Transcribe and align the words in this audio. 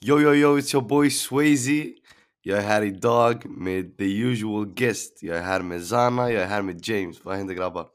Yo 0.00 0.20
yo 0.20 0.32
yo, 0.34 0.58
it's 0.58 0.72
your 0.74 0.88
boy 0.88 1.10
Swayze. 1.10 1.94
Jag 2.42 2.58
är 2.58 2.62
här 2.62 2.82
idag 2.82 3.46
med 3.50 3.98
the 3.98 4.04
usual 4.04 4.66
guest. 4.66 5.22
Jag 5.22 5.36
är 5.36 5.42
här 5.42 5.62
med 5.62 5.84
Zana, 5.84 6.30
jag 6.32 6.42
är 6.42 6.46
här 6.46 6.62
med 6.62 6.88
James. 6.88 7.24
Vad 7.24 7.36
händer 7.36 7.54
grabbar? 7.54 7.86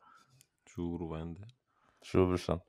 Tjo 0.76 1.08
vad 1.10 1.20
händer? 1.20 1.44
Tjo 2.06 2.28
brorsan. 2.28 2.60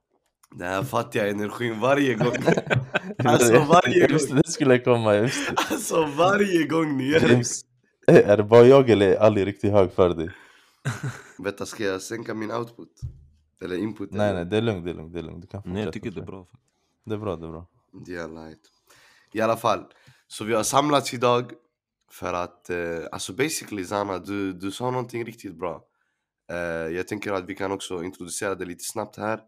Den 0.50 0.68
här 0.68 0.82
fattiga 0.82 1.28
energin 1.28 1.80
varje 1.80 2.14
gång. 2.14 2.32
Alltså 3.24 3.64
varje 3.64 4.06
gång. 4.08 4.18
det 4.36 4.48
skulle 4.48 4.78
komma, 4.78 5.14
jag 5.14 5.22
visste. 5.22 5.54
Alltså 5.56 6.04
varje 6.04 6.66
gång 6.66 6.96
ni 6.96 7.04
gör. 7.04 7.30
James, 7.30 7.64
eh, 8.06 8.30
är 8.30 8.36
det 8.36 8.44
bara 8.44 8.66
jag 8.66 8.90
eller 8.90 9.08
är 9.08 9.16
Ali 9.16 9.44
riktigt 9.44 9.72
hög 9.72 9.92
för 9.92 10.14
dig? 10.14 10.30
Vänta, 11.38 11.66
ska 11.66 11.84
jag 11.84 12.02
sänka 12.02 12.34
min 12.34 12.52
output? 12.52 13.00
Eller 13.62 13.76
input? 13.76 14.12
Nej 14.12 14.28
eller? 14.30 14.38
nej, 14.38 14.50
det 14.50 14.56
är 14.56 14.62
lugnt, 14.62 14.84
det 14.84 14.90
är 14.90 14.94
lugnt, 14.94 15.12
det 15.12 15.18
är 15.18 15.22
lugnt. 15.22 15.42
Du 15.42 15.46
kan 15.46 15.62
Nej 15.64 15.74
jag 15.74 15.84
fortsätta, 15.86 16.04
tycker 16.04 16.20
det 16.20 16.24
är 16.24 16.26
bra. 16.26 16.46
Det 17.04 17.14
är 17.14 17.18
bra, 17.18 17.36
det 17.36 17.46
är 17.46 17.50
bra. 17.50 17.66
Det 18.06 18.14
är 18.14 18.28
light. 18.28 18.73
I 19.34 19.40
alla 19.40 19.56
fall, 19.56 19.84
så 20.26 20.44
vi 20.44 20.54
har 20.54 20.62
samlats 20.62 21.14
idag 21.14 21.52
för 22.10 22.32
att, 22.34 22.70
eh, 22.70 23.04
alltså 23.12 23.32
basically 23.32 23.84
Zana, 23.84 24.18
du, 24.18 24.52
du 24.52 24.70
sa 24.70 24.90
någonting 24.90 25.24
riktigt 25.24 25.58
bra. 25.58 25.84
Eh, 26.50 26.56
jag 26.96 27.08
tänker 27.08 27.32
att 27.32 27.48
vi 27.48 27.54
kan 27.54 27.72
också 27.72 28.04
introducera 28.04 28.54
det 28.54 28.64
lite 28.64 28.84
snabbt 28.84 29.16
här. 29.16 29.40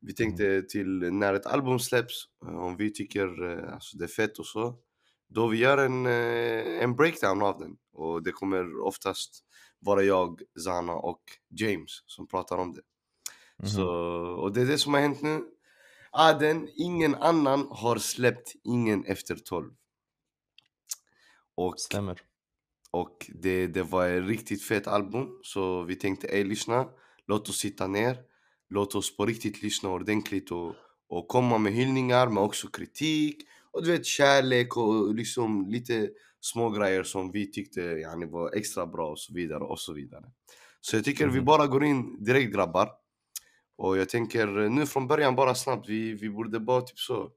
Vi 0.00 0.14
tänkte 0.14 0.62
till 0.62 0.88
när 1.12 1.34
ett 1.34 1.46
album 1.46 1.78
släpps, 1.78 2.24
eh, 2.46 2.58
om 2.58 2.76
vi 2.76 2.92
tycker 2.92 3.50
eh, 3.50 3.72
alltså 3.74 3.98
det 3.98 4.04
är 4.04 4.08
fett 4.08 4.38
och 4.38 4.46
så, 4.46 4.78
då 5.28 5.48
vi 5.48 5.58
gör 5.58 5.78
en, 5.78 6.06
eh, 6.06 6.82
en 6.82 6.96
breakdown 6.96 7.42
av 7.42 7.58
den. 7.58 7.76
Och 7.92 8.22
det 8.22 8.32
kommer 8.32 8.80
oftast 8.80 9.44
vara 9.80 10.02
jag, 10.02 10.40
Zana 10.64 10.92
och 10.92 11.22
James 11.60 12.02
som 12.06 12.28
pratar 12.28 12.58
om 12.58 12.72
det. 12.72 12.82
Mhm. 13.58 13.68
Så, 13.68 13.86
och 14.42 14.52
det 14.52 14.60
är 14.60 14.66
det 14.66 14.78
som 14.78 14.94
har 14.94 15.00
hänt 15.00 15.22
nu. 15.22 15.44
Aden, 16.12 16.68
ingen 16.74 17.14
annan 17.14 17.66
har 17.70 17.96
släppt 17.96 18.52
ingen 18.64 19.04
efter 19.04 19.34
12. 19.36 19.70
Och, 21.54 21.80
Stämmer. 21.80 22.20
och 22.90 23.30
det, 23.34 23.66
det 23.66 23.82
var 23.82 24.08
ett 24.08 24.26
riktigt 24.28 24.62
fett 24.62 24.86
album. 24.86 25.38
Så 25.42 25.82
vi 25.82 25.96
tänkte, 25.96 26.26
ey 26.26 26.44
lyssna, 26.44 26.88
låt 27.26 27.48
oss 27.48 27.58
sitta 27.58 27.86
ner. 27.86 28.16
Låt 28.68 28.94
oss 28.94 29.16
på 29.16 29.26
riktigt 29.26 29.62
lyssna 29.62 29.88
ordentligt 29.88 30.50
och, 30.50 30.74
och 31.08 31.28
komma 31.28 31.58
med 31.58 31.72
hyllningar 31.72 32.26
men 32.28 32.38
också 32.38 32.68
kritik. 32.68 33.42
Och 33.70 33.84
du 33.84 33.90
vet 33.92 34.06
kärlek 34.06 34.76
och 34.76 35.14
liksom 35.14 35.66
lite 35.68 36.10
små 36.40 36.70
grejer 36.70 37.02
som 37.02 37.30
vi 37.30 37.50
tyckte 37.52 37.80
yani, 37.80 38.26
var 38.26 38.52
extra 38.54 38.86
bra 38.86 39.10
och 39.10 39.18
så 39.18 39.32
vidare 39.34 39.64
och 39.64 39.78
så 39.80 39.92
vidare. 39.92 40.24
Så 40.80 40.96
jag 40.96 41.04
tycker 41.04 41.26
vi 41.28 41.36
Mhm. 41.36 41.44
bara 41.44 41.66
går 41.66 41.84
in 41.84 42.24
direkt 42.24 42.52
grabbar. 42.54 42.88
Och 43.82 43.98
jag 43.98 44.08
tänker 44.08 44.46
nu 44.46 44.86
från 44.86 45.06
början 45.06 45.36
bara 45.36 45.54
snabbt, 45.54 45.88
vi, 45.88 46.14
vi 46.14 46.30
borde 46.30 46.60
bara 46.60 46.80
typ 46.80 46.98
så. 46.98 47.30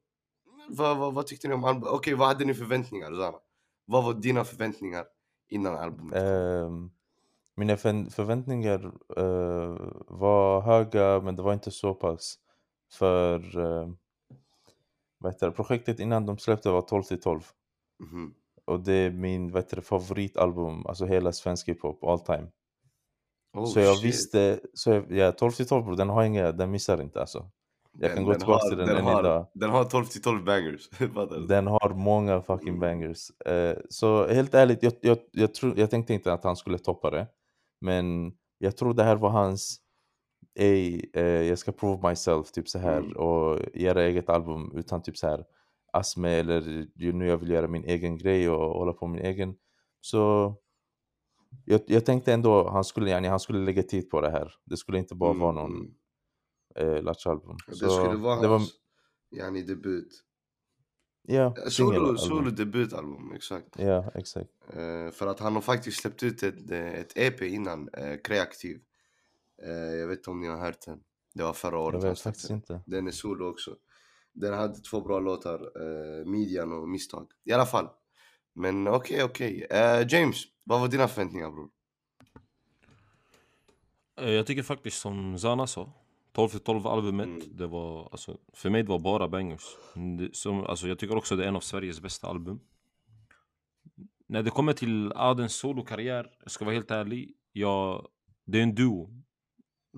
Vad, 0.69 0.97
vad, 0.97 1.13
vad 1.13 1.27
tyckte 1.27 1.47
ni 1.47 1.53
om 1.53 1.63
albumet? 1.63 1.89
Okej, 1.89 2.13
vad 2.13 2.27
hade 2.27 2.45
ni 2.45 2.53
förväntningar 2.53 3.13
Zana? 3.13 3.37
Vad 3.85 4.03
var 4.03 4.13
dina 4.13 4.43
förväntningar 4.43 5.05
innan 5.49 5.75
albumet? 5.75 6.23
Ehm, 6.23 6.91
mina 7.55 7.77
för- 7.77 8.09
förväntningar 8.09 8.85
eh, 9.17 9.77
var 10.07 10.61
höga 10.61 11.21
men 11.21 11.35
det 11.35 11.41
var 11.41 11.53
inte 11.53 11.71
så 11.71 11.93
pass. 11.93 12.35
För 12.91 13.57
uh, 13.57 13.89
vad 15.17 15.33
heter 15.33 15.47
det? 15.47 15.51
projektet 15.51 15.99
innan 15.99 16.25
de 16.25 16.37
släppte 16.37 16.69
var 16.69 16.81
12 16.81 17.03
till 17.03 17.21
12. 17.21 17.41
Mhm. 17.99 18.33
Och 18.65 18.79
det 18.79 18.93
är 18.93 19.11
min 19.11 19.51
vad 19.51 19.63
heter 19.63 19.75
det, 19.75 19.81
favoritalbum, 19.81 20.85
alltså 20.85 21.05
hela 21.05 21.31
svensk 21.31 21.69
hiphop 21.69 22.03
all 22.03 22.19
time. 22.19 22.47
Oh, 23.55 23.65
så 23.65 23.79
jag 23.79 23.95
shit. 23.95 24.05
visste, 24.05 24.59
så 24.73 24.91
jag, 24.91 25.11
ja 25.11 25.31
12 25.31 25.51
till 25.51 25.67
12 25.67 25.85
bror, 25.85 25.95
den 25.95 26.09
har 26.09 26.23
inga, 26.23 26.51
den 26.51 26.71
missar 26.71 27.01
inte 27.01 27.19
alltså. 27.19 27.49
Jag 27.99 28.13
kan 28.13 28.23
gå 28.23 28.31
den 28.31 28.39
tillbaka 28.39 28.67
till 28.67 28.77
den 28.77 28.89
än 28.89 29.03
har, 29.03 29.19
idag. 29.19 29.47
Den 29.53 29.69
har 29.69 29.83
12 29.83 30.05
till 30.05 30.21
12 30.21 30.43
bangers. 30.43 30.89
Den 31.47 31.67
har 31.67 31.93
många 31.93 32.41
fucking 32.41 32.67
Mm. 32.67 32.79
bangers. 32.79 33.29
Eh, 33.45 33.77
så 33.89 34.27
helt 34.27 34.53
ärligt, 34.53 34.83
jag, 34.83 34.93
jag, 35.01 35.17
jag, 35.31 35.53
tror, 35.53 35.79
jag 35.79 35.89
tänkte 35.89 36.13
inte 36.13 36.33
att 36.33 36.43
han 36.43 36.55
skulle 36.55 36.77
toppa 36.77 37.09
det. 37.09 37.27
Men 37.81 38.33
jag 38.57 38.77
tror 38.77 38.93
det 38.93 39.03
här 39.03 39.15
var 39.15 39.29
hans, 39.29 39.77
ey, 40.59 41.01
eh, 41.13 41.23
jag 41.23 41.57
ska 41.59 41.71
prove 41.71 42.09
myself, 42.09 42.51
typ 42.51 42.69
så 42.69 42.79
här 42.79 42.97
Mm. 42.97 43.11
och 43.17 43.59
göra 43.73 44.03
eget 44.03 44.29
album 44.29 44.71
utan 44.75 45.01
typ 45.01 45.17
så 45.17 45.27
här 45.27 45.43
Asme 45.93 46.29
eller 46.29 46.85
nu 47.13 47.27
jag 47.27 47.37
vill 47.37 47.49
göra 47.49 47.67
min 47.67 47.83
egen 47.83 48.17
grej 48.17 48.49
och 48.49 48.79
hålla 48.79 48.93
på 48.93 49.07
min 49.07 49.25
egen. 49.25 49.55
Så 50.01 50.53
jag, 51.65 51.81
jag 51.87 52.05
tänkte 52.05 52.33
ändå 52.33 52.69
han 52.69 52.83
skulle, 52.83 53.09
yani, 53.09 53.27
han 53.27 53.39
skulle 53.39 53.59
lägga 53.59 53.83
tid 53.83 54.09
på 54.09 54.21
det 54.21 54.29
här. 54.31 54.53
Det 54.63 54.77
skulle 54.77 54.97
inte 54.97 55.15
bara 55.15 55.33
vara 55.33 55.51
någon 55.51 55.71
Mm. 56.77 56.95
eh, 56.97 57.03
latchalbum. 57.03 57.57
Det 57.67 57.75
Så 57.75 57.89
skulle 57.89 58.15
vara 58.15 58.41
det 58.41 58.47
var, 58.47 58.57
hans 58.57 58.71
yani, 59.31 59.61
debut. 59.61 60.23
ja, 61.21 61.55
Eh, 61.63 61.69
Solo, 61.69 62.17
solo 62.17 62.49
debutalbum, 62.49 63.31
exakt. 63.35 63.67
Ja, 63.79 64.11
exakt. 64.15 64.49
Eh, 64.73 65.11
för 65.11 65.27
att 65.27 65.39
han 65.39 65.53
har 65.53 65.61
faktiskt 65.61 66.01
släppt 66.01 66.23
ut 66.23 66.43
ett, 66.43 66.71
eh, 66.71 66.93
ett 66.93 67.17
EP 67.17 67.41
innan, 67.41 67.89
uh, 67.89 68.15
Kreativ. 68.23 68.79
Eh, 69.63 69.71
jag 69.71 70.07
vet 70.07 70.17
inte 70.19 70.29
om 70.29 70.41
ni 70.41 70.47
har 70.47 70.57
hört 70.57 70.81
den. 70.85 70.99
Det 71.33 71.43
var 71.43 71.53
förra 71.53 71.79
året 71.79 72.03
Jag 72.03 72.09
vet 72.09 72.19
faktiskt 72.19 72.47
den. 72.47 72.57
inte. 72.57 72.81
Den 72.85 73.07
är 73.07 73.11
solo 73.11 73.49
också. 73.49 73.75
Den 74.33 74.53
hade 74.53 74.75
två 74.79 75.01
bra 75.01 75.19
låtar, 75.19 75.81
uh, 75.81 76.25
Midjan 76.25 76.71
och 76.73 76.89
Misstag. 76.89 77.27
I 77.43 77.51
alla 77.53 77.65
fall. 77.65 77.89
Men 78.55 78.87
okej, 78.87 79.23
okej. 79.23 79.67
Eh, 79.69 80.07
James, 80.09 80.43
vad 80.63 80.79
var 80.81 80.87
dina 80.87 81.07
förväntningar 81.07 81.51
bror? 81.51 81.69
Eh, 84.21 84.29
Jag 84.29 84.47
tycker 84.47 84.63
faktiskt 84.63 84.99
som 85.01 85.39
Zana 85.39 85.67
sa 85.67 85.93
12 86.31 86.49
till 86.49 86.59
12 86.59 86.87
albumet, 86.87 87.25
Mm. 87.27 87.41
det 87.57 87.67
var 87.67 88.09
alltså 88.11 88.37
för 88.53 88.69
mig 88.69 88.83
det 88.83 88.89
var 88.89 88.99
bara 88.99 89.27
bangers. 89.27 89.63
Det, 90.17 90.35
som, 90.35 90.63
alltså, 90.65 90.87
jag 90.87 90.99
tycker 90.99 91.15
också 91.17 91.35
det 91.35 91.43
är 91.43 91.47
en 91.47 91.55
av 91.55 91.59
Sveriges 91.59 92.01
bästa 92.01 92.27
album. 92.27 92.59
När 94.27 94.43
det 94.43 94.49
kommer 94.49 94.73
till 94.73 95.11
Adens 95.15 95.55
solokarriär, 95.55 96.27
jag 96.41 96.51
ska 96.51 96.65
vara 96.65 96.75
helt 96.75 96.91
ärlig, 96.91 97.33
jag, 97.51 98.07
det 98.45 98.57
är 98.59 98.63
en 98.63 98.75
duo. 98.75 99.09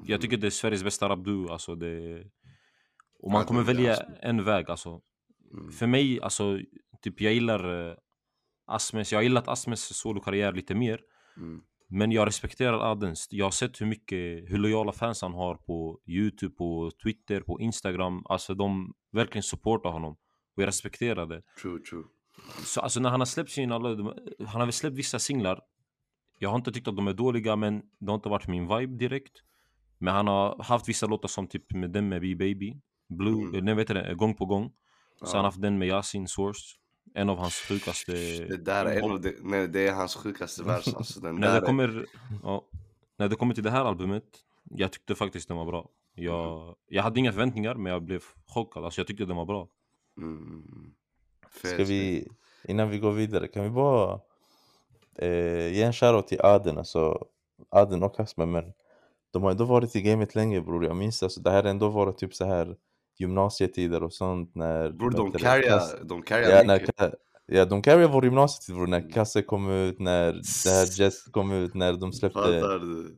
Jag 0.06 0.22
tycker 0.22 0.38
det 0.38 0.48
är 0.48 0.52
Sveriges 0.52 0.84
bästa 0.84 1.10
rapduo, 1.10 1.50
alltså 1.52 1.76
det... 1.76 2.24
Och 3.20 3.32
man 3.32 3.46
kommer 3.46 3.62
välja 3.64 3.90
alltså. 3.96 4.06
en 4.22 4.44
väg 4.44 4.70
alltså. 4.70 5.02
Mm. 5.54 5.72
För 5.72 5.88
mig, 5.88 6.22
alltså, 6.22 6.60
typ 7.02 7.22
jag 7.22 7.34
gillar 7.34 7.66
uh, 7.90 7.96
Asmes, 8.68 9.12
jag 9.12 9.20
har 9.20 9.24
gillat 9.24 9.48
Asmes 9.48 9.98
solokarriär 9.98 10.54
lite 10.54 10.76
mer. 10.76 11.00
Mm. 11.38 11.62
Men 11.90 12.12
jag 12.12 12.28
respekterar 12.28 12.92
Adens. 12.92 13.28
Jag 13.32 13.46
har 13.46 13.52
sett 13.52 13.82
hur 13.82 13.86
mycket, 13.86 14.52
hur 14.52 14.58
lojala 14.58 14.92
fans 14.92 15.22
han 15.22 15.34
har 15.34 15.56
på 15.56 16.00
Youtube, 16.06 16.56
på 16.56 16.92
Twitter, 17.04 17.42
på 17.42 17.60
Instagram. 17.62 18.24
Alltså 18.26 18.54
de 18.54 18.94
verkligen 19.12 19.44
supportar 19.44 19.90
honom. 19.92 20.12
Och 20.56 20.62
jag 20.64 20.68
respekterar 20.68 21.26
det. 21.26 21.42
True, 21.62 21.80
true. 21.80 22.04
Så 22.66 22.82
alltså 22.82 23.00
när 23.00 23.10
han 23.10 23.20
har 23.22 23.26
släppt 23.26 23.50
sina, 23.52 23.76
han 23.80 24.62
har 24.62 24.66
väl 24.66 24.72
släppt 24.74 24.96
vissa 24.96 25.20
singlar. 25.20 25.62
Jag 26.40 26.50
har 26.50 26.56
inte 26.56 26.72
tyckt 26.72 26.88
att 26.88 26.96
de 26.96 27.08
är 27.08 27.14
dåliga 27.14 27.56
men 27.56 27.82
det 28.00 28.12
har 28.12 28.16
inte 28.16 28.30
varit 28.30 28.48
min 28.48 28.68
vibe 28.78 28.98
direkt. 28.98 29.34
Men 29.98 30.14
han 30.14 30.28
har 30.28 30.64
haft 30.64 30.90
vissa 30.90 31.06
låtar 31.06 31.28
som 31.28 31.48
typ 31.48 31.74
med 31.74 31.92
den 31.92 32.10
med 32.10 32.22
B-Baby, 32.22 32.74
Blue, 33.10 33.34
Mm. 33.34 33.50
mm. 33.50 33.66
nej 33.66 33.76
vet 33.76 33.88
det, 33.88 34.16
Gång 34.16 34.36
på 34.36 34.46
gång. 34.46 34.70
Så 35.20 35.26
Ja. 35.26 35.28
han 35.30 35.38
har 35.38 35.44
haft 35.44 35.62
den 35.62 35.78
med 35.78 35.88
Yasin 35.88 36.28
Source. 36.28 36.62
En 37.14 37.30
av 37.30 37.38
hans 37.38 37.56
sjukaste... 37.56 38.12
Det 38.12 38.58
där 38.58 38.86
är 38.86 38.98
en 38.98 39.12
av 39.12 39.22
de, 39.22 39.36
nej, 39.42 39.68
det 39.68 39.88
är 39.88 39.94
hans 39.94 40.16
sjukaste 40.16 40.64
vers 40.64 40.88
alltså. 40.88 41.20
Den 41.20 41.36
när, 41.40 41.62
det 41.62 41.66
kommer, 41.66 42.06
ja, 42.44 42.66
när 43.18 43.28
det 43.28 43.36
kommer 43.36 43.54
till 43.54 43.64
det 43.64 43.72
här 43.72 43.86
albumet, 43.86 44.24
jag 44.64 44.92
tyckte 44.92 45.16
faktiskt 45.16 45.48
den 45.48 45.58
var 45.58 45.66
bra. 45.66 45.90
Jag, 46.16 46.76
jag 46.88 47.04
hade 47.04 47.20
inga 47.20 47.32
förväntningar 47.32 47.76
men 47.76 47.92
jag 47.92 48.04
blev 48.04 48.24
chockad, 48.48 48.86
alltså 48.86 49.02
jag 49.02 49.08
tyckte 49.08 49.26
den 49.26 49.38
var 49.38 49.46
bra. 49.46 49.68
Mm. 50.18 50.38
mm. 50.38 50.94
Fet, 51.52 51.74
Ska 51.74 51.84
vi, 51.84 52.28
innan 52.64 52.90
vi 52.90 53.00
går 53.00 53.12
vidare, 53.12 53.48
kan 53.48 53.64
vi 53.64 53.70
bara 53.70 54.20
eh, 55.16 55.74
ge 55.74 55.84
en 55.84 55.94
shoutout 55.94 56.28
till 56.28 56.42
Aden, 56.42 56.78
alltså 56.78 57.26
Aden 57.70 58.04
och 58.04 58.16
Kasper, 58.16 58.46
men 58.46 58.74
de 59.32 59.44
har 59.44 59.52
ändå 59.52 59.66
varit 59.66 59.96
i 59.96 60.02
gamet 60.02 60.36
länge 60.36 60.62
bror, 60.62 60.86
jag 60.86 60.96
minns 60.96 61.24
alltså, 61.24 61.42
det 61.42 61.52
här 61.52 61.64
har 61.64 61.70
ändå 61.70 61.90
varit 61.90 62.18
typ 62.18 62.34
så 62.34 62.46
här 62.46 62.76
gymnasietider 63.20 64.04
och 64.04 64.14
sånt 64.14 64.56
när... 64.56 64.92
Bror 64.92 65.12
de 65.12 65.32
carryar, 65.32 65.70
Kass- 65.80 65.96
de 66.04 66.22
carryar 66.22 66.64
Ja, 66.68 66.74
mycket. 66.74 67.14
De 67.70 67.82
carryar 67.82 68.08
vår 68.08 68.24
gymnasietid 68.26 68.76
bror, 68.76 68.88
när 68.88 69.00
Mm. 69.00 69.12
Kasse 69.12 69.42
kom 69.42 69.70
ut, 69.72 70.00
när 70.00 70.34
det 70.64 70.70
här 70.70 71.00
Jet 71.00 71.14
kom 71.32 71.52
ut, 71.52 71.74
när 71.74 71.94
de 71.94 72.14
släppte? 72.14 72.64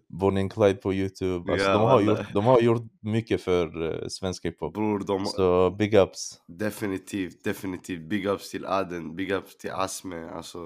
Bonnie 0.07 0.41
and 0.41 0.53
Clyde 0.53 0.73
på 0.79 0.93
youtube, 0.93 1.51
alltså 1.51 1.67
Ja, 1.67 1.73
de, 1.73 1.81
har 1.81 2.01
gjort, 2.01 2.33
de 2.33 2.45
har 2.45 2.61
gjort 2.61 2.81
mycket 3.01 3.41
för 3.41 3.83
uh, 3.83 4.07
svensk 4.07 4.45
hiphop. 4.45 4.73
Bror 4.73 4.99
de, 4.99 5.25
Så 5.25 5.69
big 5.71 5.93
ups. 5.95 6.41
definitivt, 6.47 7.43
definitivt. 7.43 8.09
Big 8.09 8.25
ups 8.27 8.51
till 8.51 8.65
Aden, 8.65 9.15
big 9.15 9.31
ups 9.31 9.57
till 9.57 9.71
Asme. 9.71 10.29
Alltså 10.29 10.59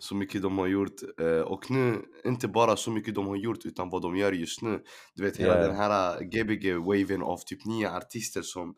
så 0.00 0.14
mycket 0.14 0.42
de 0.42 0.58
har 0.58 0.66
gjort. 0.66 1.00
Eh, 1.20 1.40
och 1.40 1.70
nu, 1.70 2.02
inte 2.24 2.48
bara 2.48 2.76
så 2.76 2.90
mycket 2.90 3.14
de 3.14 3.26
har 3.26 3.36
gjort 3.36 3.64
utan 3.66 3.90
vad 3.90 4.02
de 4.02 4.16
gör 4.16 4.32
just 4.32 4.62
nu. 4.62 4.82
Du 5.14 5.22
vet 5.22 5.36
hela 5.36 5.56
Ja. 5.60 5.66
den 5.66 5.76
här 5.76 6.20
gbg-waven 6.20 7.22
av 7.22 7.38
typ 7.46 7.64
nya 7.64 7.96
artister 7.96 8.42
som 8.42 8.74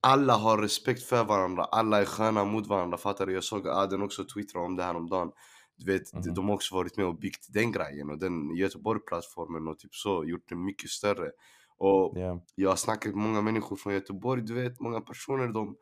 alla 0.00 0.34
har 0.36 0.58
respekt 0.58 1.02
för 1.02 1.24
varandra, 1.24 1.64
alla 1.64 2.00
är 2.00 2.04
sköna 2.04 2.44
mot 2.44 2.66
varandra, 2.66 2.98
fattar 2.98 3.26
du? 3.26 3.32
Jag 3.32 3.44
såg 3.44 3.68
Aden 3.68 4.02
också 4.02 4.24
twittra 4.24 4.60
om 4.60 4.76
det 4.76 4.82
här 4.82 4.94
om 4.96 5.08
dagen. 5.08 5.30
Du 5.78 5.92
vet, 5.92 6.14
Mhm. 6.14 6.34
de 6.34 6.48
har 6.48 6.54
också 6.54 6.74
varit 6.74 6.96
med 6.96 7.06
och 7.06 7.18
byggt 7.18 7.46
den 7.52 7.72
grejen 7.72 8.10
och 8.10 8.18
den 8.18 8.56
Göteborg-plattformen 8.56 9.68
och 9.68 9.78
typ 9.78 9.94
så, 9.94 10.24
gjort 10.24 10.48
den 10.48 10.64
mycket 10.64 10.90
större. 10.90 11.30
Och 11.78 12.12
Ja. 12.18 12.44
jag 12.54 12.70
har 12.70 12.76
snackat 12.76 13.14
med 13.14 13.24
många 13.24 13.40
människor 13.42 13.76
från 13.76 13.92
Göteborg, 13.94 14.42
du 14.42 14.54
vet, 14.54 14.80
många 14.80 15.00
personer 15.00 15.48
de 15.48 15.76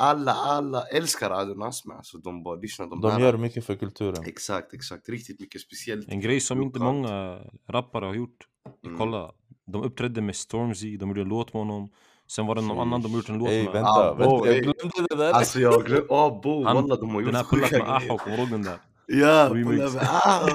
alla, 0.00 0.32
alla 0.32 0.82
älskar 0.82 1.30
Adel 1.30 1.62
Asme. 1.62 1.94
Alltså 1.94 2.18
de 2.18 2.42
bara 2.42 2.56
lyssnar. 2.56 2.86
De, 2.86 3.00
De 3.00 3.10
här- 3.12 3.20
gör 3.20 3.36
mycket 3.36 3.64
för 3.66 3.76
kulturen. 3.76 4.24
Exakt, 4.26 4.74
exakt. 4.74 5.08
Riktigt 5.08 5.40
mycket 5.40 5.60
speciellt. 5.60 6.08
En 6.08 6.20
grej 6.20 6.40
som 6.40 6.62
inte 6.62 6.78
många 6.80 7.38
rappare 7.68 8.04
har 8.06 8.14
gjort. 8.14 8.46
Mm. 8.86 8.98
Kolla, 8.98 9.32
de 9.66 9.82
uppträdde 9.82 10.20
med 10.20 10.36
Stormzy, 10.36 10.96
de 10.96 11.08
gjorde 11.08 11.20
en 11.20 11.28
låt 11.28 11.52
med 11.54 11.60
honom. 11.60 11.90
Sen 12.30 12.46
var 12.46 12.54
det 12.54 12.60
någon 12.60 12.78
annan 12.78 13.02
de 13.02 13.12
gjort 13.12 13.28
en 13.28 13.38
låt 13.38 13.48
Ey 13.48 13.64
med. 13.64 13.72
vänta, 13.72 13.90
Ah, 13.90 14.14
vänta, 14.14 14.30
bo, 14.38 14.46
jag 14.46 14.54
ey. 14.54 14.60
glömde 14.60 15.06
det 15.10 15.16
där! 15.16 15.32
Alltså 15.32 15.60
jag 15.60 15.84
glömde, 15.84 16.06
åh 16.08 16.40
bo, 16.42 16.64
Han- 16.64 16.76
walla 16.76 16.96
de 16.96 17.10
har 17.14 17.22
Den 17.22 17.34
här 17.34 17.42
gjort 17.42 17.50
pullat 17.50 17.70
med 17.70 17.80
grejer. 17.80 18.10
Aho, 18.10 18.18
kommer 18.18 18.36
du 18.36 18.42
ihåg 18.42 18.50
den 18.50 18.62
där? 18.62 18.78
Ja, 19.12 19.48
Remix. 19.52 19.66
pull 19.66 19.80
up, 19.80 20.02
ah, 20.02 20.48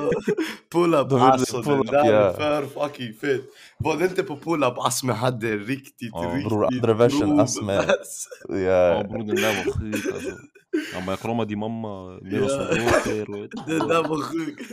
pull 0.72 0.94
up, 0.96 1.10
De 1.10 1.20
gjorde 1.20 1.32
alltså 1.32 1.64
pull 1.64 1.78
det 1.78 1.82
up, 1.82 1.92
där 1.92 2.14
ja. 2.14 2.20
är 2.30 2.34
för 2.34 2.66
fucking 2.88 3.14
fett. 3.14 3.42
Var 3.80 3.98
det 3.98 4.06
inte 4.06 4.24
på 4.24 4.38
pull 4.38 4.64
up 4.64 4.74
Asme 4.78 5.14
hade 5.14 5.58
riktigt, 5.58 6.10
Ja, 6.14 6.32
riktigt 6.34 6.50
bror, 6.50 6.66
andra 6.66 6.94
versen, 6.94 7.40
Asme. 7.40 7.74
vers. 7.76 7.88
Ja 8.50 8.56
Ja, 8.58 9.04
bror 9.04 9.18
den 9.24 9.36
där 9.36 9.66
var 9.66 9.74
sjuk 9.74 10.14
alltså. 10.14 10.30
Han 10.94 11.06
bara 11.06 11.12
jag 11.12 11.20
kramar 11.20 11.46
din 11.46 11.60
mamma 11.60 12.20
medan 12.22 12.50
hon 12.50 12.76
gråter. 13.20 13.50
Det 13.68 13.88
där 13.88 14.08
var 14.08 14.22
sjukt. 14.22 14.72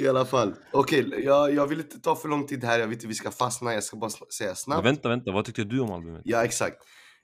I 0.00 0.08
alla 0.08 0.24
fall. 0.24 0.54
Okej, 0.72 1.14
jag, 1.24 1.54
jag 1.54 1.66
vill 1.66 1.78
inte 1.78 2.00
ta 2.00 2.16
för 2.16 2.28
lång 2.28 2.46
tid 2.46 2.64
här. 2.64 2.78
Jag 2.78 2.86
vet 2.86 2.94
inte 2.96 3.06
vi 3.06 3.14
ska 3.14 3.30
fastna. 3.30 3.74
Jag 3.74 3.84
ska 3.84 3.96
bara 3.96 4.10
säga 4.10 4.48
Men 4.48 4.56
snabbt. 4.56 4.86
vänta, 4.86 5.08
vänta, 5.08 5.32
vad 5.32 5.44
tyckte 5.44 5.64
du 5.64 5.80
om 5.80 5.92
albumet? 5.92 6.22
Ja, 6.24 6.44
exakt. 6.44 6.76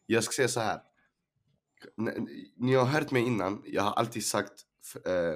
Jag 0.07 0.25
ska 0.25 0.33
säga 0.33 0.49
så 0.49 0.61
här. 0.61 0.79
Ni 2.59 2.75
har 2.75 2.85
hört 2.85 3.11
mig 3.11 3.23
innan. 3.23 3.63
Jag 3.65 3.83
har 3.83 3.93
alltid 3.93 4.27
sagt 4.27 4.53
f- 4.87 5.07
eh, 5.13 5.35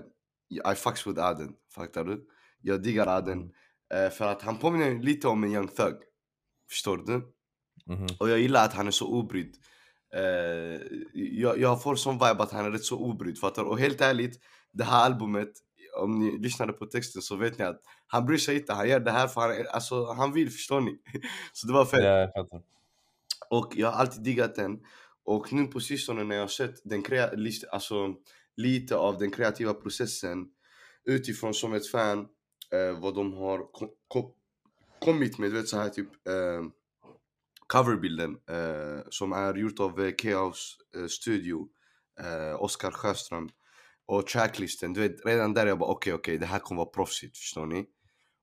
I 0.51 0.75
fucks 0.77 1.07
with 1.07 1.21
Aden. 1.25 1.53
Fattar 1.75 2.05
du? 2.05 2.27
Jag 2.63 2.83
diggar 2.83 3.07
Aden. 3.07 3.51
eh, 3.95 4.11
för 4.11 4.27
att 4.27 4.43
han 4.43 4.57
påminner 4.59 5.03
lite 5.03 5.29
om 5.29 5.45
en 5.45 5.53
Young 5.53 5.69
Thug. 5.69 5.95
Förstår 6.71 6.97
du? 6.97 7.13
mhm. 7.95 8.07
Och 8.21 8.29
jag 8.31 8.39
gillar 8.41 8.65
att 8.65 8.73
han 8.75 8.87
är 8.87 8.91
så 8.91 9.07
obrydd. 9.09 9.55
Eh, 10.15 10.81
jag, 11.15 11.59
jag 11.59 11.83
får 11.83 11.95
sån 11.97 12.15
vibe 12.15 12.43
att 12.43 12.53
han 12.53 12.65
är 12.67 12.71
rätt 12.71 12.85
så 12.85 12.99
obrydd. 12.99 13.39
Fattar? 13.39 13.63
Och 13.65 13.79
helt 13.79 14.01
ärligt, 14.01 14.41
det 14.73 14.85
här 14.85 15.05
albumet, 15.07 15.49
om 16.01 16.19
ni 16.19 16.39
lyssnade 16.39 16.73
på 16.73 16.87
texten 16.87 17.23
så 17.23 17.37
vet 17.37 17.59
ni 17.59 17.65
att 17.65 17.81
han 18.07 18.27
bryr 18.27 18.39
sig 18.39 18.57
inte. 18.57 18.73
Han 18.73 18.89
gör 18.89 19.01
det 19.01 19.11
här 19.11 19.29
för 19.29 19.41
han, 19.41 19.67
alltså, 19.73 20.13
han 20.13 20.33
vill, 20.33 20.51
förstår 20.51 20.81
ni? 20.81 20.99
Så 21.53 21.67
det 21.67 21.73
var 21.73 21.85
fett. 21.85 22.05
ja, 22.05 22.11
jag 22.19 22.33
fattar. 22.33 22.63
Och 23.51 23.73
jag 23.77 23.91
har 23.91 24.01
alltid 24.01 24.23
diggat 24.23 24.55
den. 24.55 24.79
Och 25.25 25.53
nu 25.53 25.67
på 25.67 25.81
sistone 25.81 26.25
när 26.25 26.35
jag 26.37 26.43
har 26.43 26.49
sett 26.49 26.75
den 26.85 27.03
krea- 27.03 27.35
list- 27.37 27.65
alltså, 27.73 28.15
lite 28.59 28.97
av 28.97 29.19
den 29.19 29.31
kreativa 29.31 29.75
processen 29.75 30.47
utifrån 31.05 31.55
som 31.55 31.73
ett 31.75 31.87
fan, 31.87 32.19
eh, 32.73 33.01
vad 33.01 33.15
de 33.15 33.33
har 33.33 33.59
ko- 33.73 33.95
ko- 34.09 34.35
kommit 35.01 35.39
med, 35.39 35.51
du 35.51 35.57
vet 35.57 35.69
så 35.69 35.79
här 35.79 35.89
typ 35.89 36.09
eh, 36.29 36.65
coverbilden 37.67 38.31
eh, 38.51 39.01
som 39.11 39.33
är 39.33 39.55
gjort 39.55 39.81
av 39.81 40.01
eh, 40.05 40.15
Chaos 40.23 40.77
eh, 40.97 41.07
Studio, 41.07 41.69
eh, 42.21 42.63
Oskar 42.63 42.91
Sjöström 42.91 43.49
och 44.07 44.27
tracklisten, 44.27 44.93
du 44.93 45.01
vet 45.01 45.27
redan 45.27 45.55
där 45.55 45.67
jag 45.67 45.79
bara 45.79 45.91
okej 45.91 46.13
okej 46.15 46.39
det 46.39 46.47
här 46.47 46.59
kommer 46.59 46.79
vara 46.79 46.91
proffsigt, 46.91 47.39
förstår 47.39 47.67
ni? 47.67 47.87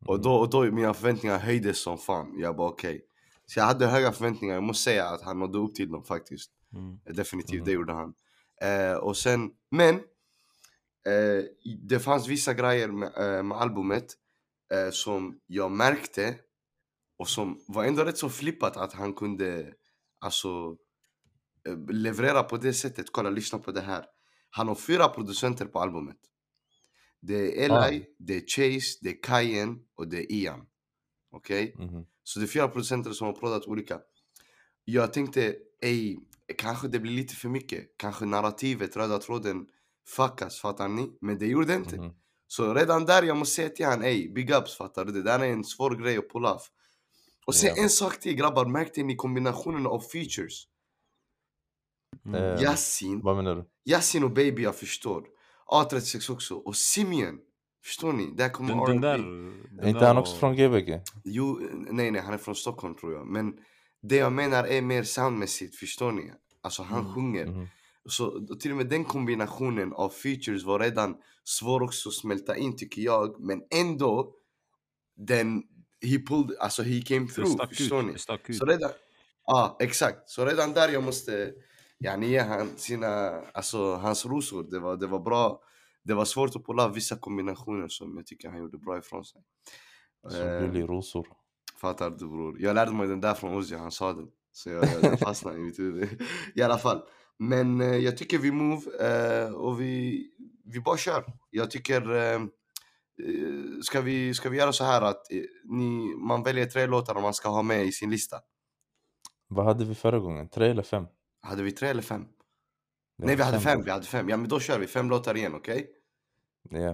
Och 0.06 0.22
då, 0.22 0.34
och 0.36 0.50
då 0.50 0.72
mina 0.72 0.94
förväntningar 0.94 1.38
höjdes 1.40 1.80
som 1.80 1.98
fan, 1.98 2.40
jag 2.40 2.56
bara 2.56 2.70
okej 2.70 3.06
Så 3.46 3.60
jag 3.60 3.66
hade 3.66 3.88
höga 3.88 4.12
förväntningar, 4.12 4.54
jag 4.56 4.64
måste 4.64 4.84
säga 4.84 5.06
att 5.06 5.22
han 5.22 5.40
nådde 5.40 5.58
upp 5.58 5.76
till 5.76 5.92
dem 5.92 6.04
faktiskt 6.04 6.52
Mm. 6.76 7.00
Definitivt, 7.16 7.56
Mhm. 7.60 7.66
det 7.66 7.72
gjorde 7.72 7.94
han. 7.94 8.14
Eh, 8.62 8.94
och 8.94 9.18
sen, 9.18 9.52
men 9.72 9.96
eh, 11.06 11.44
det 11.88 12.00
fanns 12.00 12.28
vissa 12.28 12.54
grejer 12.54 12.88
med, 12.88 13.14
eh, 13.18 13.44
med 13.44 13.58
albumet 13.58 14.14
eh, 14.74 14.92
som 14.92 15.40
jag 15.48 15.72
märkte 15.72 16.36
och 17.18 17.30
som 17.30 17.64
var 17.68 17.84
ändå 17.86 18.04
rätt 18.04 18.18
så 18.18 18.30
flippat 18.30 18.78
att 18.78 18.94
han 18.94 19.14
kunde 19.14 19.74
alltså 20.20 20.78
eh, 21.68 21.78
leverera 21.90 22.44
på 22.44 22.58
det 22.58 22.74
sättet. 22.74 23.06
Kolla, 23.12 23.30
lyssna 23.30 23.60
på 23.60 23.72
det 23.72 23.82
här. 23.82 24.06
Han 24.50 24.68
har 24.68 24.76
fyra 24.76 25.08
producenter 25.08 25.66
på 25.66 25.80
albumet. 25.80 26.18
Det 27.22 27.66
är 27.66 27.70
Ah. 27.70 27.88
Eli, 27.88 28.06
det 28.20 28.36
är 28.36 28.42
Chase, 28.48 28.98
det 29.02 29.10
är 29.10 29.22
Cayenne 29.24 29.78
och 29.96 30.08
det 30.08 30.18
är 30.18 30.32
Ian. 30.32 30.66
Okej? 31.32 31.76
Mhm. 31.80 32.06
Så 32.24 32.40
det 32.40 32.46
är 32.46 32.48
fyra 32.48 32.68
producenter 32.68 33.12
som 33.12 33.28
har 33.28 33.34
proddat 33.34 33.66
olika. 33.68 34.00
Jag 34.86 35.14
tänkte, 35.14 35.56
ej, 35.82 36.20
kanske 36.58 36.88
det 36.88 37.00
blir 37.00 37.12
lite 37.12 37.36
för 37.36 37.50
mycket. 37.50 37.98
Kanske 37.98 38.26
narrativet, 38.26 38.98
röda 38.98 39.20
tråden 39.20 39.66
fuckas, 40.16 40.60
fattar 40.60 40.88
ni? 40.88 41.18
Men 41.22 41.38
det 41.40 41.46
gjorde 41.48 41.74
inte. 41.76 41.98
Mhm. 41.98 42.14
Så 42.48 42.74
redan 42.74 43.06
där 43.06 43.24
jag 43.24 43.38
måste 43.38 43.56
säga 43.56 43.70
till 43.70 43.86
han, 43.86 44.04
ey, 44.04 44.34
big 44.34 44.52
ups, 44.52 44.78
fattar 44.78 45.06
du? 45.06 45.12
Det 45.12 45.24
där 45.24 45.40
är 45.40 45.50
en 45.50 45.64
svår 45.64 45.96
grej 45.96 46.18
att 46.18 46.30
pull 46.30 46.46
off. 46.46 46.68
Och 47.46 47.56
sen 47.56 47.74
Ja. 47.76 47.84
en 47.84 47.90
sak 47.90 48.20
till 48.20 48.36
grabbar, 48.36 48.66
märkte 48.66 49.04
ni 49.04 49.16
kombinationen 49.16 49.88
av 49.88 50.00
features? 50.00 50.64
Mm. 52.26 52.44
Eh, 52.44 52.62
Yasin, 52.64 53.22
Vad 53.24 53.36
menar 53.36 53.56
du? 53.56 53.66
Yasin 53.92 54.24
och 54.24 54.32
Baby 54.32 54.64
jag 54.64 54.76
förstår. 54.76 55.24
A36 55.72 56.32
också, 56.32 56.56
och 56.56 56.76
Simeon. 56.76 57.40
Förstår 57.84 58.14
ni? 58.14 58.34
Där 58.36 58.50
kommer 58.50 58.70
Den, 58.76 58.86
den 58.88 59.02
där... 59.02 59.16
Är 59.16 59.78
Den 59.78 59.88
inte 59.88 60.00
där 60.00 60.08
han 60.08 60.18
också 60.18 60.36
från 60.36 60.56
Gbg? 60.56 61.02
Jo, 61.24 61.60
nej 61.72 62.12
nej, 62.12 62.22
han 62.22 62.34
är 62.34 62.38
från 62.38 62.56
Stockholm 62.56 62.96
tror 62.96 63.14
jag. 63.14 63.28
Men 63.28 63.54
det 64.10 64.16
jag 64.16 64.34
menar 64.34 64.64
är 64.64 64.82
mer 64.82 65.04
soundmässigt, 65.04 65.76
förstår 65.76 66.12
ni? 66.12 66.32
Alltså 66.62 66.84
han 66.84 67.00
Mm, 67.02 67.14
sjunger. 67.14 67.46
Mhm. 67.46 67.68
Så 68.06 68.48
till 68.60 68.72
och 68.72 68.78
med 68.78 68.88
den 68.90 69.06
kombinationen 69.06 69.94
av 69.94 70.10
features 70.10 70.64
var 70.64 70.80
redan 70.80 71.18
svår 71.44 71.84
också 71.84 72.10
att 72.10 72.16
smälta 72.16 72.58
in 72.58 72.76
tycker 72.78 73.02
jag. 73.02 73.40
Men 73.40 73.64
ändå, 73.70 74.34
den, 75.16 75.64
he 76.02 76.18
pulled, 76.28 76.58
alltså 76.60 76.84
he 76.84 77.02
came 77.02 77.28
through, 77.28 77.68
förstår 77.68 78.00
ut. 78.00 78.06
ni? 78.06 78.14
Så 78.54 78.66
redan, 78.66 78.92
ja 79.46 79.78
exakt. 79.80 80.30
Så 80.30 80.46
redan 80.46 80.74
där 80.74 80.90
jag 80.90 81.04
måste, 81.04 81.54
yani 82.00 82.28
ge 82.28 82.40
han 82.40 82.70
sina, 82.78 83.08
alltså 83.54 83.96
hans 83.96 84.26
rosor. 84.26 84.64
Det 84.72 84.80
var, 84.80 84.98
det 84.98 85.08
var 85.08 85.20
bra. 85.20 85.62
Det 86.04 86.14
var 86.14 86.26
svårt 86.26 86.56
att 86.56 86.66
pulla 86.66 86.88
vissa 86.90 87.16
kombinationer 87.18 87.88
som 87.88 88.18
jag 88.18 88.26
tycker 88.26 88.50
han 88.50 88.60
gjorde 88.60 88.78
bra 88.78 88.98
ifrån 88.98 89.26
sig. 89.26 89.42
Som 90.28 90.42
Eh, 90.42 90.60
gullig 90.62 90.90
rosor. 90.90 91.28
Fattar 91.78 92.10
du 92.10 92.28
bror? 92.28 92.58
Jag 92.60 92.76
lärde 92.76 92.92
mig 92.92 93.08
den 93.08 93.22
där 93.22 93.34
från 93.34 93.56
Ozzy, 93.56 93.76
han 93.76 93.92
sa 93.92 94.14
den. 94.14 94.28
Så 94.52 94.70
jag, 94.70 94.86
jag, 95.02 95.20
fastnade 95.20 95.58
i 95.58 95.62
mitt 95.62 95.80
huvud. 95.80 96.22
I 96.56 96.62
alla 96.62 96.78
fall. 96.78 97.02
Men 97.38 97.82
eh, 97.82 97.96
jag 97.96 98.18
tycker 98.18 98.38
vi 98.38 98.52
move 98.52 98.82
eh, 99.00 99.54
och 99.54 99.82
vi, 99.82 100.24
vi 100.66 100.80
bara 100.80 100.98
kör. 100.98 101.24
Jag 101.50 101.72
tycker... 101.72 102.16
Eh, 102.16 102.40
ska, 103.84 104.02
vi, 104.02 104.34
ska 104.34 104.50
vi 104.50 104.58
göra 104.58 104.74
så 104.74 104.84
här 104.84 105.02
att 105.02 105.22
ni, 105.64 106.16
man 106.16 106.44
väljer 106.44 106.66
tre 106.66 106.88
låtar 106.88 107.22
man 107.22 107.34
ska 107.34 107.50
ha 107.50 107.62
med 107.62 107.86
i 107.86 107.92
sin 107.92 108.10
lista? 108.10 108.40
Vad 109.48 109.66
hade 109.66 109.86
vi 109.86 109.96
förra 109.96 110.20
gången? 110.20 110.50
Tre 110.50 110.70
eller 110.70 110.84
fem? 110.84 111.06
Hade 111.42 111.64
vi 111.64 111.72
tre 111.72 111.90
eller 111.90 112.02
fem? 112.02 112.26
Det 113.18 113.26
Nej 113.26 113.36
vi 113.36 113.44
hade 113.44 113.60
fem, 113.60 113.80
då. 113.80 113.86
vi 113.86 113.92
hade 113.92 114.06
fem. 114.06 114.30
Ja 114.30 114.38
men 114.38 114.50
då 114.50 114.60
kör 114.60 114.80
vi 114.80 114.88
fem 114.88 115.10
låtar 115.10 115.38
igen, 115.38 115.56
okej? 115.56 115.88
Ja. 116.70 116.92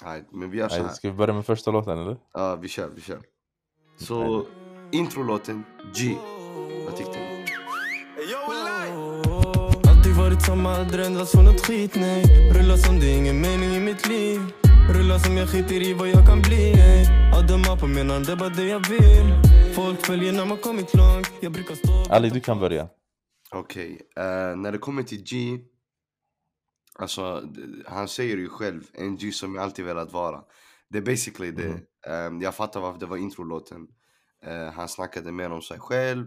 Okay? 0.00 0.22
men 0.32 0.50
vi 0.50 0.58
gör 0.58 0.68
så 0.68 0.76
Nej, 0.76 0.84
här. 0.84 0.92
Ska 0.92 1.10
vi 1.10 1.16
börja 1.16 1.34
med 1.34 1.46
första 1.46 1.70
låten 1.70 1.98
eller? 1.98 2.18
Ja, 2.32 2.56
vi 2.56 2.68
kör, 2.68 2.88
vi 2.88 3.00
kör. 3.00 3.20
Så 4.00 4.46
introlåten 4.92 5.64
G. 5.94 6.16
Vad 6.84 6.96
tyckte 6.96 7.18
ni? 7.18 7.44
Alltid 9.90 10.12
varit 10.16 10.42
samma, 10.42 10.70
aldrig 10.76 11.06
ändrats 11.06 11.32
från 11.32 11.44
nåt 11.44 11.66
skit 11.66 11.94
nej 11.94 12.24
Rulla 12.54 12.76
som 12.76 13.00
det 13.00 13.06
är 13.06 13.18
ingen 13.18 13.40
mening 13.40 13.70
i 13.70 13.80
mitt 13.80 14.08
liv 14.08 14.40
Rulla 14.94 15.18
som 15.18 15.36
jag 15.36 15.48
skiter 15.48 15.82
i 15.82 15.94
vad 15.94 16.08
jag 16.08 16.26
kan 16.26 16.42
bli 16.42 16.72
ey. 16.72 17.06
Att 17.34 17.48
döma 17.48 17.76
på 17.80 17.86
menar 17.86 18.20
det 18.20 18.32
är 18.32 18.36
bara 18.36 18.48
det 18.48 18.66
jag 18.66 18.88
vill 18.88 19.34
Folk 19.74 20.06
följer 20.06 20.32
när 20.32 20.46
man 20.46 20.58
kommit 20.58 20.94
långt 20.94 21.32
Jag 21.40 21.52
brukar 21.52 21.74
stå 21.74 22.14
Ali, 22.14 22.30
du 22.30 22.40
kan 22.40 22.60
börja. 22.60 22.88
Okej, 23.50 24.00
eh, 24.16 24.56
när 24.56 24.72
det 24.72 24.78
kommer 24.78 25.02
till 25.02 25.22
G 25.22 25.58
Alltså, 26.98 27.42
han 27.86 28.08
säger 28.08 28.36
ju 28.36 28.48
själv, 28.48 28.82
en 28.92 29.16
G 29.16 29.32
som 29.32 29.54
jag 29.54 29.64
alltid 29.64 29.84
velat 29.84 30.12
vara 30.12 30.40
Det 30.90 30.98
är 30.98 31.02
basically 31.02 31.50
det. 31.50 31.80
Ehm, 32.06 32.40
Jag 32.40 32.54
fattar 32.54 32.80
varför 32.80 33.00
det 33.00 33.06
var 33.06 33.16
introlåten 33.16 33.88
Eh, 34.42 34.72
Han 34.72 34.88
snackade 34.88 35.32
mer 35.32 35.50
om 35.50 35.62
sig 35.62 35.78
själv 35.80 36.26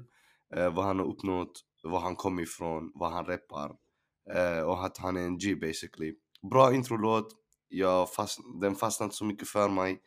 eh, 0.56 0.74
Vad 0.74 0.86
han 0.86 1.00
har 1.00 1.06
uppnått, 1.06 1.62
var 1.84 2.00
han 2.00 2.16
kom 2.16 2.40
ifrån, 2.40 2.92
vad 2.96 3.12
han 3.12 3.26
reppar 3.26 3.76
eh, 4.36 4.60
Och 4.60 4.86
att 4.86 4.98
han 4.98 5.18
är 5.18 5.22
en 5.22 5.38
G 5.38 5.56
basically 5.56 6.16
Bra 6.52 6.74
introlåt, 6.74 7.36
jag 7.68 8.14
fast, 8.14 8.40
den 8.62 8.76
fastnade 8.76 9.06
inte 9.08 9.16
så 9.16 9.26
mycket 9.26 9.48
för 9.48 9.70
mig 9.70 10.02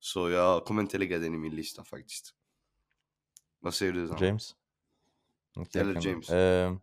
Så 0.00 0.30
jag 0.30 0.64
kommer 0.64 0.82
inte 0.82 0.98
lägga 0.98 1.18
den 1.18 1.34
i 1.34 1.38
min 1.38 1.54
lista 1.56 1.84
faktiskt 1.84 2.34
Vad 3.60 3.74
säger 3.74 3.92
du 3.92 4.08
Zan? 4.08 4.18
James? 4.20 4.54
Okej, 5.56 5.80
Eller 5.80 6.06
James. 6.06 6.30
Ehm, 6.30 6.80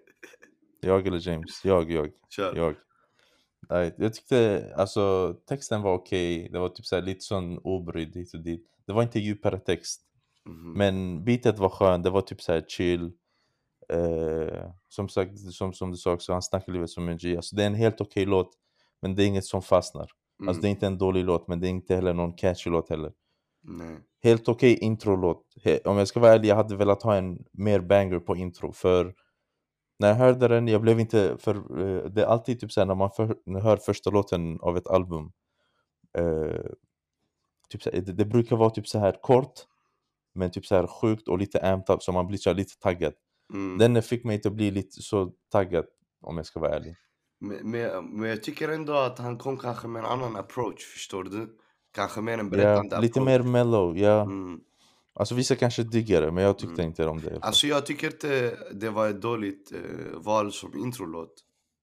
jag 0.80 1.06
eller 1.06 1.28
James? 1.28 1.64
Jag, 1.64 1.90
jag, 1.90 2.12
Kör! 2.28 2.56
jag. 2.56 2.74
Nej, 3.68 3.94
jag 3.98 4.14
tyckte 4.14 4.72
alltså 4.76 5.34
texten 5.48 5.82
var 5.82 5.94
okej. 5.94 6.48
Det 6.52 6.58
var 6.58 6.68
typ 6.68 6.86
så 6.86 6.94
här, 6.94 7.02
lite 7.02 7.20
sån 7.20 7.58
obrydd 7.58 8.16
hit 8.16 8.34
och 8.34 8.40
dit. 8.40 8.66
Det 8.86 8.92
var 8.92 9.02
inte 9.02 9.20
djupare 9.20 9.58
text. 9.58 10.02
Mhm. 10.44 10.72
Men 10.72 11.24
beatet 11.24 11.58
var 11.58 11.68
skön, 11.68 12.02
det 12.02 12.10
var 12.10 12.20
typ 12.20 12.42
så 12.42 12.52
här 12.52 12.64
chill. 12.68 13.12
Eh, 13.88 14.70
som 14.88 15.08
sagt, 15.08 15.38
som, 15.38 15.72
som 15.72 15.90
du 15.90 15.96
sa 15.96 16.12
också, 16.12 16.32
han 16.32 16.42
snackar 16.42 16.72
livet 16.72 16.90
som 16.90 17.08
en 17.08 17.16
G. 17.16 17.36
Alltså, 17.36 17.56
det 17.56 17.62
är 17.62 17.66
en 17.66 17.74
helt 17.74 18.00
okej 18.00 18.26
låt, 18.26 18.50
men 19.02 19.14
det 19.14 19.24
är 19.24 19.26
inget 19.26 19.44
som 19.44 19.62
fastnar. 19.62 20.10
Mm. 20.40 20.48
Alltså 20.48 20.62
det 20.62 20.68
är 20.68 20.70
inte 20.70 20.86
en 20.86 20.98
dålig 20.98 21.24
låt, 21.24 21.48
men 21.48 21.60
det 21.60 21.66
är 21.66 21.70
inte 21.70 21.94
heller 21.94 22.14
någon 22.14 22.32
catchy 22.32 22.70
låt 22.70 22.90
heller. 22.90 23.12
Nej. 23.62 23.98
Helt 24.22 24.48
okej 24.48 24.74
introlåt. 24.74 25.54
Om 25.84 25.96
jag 25.96 26.08
ska 26.08 26.20
vara 26.20 26.32
ärlig, 26.32 26.48
jag 26.48 26.56
hade 26.56 26.76
velat 26.76 27.02
ha 27.02 27.16
en 27.16 27.44
mer 27.52 27.80
banger 27.80 28.18
på 28.18 28.36
intro. 28.36 28.72
För 28.72 29.14
när 30.02 30.08
jag 30.08 30.16
hörde 30.16 30.48
den, 30.48 30.68
jag 30.68 30.80
blev 30.82 31.00
inte 31.00 31.36
för... 31.38 31.54
eh, 31.56 32.04
det 32.10 32.22
är 32.22 32.26
alltid 32.26 32.60
typ 32.60 32.72
såhär 32.72 32.86
när 32.86 32.94
man 32.94 33.10
för, 33.10 33.60
hör 33.60 33.76
första 33.76 34.10
låten 34.10 34.60
av 34.60 34.76
ett 34.76 34.86
album. 34.86 35.32
eh, 36.18 36.60
typ 37.68 37.82
såhär, 37.82 38.00
det, 38.00 38.12
det 38.12 38.24
brukar 38.24 38.56
vara 38.56 38.70
typ 38.70 38.88
så 38.88 38.98
här 38.98 39.18
kort. 39.22 39.52
Men 40.34 40.50
typ 40.50 40.66
så 40.66 40.74
här 40.74 40.86
sjukt 40.86 41.28
och 41.28 41.38
lite 41.38 41.60
amped 41.72 41.94
up 41.94 42.02
så 42.02 42.12
man 42.12 42.26
blir 42.26 42.38
så 42.38 42.52
lite 42.52 42.78
taggad. 42.78 43.12
Mm. 43.54 43.78
Den 43.78 44.02
fick 44.02 44.24
mig 44.24 44.34
inte 44.36 44.48
att 44.48 44.54
bli 44.54 44.70
lite 44.70 45.02
så 45.02 45.32
taggad 45.52 45.84
om 46.20 46.36
jag 46.36 46.46
ska 46.46 46.60
vara 46.60 46.74
ärlig. 46.76 46.96
Men, 47.40 47.70
men, 47.70 48.06
men 48.20 48.28
jag 48.28 48.42
tycker 48.42 48.68
ändå 48.68 48.92
att 48.92 49.18
han 49.18 49.38
kom 49.38 49.58
kanske 49.58 49.88
med 49.88 50.00
en 50.00 50.06
annan 50.10 50.36
approach, 50.36 50.84
förstår 50.84 51.24
du? 51.24 51.58
Kanske 51.94 52.20
mer 52.20 52.38
en 52.38 52.50
Ja, 52.50 52.50
berättande 52.50 53.00
lite 53.00 53.20
approach. 53.20 53.26
mer 53.26 53.42
mellow, 53.42 53.98
ja. 53.98 54.22
Mm. 54.22 54.60
Alltså 55.14 55.34
vissa 55.34 55.56
kanske 55.56 55.82
diggar 55.82 56.20
det 56.22 56.32
men 56.32 56.44
jag 56.44 56.58
tyckte 56.58 56.82
Mm. 56.82 56.86
inte 56.86 57.06
om 57.06 57.20
det. 57.20 57.38
Alltså 57.42 57.66
jag 57.66 57.86
tycker 57.86 58.06
inte 58.06 58.56
det 58.72 58.90
var 58.90 59.08
ett 59.08 59.22
dåligt 59.22 59.72
eh, 59.72 60.18
val 60.18 60.52
som 60.52 60.76
introlåt, 60.78 61.34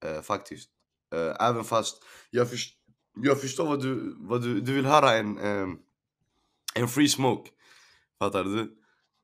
eh, 0.06 0.22
faktiskt. 0.22 0.70
Eh, 1.16 1.48
även 1.50 1.64
fast 1.64 2.04
jag, 2.32 2.50
förs- 2.50 2.74
jag 3.22 3.42
förstår 3.42 3.66
vad 3.68 3.82
du, 3.82 4.16
vad 4.18 4.42
du, 4.42 4.62
du 4.62 4.74
vill 4.74 4.86
höra 4.86 5.12
en, 5.18 5.38
ehm, 5.38 5.78
en 6.76 6.88
free 6.88 7.08
smoke. 7.10 7.50
Fattar 8.20 8.44
du? 8.44 8.60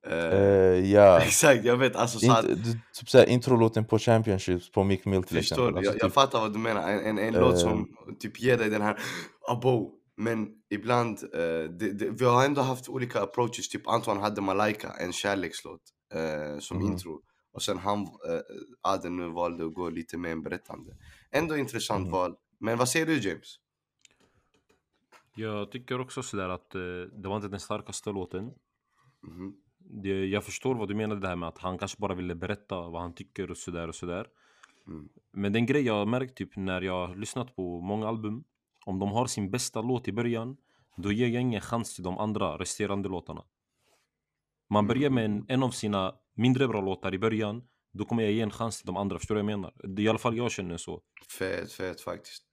Eh, 0.07 0.15
Eh, 0.15 0.91
ja. 0.91 1.19
Exakt, 1.25 1.65
jag 1.65 1.77
vet. 1.77 1.95
Alltså, 1.95 2.19
så 2.19 2.31
att, 2.31 2.45
du, 2.45 2.55
typ 2.99 3.09
såhär 3.09 3.25
introlåten 3.29 3.85
på 3.85 3.99
Championships 3.99 4.71
på 4.71 4.83
Mick 4.83 5.05
Mill 5.05 5.23
till 5.23 5.37
Förstår 5.37 5.55
exempel. 5.55 5.77
Alltså, 5.77 5.91
Jag, 5.91 5.95
jag 5.95 6.01
typ, 6.09 6.13
fattar 6.13 6.39
vad 6.39 6.53
du 6.53 6.59
menar. 6.59 6.89
En, 6.91 6.99
en, 6.99 7.17
en 7.19 7.33
låt 7.33 7.53
Eh. 7.53 7.59
som 7.59 7.87
typ 8.19 8.39
ger 8.41 8.57
dig 8.57 8.69
den 8.69 8.81
här 8.81 8.99
abo. 9.47 9.91
Men 10.17 10.47
ibland, 10.69 11.23
eh, 11.33 11.69
det, 11.69 11.91
det, 11.99 12.09
vi 12.09 12.25
har 12.25 12.45
ändå 12.45 12.61
haft 12.61 12.89
olika 12.89 13.21
approaches. 13.21 13.69
Typ 13.69 13.87
Anton 13.87 14.17
hade 14.17 14.41
Malaika, 14.41 14.89
en 14.99 15.13
kärlekslåt 15.13 15.81
eh, 16.13 16.59
som 16.59 16.77
Mhm. 16.77 16.85
intro. 16.87 17.21
Och 17.51 17.61
sen 17.61 17.77
han, 17.77 18.01
eh, 18.01 18.39
Aden 18.81 19.17
nu 19.17 19.29
valde 19.29 19.65
att 19.65 19.73
gå 19.73 19.89
lite 19.89 20.17
mer 20.17 20.29
en 20.31 20.43
berättande. 20.43 20.97
Ändå 21.31 21.57
intressant 21.57 22.01
Mhm. 22.03 22.11
val. 22.11 22.35
Men 22.59 22.77
vad 22.77 22.89
säger 22.89 23.05
du 23.05 23.19
James? 23.29 23.59
Jag 25.35 25.71
tycker 25.71 26.01
också 26.01 26.23
sådär 26.23 26.49
att 26.49 26.75
eh, 26.75 26.81
det 27.21 27.27
var 27.27 27.35
inte 27.35 27.47
den 27.47 27.59
starkaste 27.59 28.09
låten. 28.11 28.51
Mhm. 29.21 29.55
Det, 29.79 30.25
jag 30.25 30.43
förstår 30.43 30.75
vad 30.75 30.87
du 30.87 30.95
menade 30.95 31.21
det 31.21 31.27
här 31.27 31.35
med 31.35 31.49
att 31.49 31.57
han 31.57 31.77
kanske 31.77 31.97
bara 32.01 32.13
ville 32.15 32.35
berätta 32.35 32.89
vad 32.89 33.01
han 33.01 33.13
tycker 33.15 33.51
och 33.51 33.57
sådär 33.57 33.87
och 33.87 33.95
sådär. 33.95 34.27
Mm. 34.87 35.09
Men 35.33 35.53
den 35.53 35.65
grej 35.65 35.81
jag 35.81 35.93
har 35.93 36.05
märkt 36.05 36.37
typ 36.37 36.55
när 36.55 36.81
jag 36.81 37.07
har 37.07 37.15
lyssnat 37.15 37.55
på 37.55 37.81
många 37.81 38.07
album. 38.07 38.43
Om 38.85 38.99
de 38.99 39.11
har 39.11 39.27
sin 39.27 39.51
bästa 39.51 39.81
låt 39.81 40.07
i 40.07 40.11
början. 40.11 40.57
Då 40.97 41.11
ger 41.11 41.27
jag 41.27 41.41
ingen 41.41 41.61
chans 41.61 41.95
till 41.95 42.03
de 42.03 42.17
andra 42.17 42.57
resterande 42.57 43.09
låtarna. 43.09 43.43
Man 44.69 44.87
börjar 44.87 45.09
med 45.09 45.25
en, 45.25 45.45
en 45.47 45.63
av 45.63 45.69
sina 45.69 46.15
mindre 46.35 46.67
bra 46.67 46.81
låtar 46.81 47.13
i 47.13 47.19
början. 47.19 47.63
Då 47.93 48.05
kommer 48.05 48.23
jag 48.23 48.31
ge 48.31 48.41
en 48.41 48.51
chans 48.51 48.77
till 48.77 48.85
de 48.85 48.97
andra, 48.97 49.19
förstår 49.19 49.35
du 49.35 49.41
vad 49.41 49.51
jag 49.51 49.59
menar? 49.59 49.73
Det 49.83 50.01
I 50.01 50.09
alla 50.09 50.19
fall 50.19 50.37
jag 50.37 50.51
känner 50.51 50.77
så. 50.77 51.01
Fett, 51.39 51.71
fett 51.71 52.01
faktiskt. 52.01 52.43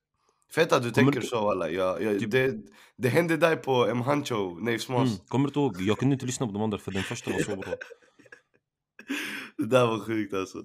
Fett 0.54 0.72
att 0.72 0.82
du 0.82 0.90
Kommer 0.90 1.04
tänker 1.12 1.20
du- 1.20 1.26
så 1.26 1.50
alla. 1.50 1.70
Jag, 1.70 2.02
jag, 2.02 2.20
Typ- 2.20 2.30
det, 2.30 2.54
det 2.96 3.08
hände 3.08 3.36
dig 3.36 3.56
på 3.56 3.86
M. 3.86 4.00
Hancho, 4.00 4.58
Nave 4.58 4.78
Smoss. 4.78 5.10
Mm. 5.10 5.24
Kommer 5.28 5.50
du 5.50 5.60
ihåg? 5.60 5.80
Jag 5.80 5.98
kunde 5.98 6.12
inte 6.12 6.26
lyssna 6.26 6.46
på 6.46 6.52
de 6.52 6.62
andra 6.62 6.78
för 6.78 6.92
den 6.92 7.02
första 7.02 7.30
var 7.30 7.38
så 7.38 7.56
bra. 7.56 7.74
Det 9.56 9.66
där 9.66 9.86
var 9.86 9.98
sjukt 9.98 10.34
alltså. 10.34 10.58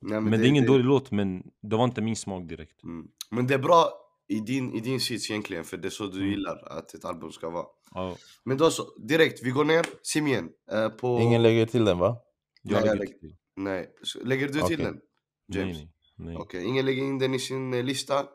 Nej, 0.00 0.20
Men, 0.20 0.40
det 0.40 0.46
är 0.46 0.48
ingen 0.48 0.66
dålig 0.66 0.84
låt, 0.84 1.10
men 1.10 1.50
det 1.60 1.76
var 1.76 1.84
inte 1.84 2.02
min 2.02 2.16
smak 2.16 2.48
direkt. 2.48 2.82
Mm. 2.82 3.08
Men 3.30 3.46
det 3.46 3.54
är 3.54 3.58
bra 3.58 3.88
i 4.28 4.40
din, 4.40 4.74
i 4.74 4.80
din 4.80 5.00
sits 5.00 5.30
egentligen, 5.30 5.64
för 5.64 5.76
det 5.76 5.88
är 5.88 5.90
så 5.90 6.06
du 6.06 6.18
Mm. 6.18 6.30
gillar 6.30 6.68
att 6.78 6.94
ett 6.94 7.04
album 7.04 7.32
ska 7.32 7.50
vara. 7.50 7.66
Ja, 7.94 8.16
Men 8.44 8.56
då 8.56 8.70
så, 8.70 8.98
direkt, 9.08 9.42
vi 9.42 9.50
går 9.50 9.64
ner, 9.64 9.86
Simien. 10.02 10.48
Eh, 10.72 10.88
på... 10.88 11.18
Ingen 11.20 11.42
lägger 11.42 11.66
till 11.66 11.84
den 11.84 11.98
va? 11.98 12.16
jag 12.62 12.72
Nej, 12.72 12.82
lägger 12.82 12.96
lägger- 12.98 13.18
till. 13.18 13.36
Nej, 13.56 13.88
lägger 14.24 14.46
du 14.46 14.52
till 14.52 14.62
Okej. 14.62 14.76
den? 14.76 15.00
James? 15.54 15.76
nej. 15.76 15.88
nej. 16.16 16.36
Okej, 16.36 16.64
ingen 16.64 16.86
lägger 16.86 17.02
in 17.02 17.18
den 17.18 17.34
i 17.34 17.38
sin 17.38 17.74
eh, 17.74 17.84
lista. 17.84 18.26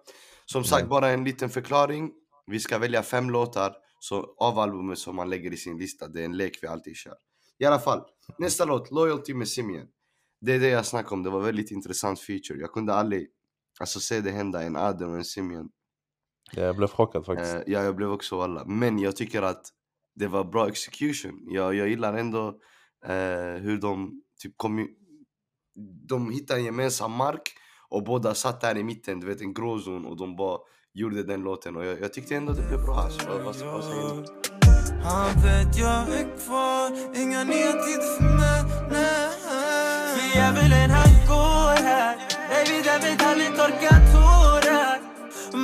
Som 0.45 0.63
sagt, 0.63 0.81
Nej. 0.81 0.89
bara 0.89 1.09
en 1.09 1.23
liten 1.23 1.49
förklaring. 1.49 2.11
Vi 2.51 2.59
ska 2.59 2.77
välja 2.77 3.03
fem 3.03 3.29
låtar 3.29 3.73
så, 3.99 4.35
av 4.37 4.59
albumet 4.59 4.97
som 4.99 5.15
man 5.15 5.29
lägger 5.29 5.53
i 5.53 5.57
sin 5.57 5.77
lista. 5.77 6.07
Det 6.07 6.21
är 6.21 6.25
en 6.25 6.37
lek 6.37 6.59
vi 6.61 6.67
alltid 6.67 6.95
kör. 6.95 7.15
I 7.59 7.65
alla 7.65 7.79
fall, 7.79 8.01
nästa 8.39 8.65
låt, 8.65 8.91
Loyalty 8.91 9.33
med 9.33 9.47
Simien. 9.47 9.87
Det 10.41 10.53
är 10.53 10.59
det 10.59 10.67
jag 10.69 10.85
snackar 10.85 11.13
om, 11.13 11.23
det 11.23 11.29
var 11.29 11.41
väldigt 11.41 11.71
intressant 11.71 12.19
feature. 12.19 12.59
Jag 12.59 12.71
kunde 12.71 12.93
aldrig 12.93 13.27
alltså, 13.79 13.99
se 13.99 14.21
det 14.21 14.31
hända, 14.31 14.63
en 14.63 14.75
Adem 14.75 15.09
och 15.09 15.17
en 15.17 15.25
Simien. 15.25 15.69
Ja, 16.51 16.63
jag 16.63 16.75
blev 16.75 16.87
chockad 16.87 17.25
faktiskt. 17.25 17.55
Eh, 17.55 17.61
ja, 17.67 17.83
jag 17.83 17.95
blev 17.95 18.11
också 18.11 18.41
alla. 18.41 18.65
Men 18.65 18.99
jag 18.99 19.15
tycker 19.15 19.41
att 19.41 19.69
det 20.15 20.27
var 20.27 20.43
bra 20.43 20.67
execution. 20.67 21.47
Jag, 21.49 21.75
jag 21.75 21.89
gillar 21.89 22.13
ändå 22.13 22.47
eh, 23.05 23.61
hur 23.61 23.77
de 23.81 24.21
typ 24.41 24.53
kom 24.57 24.87
De 26.09 26.31
hittade 26.31 26.59
en 26.59 26.65
gemensam 26.65 27.11
mark 27.11 27.41
och 27.89 28.03
båda 28.03 28.33
satt 28.33 28.61
där 28.61 28.77
i 28.77 28.83
mitten, 28.83 29.19
du 29.19 29.27
vet 29.27 29.41
en 29.41 29.53
gråzon 29.53 30.05
och 30.05 30.17
de 30.17 30.35
bara 30.35 30.59
gjorde 30.93 31.23
den 31.23 31.41
låten 31.41 31.75
och 31.75 31.85
jag, 31.85 32.01
jag 32.01 32.13
tyckte 32.13 32.35
ändå 32.35 32.53
det 32.53 32.67
blev 32.67 32.85
bra. 32.85 32.95
Alltså. 32.95 33.29
Vad, 33.29 33.41
vad, 33.41 33.55
vad 33.55 33.83
säger 33.83 34.15
ni? 34.15 34.27
Han 35.03 35.33
vet 35.43 35.77
jag 35.77 36.09
är 36.19 36.37
kvar 36.45 36.87
Inga 37.21 37.43
nya 37.43 37.71
tider 37.71 38.17
för 38.17 38.23
mig, 38.23 38.63
nej 38.91 39.29
För 40.13 40.37
djävulen 40.37 40.89
han 40.89 41.11
går 41.27 41.83
här 41.83 42.15
Baby 42.49 42.81
David 42.87 43.21
aldrig 43.21 43.55
torka 43.55 43.89
tårar 43.89 44.06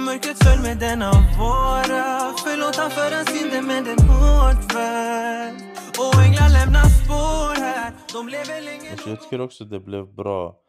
Mörkret 0.06 0.44
föll 0.44 0.62
med 0.62 0.78
denna 0.80 1.12
våra 1.12 2.04
Förlåt 2.44 2.76
han 2.76 2.92
för 2.92 3.12
hans 3.16 3.30
synder 3.30 3.62
men 3.62 3.84
den 3.84 4.00
hårt 4.10 4.76
väl 4.76 5.56
Och 6.00 6.22
änglar 6.26 6.50
lämnar 6.58 6.86
spår 7.00 7.56
här 7.62 7.94
De 8.14 8.28
lever 8.30 8.62
länge 8.62 8.92
Alltså, 8.92 9.10
jag 9.10 9.22
tycker 9.22 9.42
också 9.42 9.66
det 9.66 9.80
blev 9.80 10.14
bra. 10.14 10.60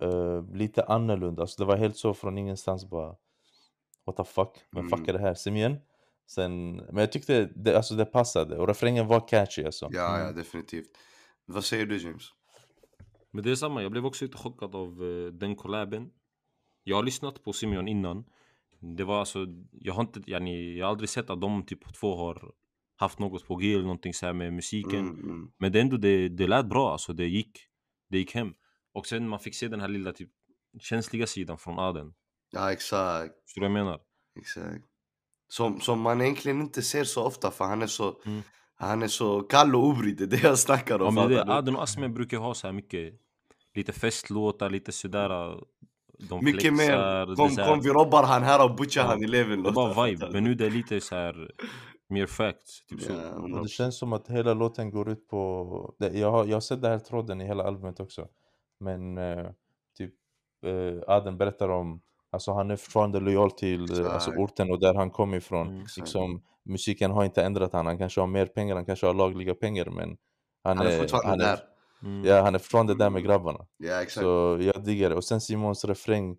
eh, 0.00 0.42
lite 0.54 0.82
annorlunda. 0.84 1.42
Alltså, 1.42 1.62
det 1.62 1.66
var 1.66 1.76
helt 1.76 1.96
så 1.96 2.14
från 2.14 2.38
ingenstans 2.38 2.90
bara. 2.90 3.14
What 4.06 4.16
the 4.16 4.24
fuck? 4.24 4.50
Men 4.70 4.86
Mm. 4.86 4.98
fuck 4.98 5.08
är 5.08 5.12
det 5.12 5.18
här? 5.18 5.34
Simien? 5.34 5.76
Sen, 6.30 6.76
men 6.76 6.96
jag 6.96 7.12
tyckte 7.12 7.48
det, 7.56 7.76
alltså, 7.76 7.94
det 7.94 8.04
passade. 8.04 8.58
Och 8.58 8.68
refrängen 8.68 9.06
var 9.06 9.28
catchy 9.28 9.64
alltså. 9.64 9.88
Ja, 9.92 10.18
ja, 10.20 10.32
definitivt. 10.32 10.86
Vad 11.46 11.64
säger 11.64 11.86
du 11.86 11.96
James? 11.98 12.24
Men 13.30 13.44
det 13.44 13.50
är 13.50 13.54
samma, 13.54 13.82
jag 13.82 13.90
blev 13.92 14.06
också 14.06 14.24
lite 14.24 14.36
chockad 14.38 14.74
av 14.74 14.88
eh, 14.88 15.32
den 15.32 15.56
collaben. 15.56 16.10
Jag 16.84 16.96
har 16.96 17.02
lyssnat 17.02 17.44
på 17.44 17.52
Simeon 17.52 17.88
innan. 17.88 18.24
Det 18.80 19.04
var 19.04 19.20
alltså, 19.20 19.46
jag 19.72 19.94
har 19.94 20.00
inte, 20.02 20.22
yani, 20.26 20.78
jag 20.78 20.86
har 20.86 20.90
aldrig 20.90 21.08
sett 21.08 21.30
att 21.30 21.40
de 21.40 21.66
typ 21.66 21.94
två 21.94 22.16
har 22.16 22.52
haft 22.96 23.18
något 23.18 23.46
på 23.46 23.56
G 23.56 23.72
eller 23.72 23.82
någonting 23.82 24.14
så 24.14 24.32
med 24.32 24.52
musiken. 24.52 25.00
Mm, 25.00 25.20
mm. 25.20 25.50
Men 25.58 25.72
det 25.72 25.80
ändå, 25.80 25.96
det, 25.96 26.28
det 26.28 26.46
lät 26.46 26.66
bra 26.68 26.92
alltså, 26.92 27.12
det 27.12 27.26
gick. 27.26 27.58
Det 28.10 28.18
gick 28.18 28.34
hem. 28.34 28.54
Och 28.92 29.06
sen 29.06 29.28
man 29.28 29.40
fick 29.40 29.54
se 29.54 29.68
den 29.68 29.80
här 29.80 29.88
lilla 29.88 30.12
typ 30.12 30.30
känsliga 30.80 31.26
sidan 31.26 31.58
från 31.58 31.78
Aden. 31.78 32.14
Ja, 32.50 32.72
exakt. 32.72 33.34
Förstår 33.44 33.60
du 33.60 33.68
vad 33.68 33.78
jag 33.78 33.84
menar? 33.84 34.00
Exakt. 34.40 34.84
Som, 35.48 35.80
som 35.80 36.00
man 36.00 36.20
egentligen 36.20 36.60
inte 36.60 36.82
ser 36.82 37.04
så 37.04 37.24
ofta 37.24 37.50
för 37.50 37.64
han 37.64 37.82
är 37.82 37.86
så, 37.86 38.20
Mm. 38.26 38.42
han 38.74 39.02
är 39.02 39.08
så 39.08 39.40
kall 39.42 39.74
och 39.74 39.84
obrydd, 39.84 40.16
det 40.18 40.24
är 40.24 40.28
det 40.28 40.42
jag 40.42 40.58
snackar 40.58 40.98
Ja, 40.98 41.04
om. 41.08 41.14
men 41.14 41.28
det? 41.28 41.42
Aden 41.44 41.76
och 41.76 41.82
Asmen 41.82 42.14
brukar 42.14 42.38
ha 42.38 42.54
så 42.54 42.66
här 42.66 42.74
mycket 42.74 43.14
Lite 43.74 43.92
festlåtar, 43.92 44.70
lite 44.70 44.92
sådär 44.92 45.60
De 46.18 46.44
Mycket 46.44 46.72
mer, 46.72 46.78
flexar, 46.78 47.26
det 47.26 47.32
är 47.32 47.36
kom, 47.36 47.50
så 47.50 47.60
här- 47.60 47.68
kom 47.68 47.80
vi 47.80 47.88
robbar 47.90 48.22
han 48.22 48.42
här 48.42 48.64
och 48.64 48.76
butchar 48.76 49.00
Ja, 49.00 49.06
han 49.06 49.24
i 49.24 49.26
leven 49.26 49.62
Det 49.62 49.68
är 49.68 49.72
bara 49.72 50.06
vibe, 50.06 50.30
men 50.32 50.44
nu 50.44 50.54
det 50.54 50.66
är 50.66 50.70
lite 50.70 51.00
så 51.00 51.14
här 51.14 51.50
mer 52.08 52.26
facts, 52.26 52.86
typ 52.86 53.00
så. 53.00 53.12
Ja, 53.12 53.34
Och 53.34 53.62
det 53.62 53.68
känns 53.68 53.98
som 53.98 54.12
att 54.12 54.28
hela 54.28 54.54
låten 54.54 54.90
går 54.90 55.10
ut 55.10 55.28
på... 55.28 55.94
Det, 55.98 56.18
jag, 56.18 56.30
har, 56.30 56.44
jag 56.44 56.56
har 56.56 56.60
sett 56.60 56.82
den 56.82 56.90
här 56.90 56.98
tråden 56.98 57.40
i 57.40 57.46
hela 57.46 57.64
albumet 57.64 58.00
också. 58.00 58.28
Men 58.80 59.18
eh, 59.18 59.46
typ 59.98 60.14
eh, 60.66 61.14
Aden 61.14 61.38
berättar 61.38 61.68
om... 61.68 62.00
Alltså 62.30 62.52
han 62.52 62.70
är 62.70 62.76
fortfarande 62.76 63.20
lojal 63.20 63.50
till 63.50 64.00
eh, 64.00 64.14
alltså, 64.14 64.30
orten 64.30 64.70
och 64.70 64.80
där 64.80 64.94
han 64.94 65.10
kom 65.10 65.34
ifrån. 65.34 65.68
Mm. 65.68 65.86
Liksom, 65.96 66.42
musiken 66.64 67.10
har 67.10 67.24
inte 67.24 67.42
ändrat 67.44 67.72
han. 67.72 67.86
Han 67.86 67.98
kanske 67.98 68.20
har 68.20 68.26
mer 68.26 68.46
pengar, 68.46 68.74
han 68.74 68.84
kanske 68.84 69.06
har 69.06 69.14
lagliga 69.14 69.54
pengar 69.54 69.86
men... 69.90 70.16
Han, 70.64 70.78
Han 70.78 70.86
är 70.86 70.98
fortfarande 70.98 71.28
han 71.28 71.38
där. 71.38 71.58
Mm. 72.04 72.24
Ja, 72.24 72.40
han 72.42 72.54
är 72.54 72.58
fortfarande 72.58 72.94
där 72.94 73.10
med 73.10 73.22
grabbarna. 73.24 73.66
Ja 73.76 74.02
exakt. 74.02 74.22
Så 74.24 74.58
jag 74.60 74.84
diggar 74.84 75.10
det. 75.10 75.16
Och 75.16 75.24
sen 75.24 75.40
Simons 75.40 75.84
refräng, 75.84 76.36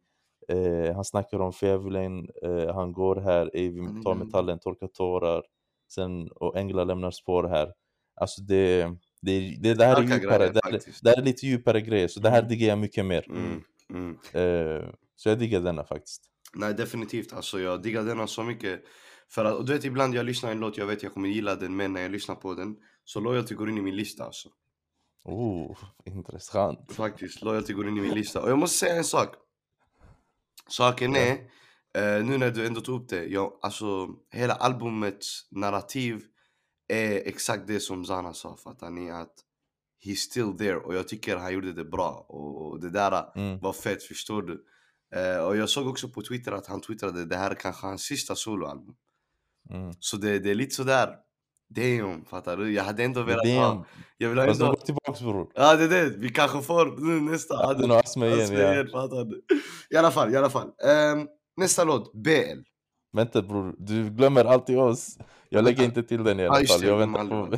eh, 0.48 0.96
han 0.96 1.06
snackar 1.06 1.40
om 1.40 1.52
djävulen, 1.62 2.30
eh, 2.44 2.74
han 2.76 2.94
går 2.94 3.16
här, 3.16 3.52
ej 3.54 3.70
vi 3.70 3.80
tar 4.04 4.12
Mm. 4.12 4.26
metallen, 4.28 4.60
torkar 4.60 4.88
tårar. 4.88 5.44
Sen, 5.92 6.28
och 6.32 6.58
änglar 6.58 6.86
lämnar 6.86 7.12
spår 7.12 7.44
här. 7.44 7.74
Alltså 8.22 8.42
det, 8.42 8.84
det, 9.22 9.58
det, 9.62 9.74
det 9.74 9.86
här 9.86 9.98
är 9.98 10.02
djupare, 10.02 10.38
grejer 10.38 10.54
det, 10.54 10.60
här- 10.64 10.80
det 11.04 11.10
här 11.10 11.18
är 11.18 11.22
lite 11.26 11.46
djupare 11.46 11.82
grejer, 11.82 12.08
så 12.08 12.20
det 12.20 12.30
här 12.30 12.38
Mm. 12.40 12.50
diggar 12.50 12.68
jag 12.68 12.78
mycket 12.78 13.06
mer. 13.06 13.26
Mm, 13.30 13.64
mm. 13.94 14.18
Eh, 14.34 14.90
så 15.16 15.30
jag 15.30 15.40
diggar 15.40 15.60
denna 15.62 15.84
faktiskt. 15.84 16.22
Nej 16.54 16.74
definitivt, 16.74 17.34
alltså 17.34 17.60
jag 17.60 17.82
diggar 17.82 18.04
denna 18.04 18.28
så 18.28 18.44
mycket. 18.44 18.82
För 19.32 19.46
att, 19.46 19.56
och 19.56 19.66
du 19.66 19.74
vet 19.74 19.86
ibland 19.86 20.16
jag 20.16 20.26
lyssnar 20.26 20.52
en 20.52 20.60
låt, 20.60 20.78
jag 20.78 20.86
vet 20.86 21.04
jag 21.04 21.14
kommer 21.14 21.30
gilla 21.30 21.56
den 21.56 21.76
men 21.76 21.94
när 21.94 22.02
jag 22.02 22.12
lyssnar 22.12 22.36
på 22.36 22.54
den 22.54 22.76
så 23.04 23.20
Loyalty 23.20 23.56
går 23.56 23.70
in 23.70 23.78
i 23.78 23.82
min 23.82 23.96
lista 23.96 24.24
alltså. 24.24 24.50
Oh, 25.30 25.78
intressant. 26.06 26.92
Faktiskt, 26.92 27.42
Loyalty 27.42 27.74
går 27.74 27.88
in 27.88 27.98
i 27.98 28.02
min 28.02 28.14
lista. 28.14 28.42
Och 28.42 28.50
jag 28.50 28.58
måste 28.58 28.78
säga 28.78 28.96
en 28.96 29.04
sak. 29.04 29.36
Saken 30.70 31.16
är, 31.16 31.32
eh, 31.94 32.26
nu 32.26 32.38
när 32.38 32.52
du 32.52 32.68
ändå 32.68 32.82
tog 32.82 33.02
upp 33.02 33.10
det, 33.10 33.26
jag, 33.26 33.60
alltså 33.62 34.08
hela 34.32 34.54
albumets 34.54 35.48
narrativ 35.52 36.22
är 36.88 37.28
exakt 37.28 37.68
det 37.68 37.80
som 37.80 38.06
Zana 38.06 38.34
sa 38.34 38.58
fattar 38.58 38.90
ni? 38.90 39.12
Att 39.12 39.34
he's 40.06 40.16
still 40.16 40.58
there 40.58 40.76
och 40.76 40.96
jag 40.96 41.08
tycker 41.08 41.38
han 41.38 41.54
gjorde 41.54 41.74
det 41.74 41.86
bra 41.86 42.26
och, 42.30 42.68
och 42.68 42.80
det 42.80 42.90
där 42.90 43.32
Mm. 43.36 43.60
var 43.60 43.74
fett, 43.74 44.04
förstår 44.04 44.42
du? 44.42 44.66
Eh, 45.16 45.46
och 45.46 45.58
jag 45.58 45.70
såg 45.70 45.88
också 45.88 46.10
på 46.10 46.22
Twitter 46.22 46.52
att 46.52 46.68
han 46.68 46.82
twittrade 46.82 47.26
det 47.26 47.38
här 47.38 47.52
är 47.52 47.56
kanske 47.56 47.88
hans 47.88 48.02
sista 48.02 48.36
soloalbum. 48.36 48.96
Mm. 49.70 49.94
Så 50.00 50.18
det, 50.18 50.40
det 50.40 50.50
är 50.52 50.56
lite 50.56 50.76
sådär, 50.76 51.16
damn, 51.70 52.26
fattar 52.26 52.58
du? 52.58 52.72
Jag 52.74 52.84
hade 52.84 53.04
ändå 53.04 53.22
velat 53.24 53.48
ha, 53.48 53.86
jag 54.18 54.30
vill 54.30 54.38
ha 54.38 54.46
Fast 54.46 54.62
ändå, 54.62 54.74
gå 54.74 54.80
tillbaks 54.80 55.22
bror. 55.22 55.52
ja 55.56 55.76
det 55.76 55.84
är 55.84 55.90
det, 55.90 56.10
vi 56.18 56.30
kanske 56.30 56.62
får 56.62 56.86
nu 56.86 57.32
nästa 57.32 57.56
Aden 57.68 57.92
och 57.92 57.98
Asma 57.98 58.28
igen, 58.28 58.40
Asma 58.42 58.56
ja. 58.56 58.74
igen, 58.74 58.88
fattar 58.88 59.26
du? 59.26 59.42
I 59.90 59.96
alla 59.98 60.12
fall, 60.12 60.34
i 60.34 60.38
alla 60.38 60.50
fall. 60.50 60.72
Ehm, 60.88 61.28
nästa 61.58 61.84
låt, 61.84 62.14
BL. 62.14 62.60
Vänta 63.14 63.42
bror, 63.42 63.76
du 63.78 64.10
glömmer 64.10 64.46
alltid 64.46 64.78
oss. 64.78 65.18
Jag 65.50 65.64
lägger 65.64 65.84
inte 65.84 66.04
till 66.04 66.24
den 66.24 66.40
i 66.40 66.44
Ja, 66.44 66.56
alla 66.56 66.66
fall. 66.68 66.84
Jag 66.84 66.98
väntar 66.98 67.26
på... 67.28 67.58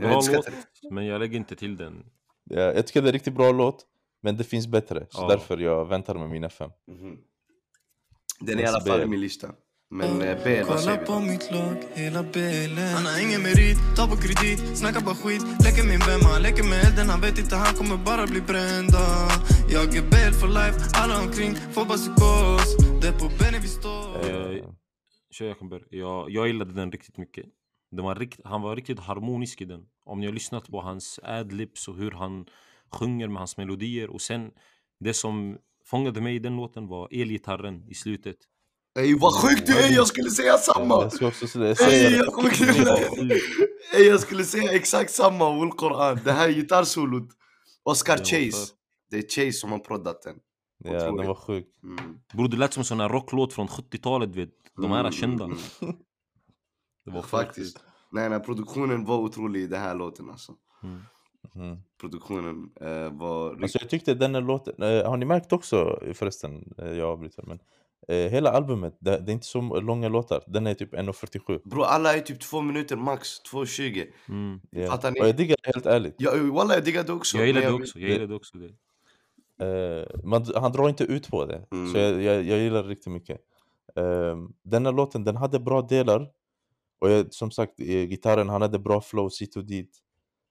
Bra 0.00 0.20
låt, 0.32 0.48
men 0.90 1.06
jag 1.06 1.18
lägger 1.18 1.36
inte 1.36 1.56
till 1.56 1.76
den. 1.76 2.04
ja, 2.44 2.60
jag 2.60 2.86
tycker 2.86 3.02
det 3.02 3.06
är 3.06 3.08
en 3.08 3.12
riktigt 3.12 3.34
bra 3.34 3.52
låt, 3.52 3.86
men 4.22 4.36
det 4.36 4.44
finns 4.44 4.66
bättre. 4.66 5.06
Så 5.10 5.22
Ja. 5.22 5.28
därför 5.28 5.58
jag 5.58 5.84
väntar 5.88 6.14
med 6.14 6.30
mina 6.30 6.48
fem. 6.48 6.70
Mhm. 6.88 7.16
Den 8.40 8.58
är 8.58 8.62
i 8.62 8.66
alla 8.66 8.80
fall 8.80 9.00
i 9.02 9.06
min 9.06 9.20
lista. 9.20 9.48
Men 9.90 10.22
eh, 10.22 10.36
BL, 10.44 10.68
vad 10.68 10.80
säger 10.80 11.00
vi 11.00 11.06
på 11.06 11.20
mitt 11.20 11.50
lag, 11.52 11.76
hela 11.94 12.18
Han 12.96 13.06
har 13.06 13.18
ingen 13.26 13.42
merit, 13.42 13.78
tar 13.96 14.06
på 14.12 14.16
kredit, 14.16 14.78
snackar 14.78 15.00
bara 15.00 15.14
skit 15.14 15.42
Leker 15.64 15.84
min 15.92 16.02
vän, 16.08 16.20
han 16.32 16.42
leker 16.42 16.64
med 16.70 16.78
elden, 16.86 17.06
han 17.14 17.20
vet 17.20 17.38
inte 17.38 17.56
han 17.56 17.74
kommer 17.74 17.96
bara 17.96 18.26
bli 18.26 18.40
bränd. 18.40 18.92
Jag 19.74 19.96
är 19.96 20.02
BL 20.12 20.34
for 20.40 20.50
life, 20.60 20.78
alla 21.00 21.14
omkring 21.24 21.52
får 21.74 21.84
bara 21.90 22.00
psykos 22.02 22.66
Det 23.00 23.08
är 23.12 23.16
på 23.22 23.28
benen 23.40 23.60
vi 23.66 23.68
står 23.68 24.08
Eh, 24.26 24.64
Kör 25.30 25.46
jag 25.46 25.58
kan 25.58 25.68
börja. 25.68 25.84
Jag, 25.90 26.30
jag 26.30 26.46
gillade 26.46 26.72
den 26.72 26.92
riktigt 26.92 27.16
mycket. 27.16 27.46
Den 27.90 28.04
var 28.04 28.14
rikt, 28.14 28.40
han 28.44 28.62
var 28.62 28.76
riktigt 28.76 29.00
harmonisk 29.00 29.60
i 29.60 29.64
den. 29.64 29.80
Om 30.04 30.20
ni 30.20 30.26
har 30.26 30.32
lyssnat 30.32 30.68
på 30.68 30.80
hans 30.80 31.20
adlibs 31.22 31.88
och 31.88 31.96
hur 31.96 32.10
han 32.10 32.46
sjunger 32.92 33.28
med 33.28 33.38
hans 33.38 33.56
melodier. 33.56 34.10
Och 34.10 34.20
sen, 34.20 34.50
det 35.00 35.14
som 35.14 35.58
fångade 35.84 36.20
mig 36.20 36.34
i 36.34 36.38
den 36.38 36.56
låten 36.56 36.88
var 36.88 37.08
elgitarren 37.10 37.84
i 37.88 37.94
slutet. 37.94 38.36
Ey 38.94 39.14
vad 39.18 39.34
sjukt 39.34 39.66
du 39.66 39.78
är, 39.78 39.94
jag 39.94 40.06
skulle 40.06 40.30
säga 40.30 40.58
samma! 40.58 41.02
Jag 41.02 41.12
ska 41.12 41.26
också 41.26 41.46
säga 41.46 41.74
Ey 41.74 42.16
jag. 42.16 43.30
Ey 43.94 44.08
jag 44.08 44.20
skulle 44.20 44.44
säga 44.44 44.72
exakt 44.72 45.10
samma 45.10 45.48
och 45.48 45.76
Koran. 45.76 46.18
Det 46.24 46.32
här 46.32 46.48
gitarrsolot. 46.48 47.28
Oscar 47.82 48.16
Chase. 48.16 48.74
Det 49.10 49.16
är 49.18 49.22
Chase 49.22 49.52
som 49.52 49.72
har 49.72 49.78
proddat 49.78 50.22
den. 50.22 50.36
Ja, 50.84 50.92
den 50.92 51.26
var 51.26 51.34
sjuk. 51.34 51.66
Mm. 51.82 52.18
Bror 52.32 52.48
det 52.48 52.56
lät 52.56 52.72
som 52.72 52.80
en 52.80 52.84
sån 52.84 53.00
här 53.00 53.08
rocklåt 53.08 53.52
från 53.52 53.66
70-talet 53.68 54.36
vet. 54.36 54.50
De 54.76 54.90
här 54.90 54.98
är 54.98 55.00
Mm, 55.00 55.12
kända. 55.12 55.46
Det 57.04 57.10
var 57.10 57.22
Faktiskt. 57.22 57.80
Nej 58.12 58.28
nej, 58.28 58.40
produktionen 58.40 59.04
var 59.04 59.18
otrolig 59.18 59.60
i 59.62 59.66
den 59.66 59.80
här 59.80 59.94
låten 59.94 60.30
alltså. 60.30 60.52
Mm. 60.82 61.00
Mm. 61.54 61.78
Produktionen 62.00 62.70
eh, 62.80 63.12
var. 63.18 63.62
Alltså 63.62 63.78
jag 63.80 63.90
tyckte 63.90 64.14
den 64.14 64.34
här 64.34 64.42
låten, 64.42 64.82
eh, 64.82 65.10
har 65.10 65.16
ni 65.16 65.26
märkt 65.26 65.52
också 65.52 66.00
förresten, 66.14 66.74
eh, 66.78 66.88
jag 66.88 67.08
avbryter 67.08 67.42
men 67.46 67.58
eh, 68.08 68.30
Hela 68.30 68.50
albumet, 68.50 68.96
det, 69.00 69.10
det 69.18 69.32
är 69.32 69.34
inte 69.34 69.46
så 69.46 69.80
långa 69.80 70.08
låtar, 70.08 70.42
den 70.46 70.66
är 70.66 70.74
typ 70.74 70.94
1.47 70.94 71.60
Bro 71.64 71.82
alla 71.82 72.14
är 72.14 72.20
typ 72.20 72.40
två 72.40 72.62
minuter 72.62 72.96
max, 72.96 73.28
2.20. 73.52 74.06
Mm. 74.28 74.60
ja. 74.70 74.90
Fattar 74.90 75.10
ni? 75.10 75.20
Och 75.20 75.28
jag 75.28 75.36
diggar 75.36 75.56
det 75.62 75.70
helt 75.74 75.86
ärligt 75.86 76.14
Ja, 76.18 76.30
walla 76.52 76.74
jag 76.74 76.84
diggar 76.84 77.04
det 77.04 77.12
också. 77.12 77.38
Jag 77.38 77.46
gillade 77.46 77.66
men 77.66 77.76
det 77.76 77.82
också. 77.82 77.98
Jag 77.98 78.10
gillade 78.10 78.34
också 78.34 78.58
det. 78.58 78.70
Eh, 79.60 80.06
man, 80.24 80.46
han 80.54 80.72
drar 80.72 80.88
inte 80.88 81.04
ut 81.04 81.28
på 81.28 81.44
det, 81.46 81.66
Mm. 81.72 81.92
så 81.92 81.98
jag, 81.98 82.22
jag, 82.22 82.42
jag 82.42 82.58
gillar 82.58 82.82
det 82.82 82.88
riktigt 82.88 83.12
mycket 83.12 83.40
uh, 83.98 84.36
Den 84.62 84.86
här 84.86 84.92
låten, 84.92 85.24
den 85.24 85.36
hade 85.36 85.60
bra 85.60 85.82
delar 85.82 86.28
Och 87.00 87.10
jag, 87.10 87.34
som 87.34 87.50
sagt, 87.50 87.80
eh, 87.80 87.86
gitarren, 87.86 88.48
han 88.48 88.62
hade 88.62 88.78
bra 88.78 89.00
flow 89.00 89.30
hit 89.40 89.56
och 89.56 89.64
dit 89.64 89.90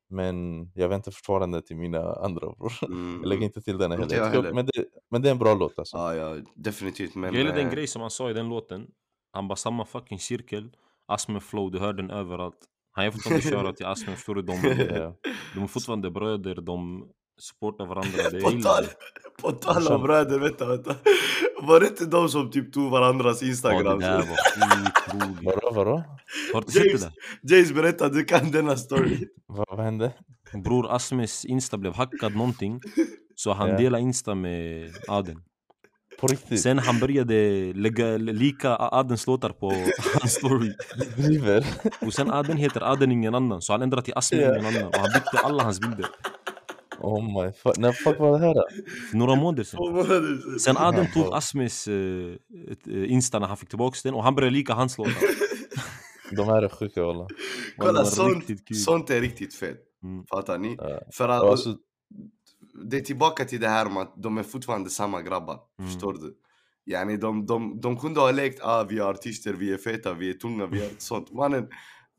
Men 0.10 0.68
jag 0.74 0.90
väntar 0.90 1.12
fortfarande 1.12 1.62
till 1.62 1.76
mina 1.76 2.14
andra 2.14 2.40
bror 2.40 2.74
Mm. 2.88 3.20
Jag 3.22 3.30
lägger 3.30 3.44
inte 3.44 3.62
till 3.62 3.78
den 3.78 3.92
heller, 3.92 4.30
heller. 4.30 4.54
men, 4.54 4.66
det, 4.66 4.86
men 5.12 5.22
det 5.22 5.30
är 5.30 5.32
en 5.32 5.40
bra 5.40 5.54
låt 5.54 5.80
alltså 5.80 5.98
Ja, 5.98 6.16
ja, 6.16 6.42
definitivt. 6.56 7.16
Men, 7.16 7.34
Jag 7.34 7.36
gillade 7.44 7.62
en 7.62 7.68
eh, 7.68 7.74
grej 7.74 7.88
som 7.88 8.02
han 8.02 8.12
sa 8.12 8.30
i 8.30 8.34
den 8.34 8.50
låten. 8.50 8.88
Han 9.32 9.48
bara 9.48 9.56
samma 9.56 9.86
fucking 9.86 10.20
cirkel. 10.20 10.70
Asme 11.06 11.40
flow, 11.40 11.72
du 11.72 11.80
hör 11.80 11.94
den 11.94 12.12
överallt. 12.12 12.58
Han 12.92 13.06
gör 13.06 13.12
fortfarande 13.12 13.42
köra 13.42 13.74
till 13.74 13.86
Asme, 13.86 14.16
förstår 14.16 14.36
du? 14.42 14.42
De, 14.42 14.62
de 15.56 15.64
är 15.64 15.68
fortfarande 15.68 16.12
bröder, 16.12 16.56
de 16.56 17.08
supportar 17.38 17.86
varandra. 17.86 18.30
Det 18.32 18.40
På 18.44 18.52
jag 18.52 18.64
tal, 18.64 18.86
på 19.42 19.52
tal 19.52 19.88
om 19.88 20.04
bröder, 20.04 20.40
vänta, 20.40 20.66
vänta. 20.66 20.96
Var 21.62 21.80
det 21.80 21.88
inte 21.88 22.06
de 22.06 22.30
som 22.30 22.52
typ 22.52 22.74
tog 22.74 22.92
varandras 22.92 23.42
Ja, 23.42 23.46
det 23.46 23.50
instagram? 23.52 24.00
där 24.00 24.18
var 24.18 24.26
skitroligt. 24.26 25.42
Vadå, 25.46 25.72
vadå? 25.74 26.04
Har 26.54 26.62
du 26.62 26.72
sett 26.72 26.82
det 26.84 26.88
James, 26.88 27.02
där? 27.02 27.12
James 27.58 27.72
berätta, 27.74 28.10
du 28.10 28.24
kan 28.24 28.52
denna 28.52 28.78
story. 28.78 29.18
Vad, 29.48 29.66
vad 29.70 29.80
hände? 29.86 30.14
Bror 30.64 30.96
Asmes 30.96 31.46
insta 31.46 31.78
blev 31.78 31.94
hackad 31.96 32.36
någonting. 32.36 32.82
Så 33.36 33.54
han 33.54 33.70
Ja. 33.70 33.78
delade 33.78 34.04
insta 34.04 34.36
med 34.36 34.92
Aden. 35.08 35.42
På 36.20 36.28
riktigt? 36.28 36.62
Sen 36.62 36.80
han 36.80 37.00
började 37.00 37.74
lägga 37.74 38.18
lika 38.18 38.76
Adens 38.80 39.28
låtar 39.28 39.50
på 39.50 39.74
hans 40.20 40.34
story. 40.34 40.74
Driver? 41.18 41.66
Och 42.02 42.14
sen 42.14 42.32
Aden 42.32 42.58
heter 42.58 42.82
Aden 42.92 43.12
ingen 43.12 43.36
annan. 43.36 43.62
Så 43.62 43.74
han 43.74 43.82
ändrade 43.82 44.02
till 44.06 44.14
Asme 44.18 44.38
Ja. 44.42 44.54
ingen 44.60 44.66
annan. 44.66 44.88
Och 44.88 44.96
han 44.96 45.10
bytte 45.14 45.38
alla 45.44 45.64
hans 45.64 45.80
bilder. 45.80 46.06
Oh 47.00 47.44
my 47.44 47.52
fuck, 47.52 47.78
när 47.78 47.92
fuck 47.92 48.20
var 48.20 48.40
det 48.40 48.46
här 48.46 48.54
då? 48.54 48.64
För 49.10 49.18
några 49.18 49.36
månader 49.36 49.64
sedan. 49.64 50.60
Sen 50.60 50.78
Aden 50.78 51.08
Ja. 51.16 51.24
tog 51.24 51.34
ett, 52.72 52.88
eh, 52.88 53.12
insta 53.12 53.40
när 53.40 53.48
han 53.48 53.58
fick 53.58 53.70
tillbaka 53.70 53.98
den 54.04 54.14
och 54.14 54.24
han 54.24 54.36
började 54.36 54.54
lika 54.56 54.74
hans 54.74 54.98
låtar. 54.98 55.14
De 56.36 56.48
här 56.48 56.62
är 56.62 56.70
sjuka 56.70 57.04
walla 57.04 57.28
Kolla, 57.78 58.06
sånt, 58.06 58.46
sånt 58.76 59.10
är 59.10 59.22
riktigt 59.22 59.56
fett. 59.56 59.78
Mm. 60.04 60.26
Fattar 60.26 60.58
ni? 60.58 60.76
Ja. 60.78 61.00
För 61.14 61.30
att, 61.30 61.44
alltså, 61.44 61.76
det 62.84 62.98
är 62.98 63.02
tillbaka 63.02 63.46
till 63.46 63.60
det 63.62 63.70
här 63.70 63.86
om 63.86 63.98
att 63.98 64.14
de 64.24 64.38
är 64.38 64.44
fortfarande 64.44 64.90
samma 64.90 65.22
grabbar. 65.22 65.60
Mm. 65.80 65.92
Förstår 65.92 66.14
du? 66.14 66.36
Yani 66.86 67.18
de, 67.18 67.46
de, 67.46 67.80
de 67.82 67.98
kunde 67.98 68.20
ha 68.20 68.32
lekt 68.32 68.60
ah, 68.64 68.84
vi 68.84 68.98
är 69.00 69.04
artister, 69.04 69.54
vi 69.54 69.74
är 69.74 69.78
feta, 69.78 70.14
vi 70.14 70.30
är 70.30 70.34
tunga, 70.34 70.66
vi 70.66 70.86
är 70.86 70.90
sånt. 70.98 71.32
Mannen, 71.32 71.68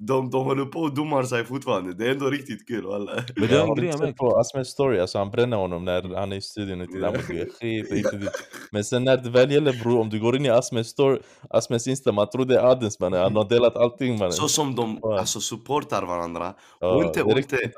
de, 0.01 0.31
de 0.31 0.45
håller 0.45 0.65
på 0.65 0.81
och 0.81 0.95
domar 0.95 1.23
sig 1.23 1.45
fortfarande. 1.45 1.95
Det 1.95 2.07
är 2.07 2.11
ändå 2.11 2.31
riktigt 2.31 2.69
kul 2.69 2.85
walla. 2.87 3.13
Men 3.37 3.49
det 3.49 3.55
är 3.55 3.59
jag 3.59 3.69
en 3.69 3.75
grej 3.75 3.99
märkt. 3.99 4.19
på 4.19 4.37
Asmeds 4.39 4.71
story, 4.71 4.99
alltså 5.01 5.19
han 5.19 5.31
bränner 5.31 5.57
honom 5.57 5.85
när 5.85 6.15
han 6.15 6.33
är 6.33 6.37
i 6.37 6.41
studion 6.41 6.81
och 6.81 6.89
tittar 6.89 7.13
på 7.13 7.19
skit 7.23 7.57
hit 7.61 8.13
och 8.13 8.19
dit. 8.19 8.31
Men 8.73 8.85
sen 8.85 9.05
när 9.05 9.17
det 9.17 9.31
väl 9.31 9.51
gäller 9.51 9.73
bror, 9.83 10.01
om 10.01 10.11
du 10.11 10.21
går 10.21 10.37
in 10.37 10.47
i 10.47 10.49
Asmeds 10.51 10.89
story, 10.91 11.19
Asmeds 11.51 11.87
insta, 11.87 12.13
man 12.13 12.31
tror 12.31 12.45
det 12.45 12.55
är 12.59 12.63
Adens 12.71 13.01
mannen, 13.01 13.21
han 13.23 13.37
har 13.37 13.49
delat 13.49 13.77
allting 13.77 14.19
mannen. 14.19 14.33
Så 14.33 14.49
som 14.49 14.75
de 14.75 14.99
Ja. 15.03 15.19
alltså, 15.19 15.41
supportar 15.41 16.03
varandra. 16.07 16.55
Ja, 16.81 16.95
och 16.97 17.05
inte- 17.05 17.23
och 17.23 17.39
inte-. 17.39 17.71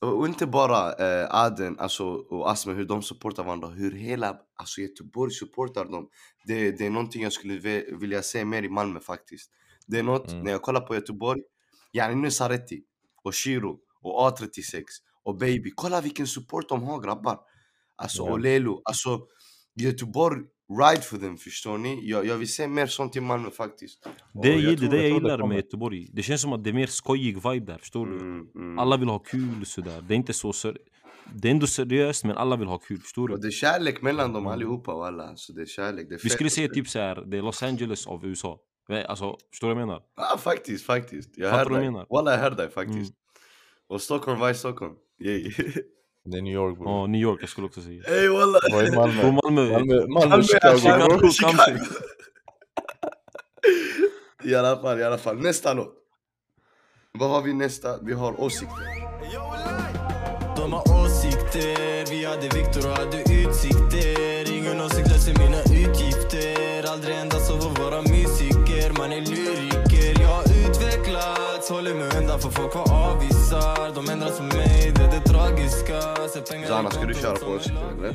Och 0.00 0.26
inte 0.26 0.46
bara 0.46 0.92
eh, 0.92 1.34
Aden 1.44 1.76
alltså, 1.78 2.04
och 2.06 2.50
Asme, 2.50 2.72
hur 2.72 2.84
de 2.84 3.02
supportar 3.02 3.44
varandra, 3.44 3.68
hur 3.68 3.92
hela 3.92 4.36
alltså, 4.56 4.80
Göteborg 4.80 5.32
supportar 5.32 5.84
dem. 5.84 6.08
Det, 6.46 6.70
det 6.78 6.86
är 6.86 6.90
någonting 6.90 7.22
jag 7.22 7.32
skulle 7.32 7.58
ve- 7.58 7.84
vilja 8.00 8.22
se 8.22 8.44
mer 8.44 8.62
i 8.62 8.68
Malmö 8.68 9.00
faktiskt. 9.00 9.50
Det 9.86 9.98
är 9.98 10.02
något, 10.02 10.30
Mm. 10.32 10.44
när 10.44 10.50
jag 10.50 10.62
kollar 10.62 10.80
på 10.80 10.94
Göteborg, 10.94 11.40
yani 11.94 12.14
nu 12.14 12.30
Saretti 12.30 12.82
och 13.24 13.34
Shiro 13.34 13.78
och 14.02 14.30
A36 14.30 14.82
och 15.24 15.38
Baby, 15.38 15.70
kolla 15.74 16.00
vilken 16.00 16.26
support 16.26 16.68
de 16.68 16.82
har 16.82 17.00
grabbar. 17.00 17.38
Alltså 17.96 18.22
Ja. 18.22 18.30
och 18.32 18.40
Lelo, 18.40 18.82
alltså 18.84 19.20
Göteborg, 19.80 20.42
ride 20.80 21.02
för 21.02 21.18
dem 21.18 21.36
förstår 21.36 21.78
ni? 21.78 22.10
Jag, 22.10 22.26
jag 22.26 22.36
vill 22.36 22.52
se 22.54 22.68
mer 22.68 22.86
sånt 22.86 23.16
i 23.16 23.20
Malmö 23.20 23.50
faktiskt. 23.50 24.02
Det 24.04 24.10
Och 24.38 24.46
är 24.46 24.50
det, 24.50 24.76
det 24.76 24.82
jag 24.82 24.90
det 24.90 25.08
gillar 25.08 25.38
kommer. 25.38 25.46
med 25.54 25.56
Göteborg. 25.56 26.08
Det 26.12 26.22
känns 26.22 26.40
som 26.40 26.52
att 26.52 26.64
det 26.64 26.70
är 26.70 26.74
mer 26.74 26.86
skojig 26.86 27.34
vibe 27.36 27.66
där, 27.72 27.78
förstår 27.78 28.06
du? 28.06 28.12
Mm, 28.12 28.46
mm. 28.54 28.78
Alla 28.78 28.96
vill 28.96 29.08
ha 29.08 29.18
kul 29.18 29.66
sådär. 29.66 30.00
Det 30.08 30.14
är 30.14 30.16
inte 30.16 30.32
så 30.32 30.52
ser... 30.52 30.78
Det 31.34 31.48
är 31.48 31.52
ändå 31.52 31.66
seriöst 31.66 32.24
men 32.24 32.36
alla 32.36 32.56
vill 32.56 32.68
ha 32.68 32.78
kul, 32.78 33.00
förstår 33.00 33.30
Och 33.30 33.36
du? 33.36 33.42
det 33.42 33.48
är 33.48 33.52
kärlek 33.52 34.02
mellan 34.02 34.32
dem 34.32 34.46
allihopa 34.46 34.94
walla. 34.94 35.36
Så 35.36 35.52
det 35.52 35.62
är 35.62 35.66
kärlek. 35.66 36.08
Det 36.08 36.14
är 36.14 36.20
Vi 36.22 36.30
skulle 36.30 36.50
säga 36.50 36.68
typ 36.68 36.88
såhär, 36.88 37.24
det 37.26 37.38
är 37.38 37.42
Los 37.42 37.62
Angeles 37.62 38.06
av 38.06 38.26
USA. 38.26 38.58
Alltså, 39.08 39.36
förstår 39.50 39.68
du 39.68 39.74
vad 39.74 39.82
jag 39.82 39.86
menar? 39.88 40.02
Ja 40.16 40.38
faktiskt, 40.38 40.86
faktiskt. 40.86 41.30
Jag 41.36 41.50
Fattar 41.50 41.58
hör 41.58 41.64
du 41.64 41.70
vad 41.70 41.78
jag 41.78 41.84
dig. 41.84 41.90
menar? 41.92 42.06
Walla 42.10 42.30
jag 42.30 42.38
hör 42.38 42.50
dig 42.50 42.70
faktiskt. 42.70 42.96
Mm. 42.96 43.12
Och 43.88 44.02
Stockholm, 44.02 44.40
vad 44.40 44.50
är 44.50 44.54
Stockholm? 44.54 44.94
Yay. 45.20 45.52
Det 46.26 46.38
är 46.38 46.42
New 46.42 46.54
York 46.54 46.78
bror. 46.78 46.88
Ja, 46.90 47.06
New 47.06 47.20
York 47.20 47.38
jag 47.42 47.48
skulle 47.48 47.66
också 47.66 47.80
säga. 47.82 48.02
Ey 48.04 48.28
walla! 48.28 48.58
Vad 48.72 48.84
är 48.84 48.92
Malmö? 48.96 49.22
Malmö. 49.22 49.32
Malmö, 49.42 49.72
Malmö, 49.72 50.06
Malmö, 50.28 50.42
Chicago 50.42 50.78
Chicago. 50.78 51.18
bror. 51.18 51.30
Chicago, 51.30 51.52
kanske. 51.56 51.94
I 54.44 54.54
alla 54.54 54.76
fall, 54.76 55.00
i 55.00 55.04
alla 55.04 55.18
fall. 55.18 55.36
Nästa 55.36 55.74
låt. 55.74 55.94
Vad 57.12 57.30
har 57.30 57.42
vi 57.42 57.54
nästa? 57.54 57.98
Vi 58.02 58.12
har 58.12 58.40
åsikter. 58.40 58.84
De 60.56 60.72
har 60.72 61.04
åsikter, 61.04 62.10
vi 62.10 62.24
hade 62.24 62.42
Viktor 62.42 62.90
och 62.90 62.96
hade 62.96 63.18
utsikter 63.18 64.52
Ingen 64.56 64.80
åsikt 64.80 65.08
löser 65.08 65.34
mina 65.38 65.60
utgifter 65.60 66.92
Aldrig 66.92 67.16
endast 67.16 67.50
av 67.50 67.56
att 67.58 67.78
vara 67.78 68.02
musiker, 68.02 68.43
man 68.98 69.12
är 69.12 69.20
lyriker 69.20 70.22
Jag 70.22 70.28
har 70.28 70.42
utvecklats, 70.42 71.70
håller 71.70 71.94
mig 71.94 72.08
undan 72.20 72.38
för 72.40 72.50
folk 72.50 72.74
var 72.74 72.88
avvisar 73.06 73.94
De 73.94 74.12
ändras 74.12 74.36
för 74.38 74.44
mig, 74.44 74.92
det 74.96 75.02
är 75.02 75.10
det 75.10 75.20
tragiska 75.32 76.00
Zana, 76.68 76.90
ska 76.90 77.04
du 77.04 77.14
köra 77.14 77.36
på 77.36 77.50
en 77.52 77.98
eller? 77.98 78.14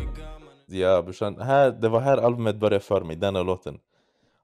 Ja 0.65 1.02
brorsan, 1.02 1.42
här, 1.42 1.72
det 1.72 1.89
var 1.89 2.00
här 2.00 2.18
albumet 2.18 2.60
började 2.60 2.80
för 2.80 3.02
mig, 3.04 3.15
denna 3.15 3.44
låten. 3.44 3.80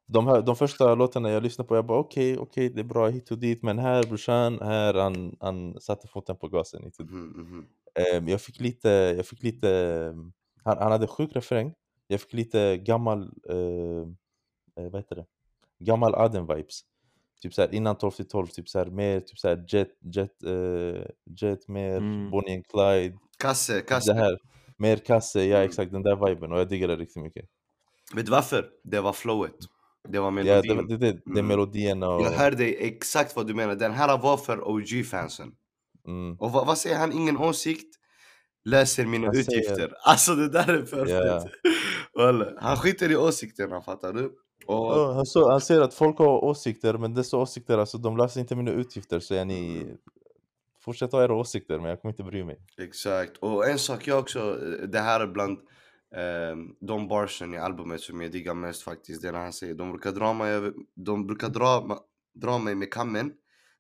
de, 0.08 0.28
här, 0.28 0.42
de 0.42 0.56
första 0.56 0.96
låtarna 0.96 1.30
jag 1.30 1.44
lyssnade 1.44 1.68
på, 1.68 1.76
jag 1.76 1.86
bara 1.86 2.00
okej, 2.00 2.38
okej, 2.38 2.70
det 2.70 2.80
är 2.80 2.84
bra 2.84 3.08
hit 3.08 3.32
och 3.32 3.38
dit, 3.38 3.64
men 3.64 3.80
här 3.80 4.04
brorsan, 4.04 4.60
här 4.62 4.94
han, 4.94 5.36
han 5.40 5.80
satte 5.82 6.08
foten 6.08 6.36
på 6.36 6.48
gasen 6.48 6.84
hit 6.84 7.00
och 7.00 7.06
dit. 7.06 7.14
Mhm, 7.16 7.42
mhm. 7.42 7.66
Ehm, 7.96 8.28
jag 8.28 8.42
fick 8.42 8.60
lite, 8.60 8.90
jag 8.90 9.26
fick 9.26 9.44
lite, 9.44 9.70
ehm, 9.70 10.32
han, 10.64 10.78
han 10.78 10.92
hade 10.92 11.08
sjuk 11.08 11.36
refräng, 11.36 11.74
jag 12.08 12.22
fick 12.22 12.34
lite 12.34 12.78
gammal, 12.78 13.22
eh, 13.50 14.08
eh, 14.84 14.92
vad 14.92 14.96
heter 14.96 15.16
det, 15.16 15.26
gammal 15.80 16.16
Aden-vibes. 16.16 16.82
Typ 17.42 17.54
såhär 17.54 17.74
innan 17.74 17.96
12 17.98 18.12
till 18.12 18.28
12, 18.28 18.48
typ 18.48 18.70
såhär 18.70 18.86
mer, 18.86 19.20
typ 19.20 19.40
såhär 19.40 19.66
Jet, 19.68 19.90
Jet, 20.16 20.44
eh, 20.44 21.06
Jet 21.42 21.68
mer, 21.68 21.98
Mm. 21.98 22.30
Bonnie 22.32 22.56
and 22.56 22.66
Clyde, 22.68 23.18
Kasse, 23.40 23.74
det 23.74 23.82
kasse. 23.82 24.14
här, 24.14 24.38
mer 24.78 24.98
kasse, 24.98 25.44
ja 25.44 25.58
Mm. 25.58 25.70
exakt 25.70 25.92
den 25.92 26.04
där 26.04 26.28
viben 26.28 26.52
och 26.52 26.60
jag 26.60 26.70
diggar 26.70 26.88
det 26.88 26.96
riktigt 26.96 27.24
mycket. 27.24 27.46
Vet 28.16 28.26
du 28.26 28.32
varför? 28.32 28.70
Det 28.84 29.00
var 29.02 29.14
flowet. 29.14 29.56
Det 30.08 30.20
var 30.20 30.26
Ja, 30.26 30.32
melodin. 30.32 30.78
det, 30.78 30.84
det, 30.84 30.98
det, 30.98 31.12
det 31.12 31.30
är 31.30 31.32
Mm. 31.32 31.48
melodierna 31.48 32.10
och... 32.10 32.22
Jag 32.22 32.32
hörde 32.32 32.66
exakt 32.66 33.36
vad 33.36 33.48
du 33.48 33.54
menar. 33.54 33.76
Den 33.76 33.92
här 33.94 34.18
var 34.18 34.38
för 34.38 34.68
OG-fansen. 34.68 35.52
Mm, 36.08 36.36
Och 36.40 36.52
vad, 36.52 36.68
vad 36.68 36.78
säger 36.78 36.98
han? 36.98 37.12
Ingen 37.14 37.38
åsikt? 37.38 37.96
Löser 38.66 39.06
mina 39.06 39.34
säger- 39.34 39.42
utgifter. 39.60 39.94
Alltså 40.06 40.36
det 40.36 40.50
där 40.50 40.68
är 40.74 40.82
perfekt. 40.82 41.10
Ja. 41.10 41.46
Walla. 42.24 42.54
Han 42.62 42.78
skiter 42.78 43.12
i 43.12 43.16
åsikterna, 43.16 43.82
fattar 43.82 44.14
du? 44.14 44.32
Och, 44.66 44.76
Ja, 44.76 45.14
han, 45.14 45.26
så, 45.26 45.52
han 45.52 45.62
säger 45.62 45.82
att 45.82 45.94
folk 45.94 46.18
har 46.18 46.44
åsikter, 46.44 46.98
men 46.98 47.14
dessa 47.14 47.38
åsikter, 47.38 47.78
alltså, 47.78 47.98
de 47.98 48.18
löser 48.18 48.40
inte 48.40 48.56
mina 48.56 48.72
utgifter, 48.72 49.20
så 49.20 49.36
är 49.36 49.46
ni... 49.46 49.86
Fortsätt 50.80 51.12
ha 51.12 51.24
era 51.24 51.34
åsikter, 51.34 51.80
men 51.80 51.90
jag 51.90 52.02
kommer 52.02 52.14
inte 52.14 52.24
bry 52.24 52.44
mig. 52.44 52.60
Exakt. 52.78 53.38
Och 53.38 53.70
en 53.70 53.80
sak 53.80 54.08
jag 54.08 54.20
också, 54.20 54.56
det 54.88 55.00
här 55.00 55.20
är 55.20 55.28
bland 55.28 55.58
eh, 56.16 56.58
de 56.80 57.08
barsen 57.08 57.54
i 57.54 57.58
albumet 57.58 58.02
som 58.02 58.22
jag 58.22 58.32
diggar 58.32 58.54
mest 58.54 58.84
faktiskt. 58.84 59.22
Det 59.22 59.28
är 59.28 59.32
när 59.32 59.40
han 59.40 59.54
säger 59.54 59.74
de 59.74 59.92
brukar 59.92 60.12
dra 60.12 60.34
mig, 60.34 60.72
de 60.94 61.28
brukar 61.28 61.50
dra, 61.50 62.00
dra 62.34 62.58
mig 62.58 62.76
med 62.76 62.92
kammen. 62.94 63.34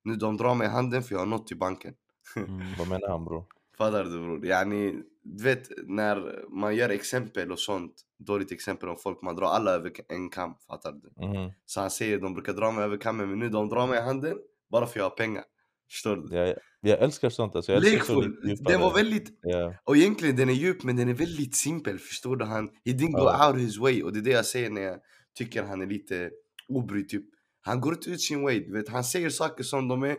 Nu 0.03 0.15
de 0.15 0.37
drar 0.37 0.55
mig 0.55 0.67
i 0.67 0.69
handen 0.69 1.03
för 1.03 1.15
jag 1.15 1.19
har 1.19 1.25
nått 1.25 1.47
till 1.47 1.57
banken. 1.57 1.93
Mm. 2.35 2.61
Vad 2.79 2.87
menar 2.87 3.09
han 3.09 3.25
bror? 3.25 3.45
Fattar 3.77 4.03
du 4.03 4.09
bror? 4.09 4.45
Yani, 4.45 4.93
du 5.23 5.43
vet 5.43 5.69
när 5.87 6.45
man 6.61 6.75
gör 6.75 6.89
exempel 6.89 7.51
och 7.51 7.59
sånt, 7.59 7.93
dåligt 8.19 8.51
exempel 8.51 8.89
om 8.89 8.97
folk, 8.97 9.21
man 9.21 9.35
drar 9.35 9.47
alla 9.47 9.71
över 9.71 9.91
en 10.09 10.29
kam, 10.29 10.53
fattar 10.67 10.91
du? 10.91 11.25
Mhm. 11.27 11.51
Så 11.65 11.81
han 11.81 11.89
säger 11.91 12.19
de 12.19 12.33
brukar 12.33 12.53
dra 12.53 12.71
mig 12.71 12.83
över 12.83 12.97
kammen 12.97 13.29
men 13.29 13.39
nu 13.39 13.49
de 13.49 13.69
drar 13.69 13.87
mig 13.87 13.99
i 13.99 14.01
handen 14.01 14.37
bara 14.71 14.87
för 14.87 14.99
jag 14.99 15.05
har 15.05 15.09
pengar. 15.15 15.43
Förstår 15.91 16.15
du? 16.15 16.35
Jag, 16.35 16.55
jag 16.81 16.99
älskar 17.01 17.29
sånt 17.29 17.55
alltså, 17.55 17.71
jag 17.71 17.83
Lekfull! 17.83 18.57
Den 18.59 18.81
var 18.81 18.93
väldigt, 18.93 19.39
Ja, 19.41 19.73
och 19.83 19.97
egentligen 19.97 20.35
den 20.35 20.49
är 20.49 20.53
djup 20.53 20.83
men 20.83 20.95
den 20.95 21.09
är 21.09 21.13
väldigt 21.13 21.55
simpel, 21.55 21.99
förstår 21.99 22.35
du? 22.35 22.45
Han, 22.45 22.69
he 22.85 22.91
didn't 22.91 23.11
go 23.11 23.23
Ja. 23.23 23.47
out 23.51 23.61
his 23.61 23.77
way 23.77 24.03
och 24.03 24.13
det 24.13 24.19
är 24.19 24.23
det 24.23 24.31
jag 24.31 24.45
säger 24.45 24.69
när 24.69 24.81
jag 24.81 24.99
tycker 25.37 25.63
han 25.63 25.81
är 25.81 25.87
lite 25.87 26.29
obrydd 26.69 27.09
typ. 27.09 27.25
Han 27.61 27.81
går 27.81 27.93
inte 27.93 28.09
ut 28.09 28.21
sin 28.21 28.41
way, 28.41 28.71
vet. 28.71 28.89
Han 28.89 29.03
säger 29.03 29.29
saker 29.29 29.63
som 29.63 29.87
de 29.87 30.03
är, 30.03 30.17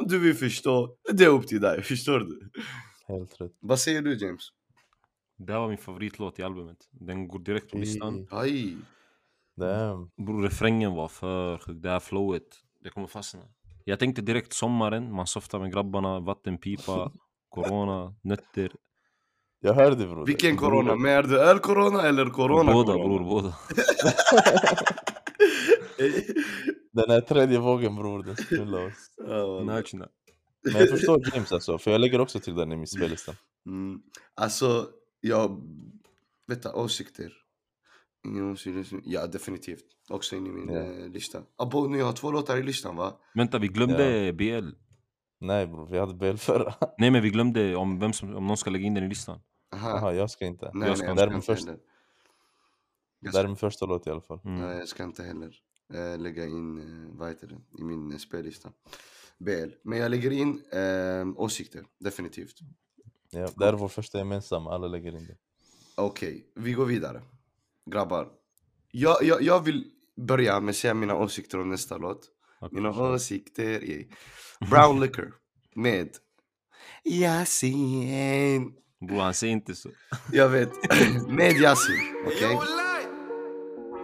om 0.00 0.06
du 0.08 0.18
vill 0.18 0.34
förstå, 0.34 0.96
det 1.12 1.24
är 1.24 1.28
upp 1.28 1.46
till 1.46 1.60
dig, 1.60 1.82
förstår 1.82 2.18
du? 2.18 2.50
Helt 3.10 3.40
rätt. 3.40 3.52
Vad 3.60 3.80
säger 3.80 4.02
du 4.02 4.16
James? 4.16 4.48
Det 5.38 5.52
här 5.52 5.60
var 5.60 5.68
min 5.68 5.78
favoritlåt 5.78 6.38
i 6.38 6.42
albumet. 6.42 6.88
Den 6.90 7.28
går 7.28 7.38
direkt 7.38 7.70
på 7.70 7.78
listan. 7.78 8.26
Aj! 8.30 8.76
Damn. 9.56 10.10
Bror 10.26 10.42
refrängen 10.42 10.92
var 10.92 11.08
för 11.08 11.58
sjuk, 11.58 11.82
det 11.82 11.90
här 11.90 12.00
flowet, 12.00 12.42
det 12.80 12.90
kommer 12.90 13.06
fastna. 13.06 13.40
Jag 13.84 13.98
tänkte 13.98 14.22
direkt 14.22 14.52
sommaren, 14.52 15.12
man 15.14 15.26
softar 15.26 15.58
med 15.58 15.72
grabbarna, 15.72 16.20
vattenpipa, 16.20 17.12
corona, 17.48 18.14
nötter. 18.22 18.72
Jag 19.60 19.74
hörde 19.74 20.06
bror. 20.06 20.26
Vilken 20.26 20.56
corona? 20.56 20.94
Men 20.96 21.12
är 21.12 21.22
det 21.22 21.40
öl-corona 21.40 22.02
eller 22.02 22.26
corona? 22.26 22.72
båda 22.72 22.92
bror, 22.92 23.24
båda. 23.24 23.56
Den 26.92 27.10
här 27.10 27.20
tredje 27.20 27.58
vågen 27.58 27.96
bror, 27.96 28.22
den 28.22 28.36
ska 28.36 28.56
knulla 28.56 28.86
oss. 28.86 29.10
Nachna. 29.64 30.08
Men 30.62 30.72
jag 30.80 30.88
förstår 30.90 31.34
James 31.34 31.52
alltså, 31.52 31.78
för 31.78 31.90
jag 31.90 32.00
lägger 32.00 32.20
också 32.20 32.40
till 32.40 32.54
den 32.54 32.72
i 32.72 32.76
min 32.76 32.86
spellista. 32.86 33.34
mm. 33.66 34.02
Alltså, 34.34 34.88
jag... 35.20 35.62
Vet 36.46 36.62
du, 36.62 36.68
åsikter. 36.68 37.32
Ja, 39.04 39.26
definitivt. 39.26 39.84
Också 40.08 40.36
in 40.36 40.46
i 40.46 40.50
min 40.50 40.68
Ja. 40.68 40.80
eh, 40.80 41.08
lista. 41.08 41.42
Abo, 41.56 41.86
nu 41.88 41.98
jag 41.98 42.06
har 42.06 42.12
två 42.12 42.30
låtar 42.32 42.56
i 42.56 42.62
listan 42.62 42.96
va? 42.96 43.20
Vänta, 43.34 43.58
vi 43.58 43.68
glömde 43.68 44.32
BL. 44.32 44.68
Nej 45.40 45.66
bror, 45.66 45.86
vi 45.86 45.98
hade 45.98 46.14
BL 46.14 46.36
förra. 46.36 46.74
Nej 46.98 47.10
men 47.10 47.22
vi 47.22 47.30
glömde 47.30 47.76
om, 47.76 47.98
vem 48.00 48.12
som, 48.12 48.36
om 48.36 48.46
någon 48.46 48.56
ska 48.56 48.70
lägga 48.70 48.86
in 48.86 48.94
den 48.94 49.04
i 49.04 49.08
listan. 49.08 49.40
Aha. 49.74 49.88
Jaha, 49.90 50.12
jag 50.14 50.30
ska 50.30 50.44
inte. 50.46 50.70
Nej, 50.74 50.88
jag 50.88 50.88
nej, 50.88 50.96
ska 50.96 51.06
jag 51.06 51.12
inte. 51.12 51.20
ska 51.20 51.20
Där 51.20 51.26
är 51.26 51.30
min 51.30 51.36
inte 51.36 51.46
första. 51.46 51.70
heller. 51.70 51.82
Jag 53.20 53.32
Det 53.32 53.38
här 53.38 53.44
är 53.44 53.44
ska, 53.44 53.48
min 53.48 53.56
första 53.56 53.86
låt 53.86 54.06
i 54.06 54.10
alla 54.10 54.20
fall. 54.20 54.40
Mm. 54.44 54.60
nej, 54.60 54.78
jag 54.78 54.88
ska 54.88 55.04
inte 55.04 55.22
heller 55.22 55.56
eh, 55.94 56.18
lägga 56.18 56.46
in, 56.46 56.78
eh, 56.78 57.18
vad 57.18 57.28
heter 57.28 57.46
det, 57.46 57.80
i 57.80 57.84
min 57.84 58.12
eh, 58.12 58.18
spellista. 58.18 58.72
BL. 59.40 59.70
Men 59.82 59.98
jag 59.98 60.10
lägger 60.10 60.30
in 60.30 60.62
eh, 60.72 61.28
åsikter, 61.42 61.84
definitivt. 61.98 62.54
Ja, 63.30 63.48
det 63.56 63.66
är 63.66 63.72
vår 63.72 63.88
första 63.88 64.18
gemensamma, 64.18 64.74
alla 64.74 64.86
lägger 64.86 65.16
in 65.16 65.26
det. 65.26 65.36
Okej, 65.94 66.46
vi 66.54 66.72
går 66.72 66.84
vidare. 66.86 67.22
Grabbar. 67.90 68.28
Jag, 68.92 69.16
jag, 69.22 69.42
jag 69.42 69.64
vill 69.64 69.84
börja 70.16 70.60
med 70.60 70.70
att 70.70 70.76
säga 70.76 70.94
mina 70.94 71.16
åsikter 71.16 71.60
om 71.60 71.68
nästa 71.70 71.96
låt. 71.98 72.28
Okej, 72.60 72.74
Mina 72.76 72.90
åsikter 72.90 73.84
är 73.84 74.04
Brown 74.70 75.00
Liquor 75.00 75.34
med 75.74 76.08
Yasin. 77.04 78.74
Bror 79.00 79.20
han 79.20 79.34
säger 79.34 79.52
inte 79.52 79.74
så. 79.74 79.90
Jag 80.32 80.48
vet, 80.48 80.72
med 81.28 81.52
Yasin. 81.52 81.96
Okej? 82.26 82.58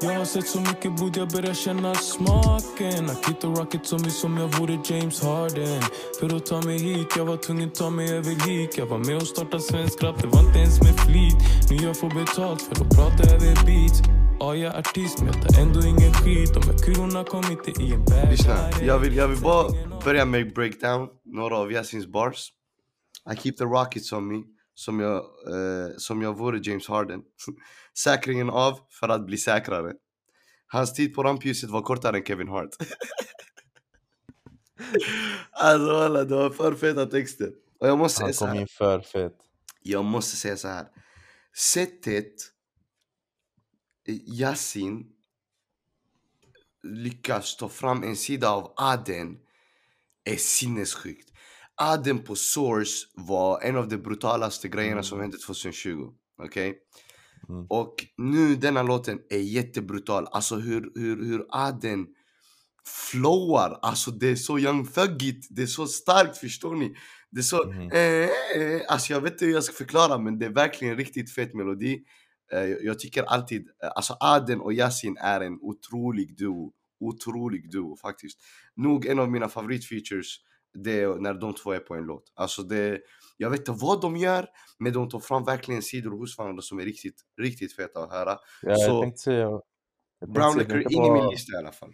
Jag 0.01 0.19
har 0.19 0.25
sett 0.25 0.49
så 0.49 0.61
mycket 0.61 0.97
blod, 0.97 1.17
jag 1.17 1.29
börjar 1.29 1.55
känna 1.55 1.95
smaken. 1.95 3.11
Akito 3.11 3.55
Rocket 3.55 3.87
som 3.87 4.05
är 4.05 4.11
som 4.11 4.37
jag 4.37 4.49
vore 4.49 4.79
James 4.85 5.23
Harden. 5.23 5.83
För 6.21 6.37
att 6.37 6.47
ta 6.47 6.63
mig 6.63 6.79
hit, 6.79 7.07
jag 7.17 7.25
var 7.25 7.37
tvungen 7.37 7.71
ta 7.71 7.91
mig 7.91 8.17
över 8.17 8.47
lik 8.47 8.79
Jag 8.79 8.87
var 8.87 8.99
med 8.99 9.17
och 9.17 9.27
starta 9.27 9.59
svensk 9.59 10.03
rap, 10.03 10.23
det 10.23 10.27
var 10.27 10.41
inte 10.47 10.59
ens 10.59 10.83
med 10.83 11.01
flit. 11.01 11.37
Nu 11.71 11.77
jag 11.77 11.97
får 11.97 12.11
betalt 12.11 12.63
för 12.63 12.85
att 12.85 12.97
prata 12.97 13.35
över 13.35 13.67
beats. 13.67 14.01
Ja, 14.41 14.55
jag 14.57 14.75
är 14.75 14.79
artist 14.79 15.19
men 15.19 15.27
jag 15.33 15.49
tar 15.49 15.61
ändå 15.63 15.81
ingen 15.81 16.13
skit. 16.13 16.55
De 16.55 16.63
här 16.63 16.79
kulorna 16.79 17.25
kom 17.25 17.45
inte 17.51 17.71
i 17.83 17.93
en 17.93 18.05
bag. 18.05 18.31
Lyssna, 18.31 18.71
jag 18.83 18.99
vill, 18.99 19.17
jag 19.17 19.29
vill 19.29 19.41
bara 19.41 19.69
börja 20.05 20.25
med 20.25 20.55
breakdown 20.55 21.09
några 21.25 21.57
av 21.59 21.73
Yasins 21.73 22.07
bars. 22.07 22.53
I 23.33 23.37
keep 23.37 23.53
the 23.53 23.65
rockets 23.65 24.13
on 24.13 24.29
me, 24.29 24.43
som 24.77 25.01
jag, 25.01 25.17
eh, 25.17 25.97
som 25.97 26.23
jag 26.23 26.39
vore 26.39 26.61
James 26.63 26.89
Harden. 26.89 27.23
Säkringen 27.99 28.51
av 28.51 28.81
för 28.91 29.09
att 29.09 29.27
bli 29.27 29.39
säkrare. 29.39 29.93
Hans 30.67 30.95
tid 30.95 31.15
på 31.15 31.23
rampljuset 31.23 31.71
var 31.71 31.83
kortare 31.83 32.17
än 32.17 32.25
Kevin 32.25 32.49
Hart. 32.49 32.71
alltså 35.51 35.93
walla, 35.93 36.25
det 36.25 36.35
var 36.35 36.51
för 36.51 36.75
feta 36.75 37.07
texter. 37.07 37.53
Och 37.81 37.89
jag 37.89 37.99
måste 37.99 38.17
säga 38.19 38.27
Han 38.27 38.35
så 38.35 38.45
kom 38.45 38.55
här. 38.55 38.61
in 38.61 38.69
för 38.69 39.01
fet. 39.01 39.37
Jag 39.83 40.05
måste 40.05 40.37
säga 40.37 40.57
så 40.57 40.69
här. 40.69 40.87
Sättet 41.57 42.35
Yasin 44.07 45.07
lyckas 46.83 47.57
ta 47.57 47.69
fram 47.69 48.03
en 48.03 48.17
sida 48.17 48.51
av 48.51 48.73
Aden 48.77 49.39
är 50.25 50.37
sinnessjukt. 50.37 51.26
Aden 51.77 52.19
på 52.19 52.35
Source 52.37 53.07
var 53.15 53.61
en 53.61 53.77
av 53.77 53.89
de 53.89 53.97
brutalaste 53.97 54.69
grejerna 54.69 55.03
som 55.03 55.21
hände 55.21 55.39
2020. 55.39 56.13
Okej? 56.43 56.79
Mm. 57.49 57.67
Och 57.69 57.95
nu 58.17 58.57
denna 58.57 58.83
låten 58.83 59.19
är 59.31 59.39
jättebrutal. 59.39 60.27
Alltså 60.31 60.57
hur, 60.57 60.93
hur, 60.95 61.25
hur 61.25 61.47
Aden 61.51 62.07
flowar. 62.87 63.79
Alltså 63.83 64.11
det 64.11 64.29
är 64.29 64.37
så 64.37 64.59
young 64.59 64.87
thuggigt. 64.87 65.47
Det 65.51 65.63
är 65.63 65.67
så 65.67 65.87
starkt, 65.87 66.37
förstår 66.37 66.75
ni? 66.77 66.97
Det 67.31 67.39
är 67.41 67.43
så... 67.43 67.67
Mhm. 67.67 67.91
Eh, 67.91 68.29
eh, 68.63 68.83
alltså 68.89 69.13
jag 69.13 69.21
vet 69.21 69.33
inte 69.33 69.45
hur 69.45 69.53
jag 69.53 69.65
ska 69.65 69.75
förklara 69.75 70.19
men 70.19 70.39
det 70.39 70.47
är 70.47 70.51
verkligen 70.51 70.93
en 70.93 70.99
riktigt 70.99 71.35
fet 71.35 71.55
melodi. 71.55 72.03
Eh, 72.53 72.59
jag, 72.59 72.85
jag 72.85 72.99
tycker 72.99 73.23
alltid, 73.23 73.69
eh, 73.83 73.91
alltså 73.97 74.17
Aden 74.21 74.61
och 74.61 74.73
Yasin 74.73 75.17
är 75.21 75.41
en 75.41 75.59
otrolig 75.61 76.37
duo. 76.37 76.73
Otrolig 77.01 77.71
duo 77.71 77.97
faktiskt. 77.97 78.39
Nog 78.77 79.07
en 79.07 79.19
av 79.19 79.31
mina 79.31 79.49
favoritfeatures 79.49 80.37
det 80.85 81.01
är 81.01 81.15
när 81.15 81.35
de 81.35 81.55
två 81.55 81.73
är 81.73 81.79
på 81.79 81.95
en 81.95 82.05
låt. 82.05 82.33
Alltså 82.35 82.63
det, 82.63 83.01
jag 83.37 83.51
vet 83.51 83.59
inte 83.69 83.73
vad 83.85 84.01
de 84.01 84.17
gör 84.17 84.47
men 84.79 84.93
de 84.93 85.09
tar 85.09 85.21
fram 85.21 85.45
verkligen 85.45 85.83
sidor 85.83 86.11
hos 86.19 86.39
varandra 86.39 86.63
som 86.63 86.79
är 86.79 86.83
riktigt, 86.85 87.21
riktigt 87.43 87.77
feta 87.77 88.01
att 88.05 88.11
höra. 88.13 88.39
Ja, 88.63 88.75
Så- 88.77 88.83
jag 88.83 89.03
tänkte 89.03 89.21
säga... 89.23 89.61
Jag 90.21 90.33
Brown 90.33 90.59
Liquor, 90.59 90.77
inte 90.83 90.95
in 90.95 91.01
i 91.05 91.11
min 91.11 91.19
bara- 91.19 91.31
lista 91.31 91.53
i 91.53 91.57
alla 91.57 91.73
fall. 91.73 91.93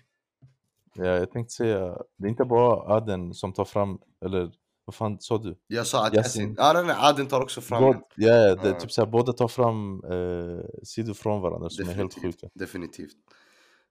Ja, 0.94 1.04
jag 1.04 1.30
tänkte 1.30 1.52
säga, 1.54 1.98
det 2.18 2.26
är 2.26 2.28
inte 2.30 2.44
bara 2.44 2.96
Aden 2.96 3.34
som 3.34 3.52
tar 3.52 3.64
fram, 3.64 3.98
eller 4.24 4.52
vad 4.84 4.94
fan 4.94 5.16
sa 5.20 5.38
du? 5.38 5.56
Jag 5.66 5.86
sa 5.86 6.06
att 6.06 6.14
Yasin. 6.14 6.54
Ja 6.58 6.72
nej, 6.72 6.84
nej, 6.84 6.96
Aden 6.98 7.26
tar 7.26 7.40
också 7.40 7.60
fram 7.60 7.82
God, 7.82 7.96
ja, 8.16 8.28
ja, 8.34 8.54
det, 8.54 8.68
är 8.68 8.72
typ 8.72 8.92
såhär, 8.92 9.08
båda 9.10 9.32
tar 9.32 9.48
fram 9.48 10.04
eh, 10.04 10.64
sidor 10.82 11.14
från 11.14 11.40
varandra 11.42 11.70
som 11.70 11.88
är 11.88 11.92
helt 11.92 12.14
definitivt, 12.14 12.40
sjuka. 12.40 12.52
definitivt. 12.54 13.16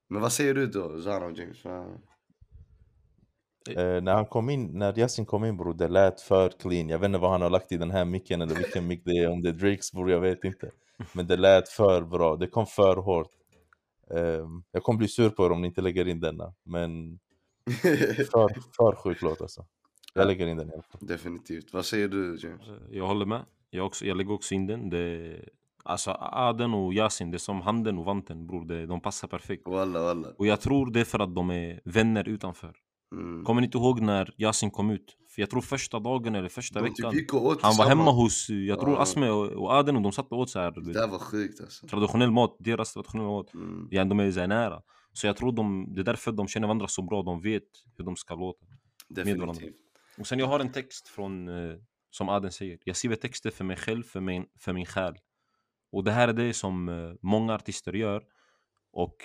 Men 0.08 0.22
vad 0.22 0.32
säger 0.32 0.54
du 0.54 0.66
då, 0.66 1.02
Zara 1.02 1.26
och 1.26 1.32
James? 1.32 1.64
Eh, 3.70 4.02
när 4.02 4.14
han 4.14 4.26
kom 4.26 4.50
in, 4.50 4.78
när 4.78 4.98
Yasin 4.98 5.26
kom 5.26 5.44
in 5.44 5.56
bror, 5.56 5.74
det 5.74 5.88
lät 5.88 6.20
för 6.20 6.48
clean. 6.48 6.88
Jag 6.88 6.98
vet 6.98 7.06
inte 7.06 7.18
vad 7.18 7.30
han 7.30 7.42
har 7.42 7.50
lagt 7.50 7.72
i 7.72 7.76
den 7.76 7.90
här 7.90 8.04
micken 8.04 8.42
eller 8.42 8.54
vilken 8.54 8.86
mick 8.86 9.02
det 9.04 9.10
är, 9.10 9.30
om 9.30 9.42
det 9.42 9.48
är 9.48 9.52
Drakes 9.52 9.92
bror, 9.92 10.10
jag 10.10 10.20
vet 10.20 10.44
inte. 10.44 10.70
Men 11.12 11.26
det 11.26 11.36
lät 11.36 11.68
för 11.68 12.02
bra, 12.02 12.36
det 12.36 12.46
kom 12.46 12.66
för 12.66 12.96
hårt. 12.96 13.30
Ehm, 14.10 14.62
jag 14.72 14.82
kommer 14.82 14.98
bli 14.98 15.08
sur 15.08 15.30
på 15.30 15.46
er 15.46 15.50
om 15.50 15.60
ni 15.60 15.68
inte 15.68 15.80
lägger 15.80 16.08
in 16.08 16.20
denna, 16.20 16.54
men 16.62 17.18
för, 18.32 18.74
för 18.76 18.96
sjuk 18.96 19.22
låt 19.22 19.40
alltså. 19.40 19.64
Jag 20.14 20.26
lägger 20.26 20.46
in 20.46 20.56
den 20.56 20.68
i 20.68 20.72
alla 20.72 20.82
fall. 20.82 21.06
Definitivt. 21.06 21.72
Vad 21.72 21.86
säger 21.86 22.08
du 22.08 22.38
James? 22.42 22.62
Jag 22.90 23.06
håller 23.06 23.26
med. 23.26 23.44
Jag, 23.70 23.86
också, 23.86 24.06
jag 24.06 24.16
lägger 24.16 24.32
också 24.32 24.54
in 24.54 24.66
den. 24.66 24.90
Det, 24.90 25.34
alltså 25.84 26.10
Aden 26.20 26.74
och 26.74 26.94
Yasin, 26.94 27.30
det 27.30 27.36
är 27.36 27.38
som 27.38 27.60
handen 27.60 27.98
och 27.98 28.04
vanten 28.04 28.46
bror. 28.46 28.64
Det, 28.64 28.86
de 28.86 29.00
passar 29.00 29.28
perfekt. 29.28 29.68
Walla 29.68 30.02
walla. 30.02 30.28
Och 30.38 30.46
jag 30.46 30.60
tror 30.60 30.90
det 30.90 31.00
är 31.00 31.04
för 31.04 31.18
att 31.18 31.34
de 31.34 31.50
är 31.50 31.80
vänner 31.84 32.28
utanför. 32.28 32.76
Mm. 33.12 33.44
Kommer 33.44 33.60
ni 33.60 33.64
inte 33.64 33.78
ihåg 33.78 34.00
när 34.00 34.34
Yasin 34.38 34.70
kom 34.70 34.90
ut? 34.90 35.16
För 35.28 35.42
jag 35.42 35.50
tror 35.50 35.60
första 35.60 36.00
dagen 36.00 36.34
eller 36.34 36.48
första 36.48 36.80
De 36.80 36.88
typ 36.94 37.04
veckan. 37.04 37.42
åt 37.42 37.62
Han 37.62 37.76
var 37.76 37.86
hemma 37.86 38.10
hos, 38.10 38.50
jag 38.50 38.80
tror 38.80 38.92
Ja. 38.92 39.02
Asme 39.02 39.30
och, 39.30 39.72
Aden 39.72 39.96
och 39.96 40.02
de 40.02 40.12
satt 40.12 40.32
och 40.32 40.38
åt 40.38 40.50
så 40.50 40.58
här. 40.58 40.70
Det 40.70 40.92
där 40.92 41.08
var 41.08 41.18
sjukt 41.18 41.60
alltså. 41.60 41.86
Traditionell 41.86 42.30
mat, 42.30 42.56
deras 42.58 42.92
traditionella 42.92 43.30
mat. 43.30 43.54
Mm. 43.54 43.88
Ja, 43.90 44.04
de 44.04 44.20
är 44.20 44.30
så 44.30 44.46
nära. 44.46 44.82
Så 45.12 45.26
jag 45.26 45.36
tror 45.36 45.52
de, 45.52 45.94
det 45.94 46.00
är 46.00 46.04
därför 46.04 46.32
de 46.32 46.48
känner 46.48 46.66
varandra 46.66 46.88
så 46.88 47.02
bra. 47.02 47.22
De 47.22 47.40
vet 47.42 47.62
hur 47.96 48.04
de 48.04 48.16
ska 48.16 48.34
låta. 48.34 48.66
varandra. 49.08 49.44
Definitivt. 49.44 49.76
Och 50.18 50.26
sen 50.26 50.38
jag 50.38 50.46
har 50.46 50.60
en 50.60 50.72
text 50.72 51.08
från, 51.08 51.48
eh, 51.48 51.76
som 52.10 52.28
Aden 52.28 52.52
säger. 52.52 52.78
Jag 52.84 52.96
skriver 52.96 53.16
texter 53.16 53.50
för 53.50 53.64
mig 53.64 53.76
själv, 53.76 54.02
för 54.02 54.20
min, 54.20 54.46
för 54.58 54.72
min 54.72 54.86
själ. 54.86 55.14
Och 55.92 56.04
det 56.04 56.12
här 56.12 56.28
är 56.28 56.32
det 56.32 56.54
som 56.54 56.88
eh, 56.88 57.12
många 57.22 57.54
artister 57.54 57.92
gör. 57.92 58.22
Och 58.92 59.16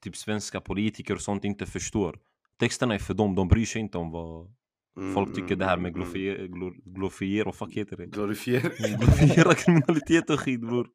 typ 0.00 0.16
svenska 0.16 0.60
politiker 0.60 1.14
och 1.14 1.20
sånt 1.20 1.44
inte 1.44 1.66
förstår. 1.66 2.18
Texterna 2.62 2.94
är 2.94 2.98
för 2.98 3.14
dem, 3.14 3.34
de 3.34 3.48
bryr 3.48 3.66
sig 3.66 3.80
inte 3.80 3.98
om 3.98 4.10
vad 4.10 4.50
Mm, 4.96 5.14
folk 5.14 5.28
tycker 5.28 5.46
mm, 5.46 5.58
det 5.58 5.64
här 5.64 5.72
mm, 5.72 5.82
med 5.82 5.88
mm. 5.88 6.00
glorifiera, 6.00 6.46
glor, 6.46 6.74
glorifiera 6.84 7.48
och 7.48 7.54
fuck 7.54 7.74
heter 7.74 7.96
det? 7.96 8.06
Glorifiering. 8.06 8.98
Glorifiera 8.98 9.54
kriminalitet 9.54 10.30
och 10.30 10.40
skit 10.40 10.60
bror. 10.60 10.88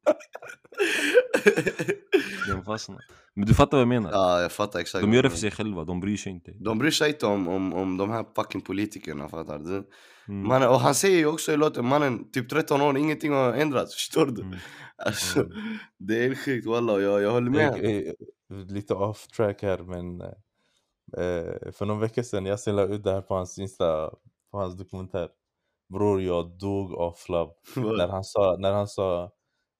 Den 2.48 2.64
fastnar. 2.64 2.98
Men 3.34 3.46
du 3.46 3.54
fattar 3.54 3.76
vad 3.76 3.80
jag 3.80 3.88
menar? 3.88 4.10
ja, 4.10 4.40
jag 4.42 4.52
fattar 4.52 4.80
exakt. 4.80 5.02
De 5.02 5.06
vad 5.06 5.16
gör 5.16 5.22
det 5.22 5.30
för 5.30 5.38
sig 5.38 5.50
själva, 5.50 5.84
de 5.84 6.00
bryr 6.00 6.16
sig 6.16 6.32
inte. 6.32 6.52
De 6.60 6.78
bryr 6.78 6.90
sig 6.90 7.08
inte 7.08 7.26
om, 7.26 7.48
om, 7.48 7.74
om 7.74 7.96
de 7.96 8.10
här 8.10 8.26
fucking 8.36 8.60
politikerna, 8.60 9.28
fattar 9.28 9.58
du? 9.58 9.76
Mm. 10.28 10.48
Mannen, 10.48 10.68
och 10.68 10.80
han 10.80 10.94
säger 10.94 11.18
ju 11.18 11.26
också 11.26 11.52
i 11.52 11.56
låten, 11.56 11.84
mannen, 11.84 12.30
typ 12.30 12.48
13 12.48 12.80
år, 12.80 12.98
ingenting 12.98 13.32
har 13.32 13.52
ändrats, 13.52 13.94
förstår 13.94 14.26
du? 14.26 14.42
Mm. 14.42 14.58
Alltså, 15.06 15.48
det 15.98 16.18
är 16.18 16.22
helt 16.22 16.38
sjukt 16.38 16.66
walla, 16.66 17.00
jag, 17.00 17.22
jag 17.22 17.30
håller 17.30 17.50
med. 17.50 17.78
Jag, 17.82 18.06
eh, 18.06 18.66
lite 18.68 18.94
off 18.94 19.26
track 19.26 19.62
här 19.62 19.78
men 19.78 20.22
eh, 21.16 21.72
för 21.72 21.84
någon 21.86 22.00
vecka 22.00 22.22
sedan 22.24 22.46
jag 22.46 22.58
la 22.66 22.82
ut 22.82 23.04
det 23.04 23.12
här 23.12 23.20
på 23.20 23.34
hans 23.34 23.58
insta, 23.58 24.10
på 24.52 24.58
hans 24.58 24.76
dokumentär. 24.76 25.28
Bror 25.92 26.22
jag 26.22 26.58
dog 26.58 26.94
av 26.94 27.12
flabb. 27.12 27.50
när 27.76 28.08
han 28.08 28.24
sa, 28.24 28.56
när 28.58 28.72
han 28.72 28.88
sa 28.88 29.30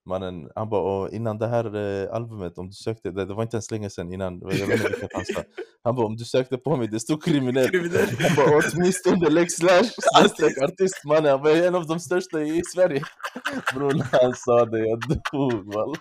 mannen, 0.09 0.51
han 0.55 0.69
bara 0.71 0.83
"Åh, 0.83 1.09
innan 1.15 1.39
det 1.39 1.47
här 1.47 1.77
eh, 1.77 2.15
albumet, 2.15 2.59
om 2.59 2.67
du 2.67 2.73
sökte, 2.73 3.11
det, 3.11 3.25
det 3.25 3.35
var 3.35 3.43
inte 3.43 3.57
ens 3.57 3.71
länge 3.71 3.91
sedan 3.91 4.13
innan, 4.13 4.41
jag 4.41 4.49
vet 4.49 4.61
inte 4.61 4.89
vilket 4.89 5.13
han 5.15 5.25
sa. 5.25 5.43
Han 5.85 5.95
bara 5.97 6.07
om 6.07 6.17
du 6.17 6.25
sökte 6.25 6.57
på 6.59 6.77
mig, 6.77 6.89
det 6.89 7.01
stod 7.01 7.25
kriminell. 7.25 7.69
Kriminell. 7.69 8.09
Han 8.21 8.37
bara 8.37 8.61
åtminstone 8.75 9.31
Lex 9.31 9.53
Slash, 9.53 9.85
snedstreck 10.03 10.59
artist 10.63 11.05
mannen, 11.05 11.27
han 11.31 11.43
bara 11.43 11.53
"Jag 11.53 11.65
är 11.65 11.69
en 11.69 11.75
av 11.75 11.87
de 11.87 12.01
största 12.01 12.41
i 12.41 12.63
Sverige. 12.75 13.03
Bror 13.75 13.93
när 13.95 14.23
han 14.23 14.35
sa 14.37 14.65
det, 14.65 14.79
jag 14.89 15.01
dog 15.33 15.75
walla. 15.75 15.97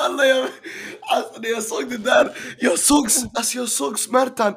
Walla, 0.00 0.24
jag, 0.24 0.48
alltså 1.10 1.40
när 1.40 1.50
jag 1.50 1.62
såg 1.62 1.90
det 1.90 1.96
där, 1.96 2.36
jag 2.58 2.78
såg, 2.78 3.04
alltså, 3.34 3.58
jag 3.58 3.68
såg 3.68 3.98
smärtan 3.98 4.54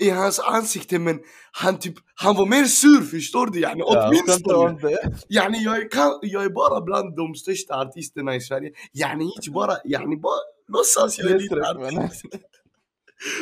i 0.00 0.10
hans 0.10 0.40
ansikte 0.40 0.98
men 0.98 1.18
han 1.52 1.78
typ, 1.78 1.94
han 2.14 2.36
var 2.36 2.46
mer 2.46 2.64
sur 2.64 3.00
förstår 3.00 3.46
du? 3.46 3.60
Yani, 3.60 3.80
Ja, 3.80 4.08
åtminstone. 4.08 4.96
Yani, 5.28 5.58
jag, 5.58 5.90
kan, 5.90 6.18
jag 6.22 6.44
är 6.44 6.50
bara 6.50 6.80
bland 6.80 7.16
de 7.16 7.34
största 7.34 7.74
artisterna 7.74 8.34
i 8.34 8.40
Sverige. 8.40 8.70
Yani 8.92 9.24
inte 9.24 9.50
bara, 9.60 9.76
yani 9.84 10.16
bara 10.16 10.40
låtsas 10.68 11.18
jag 11.18 11.30
är 11.30 11.38
lite 11.38 11.54
artist. 11.54 12.24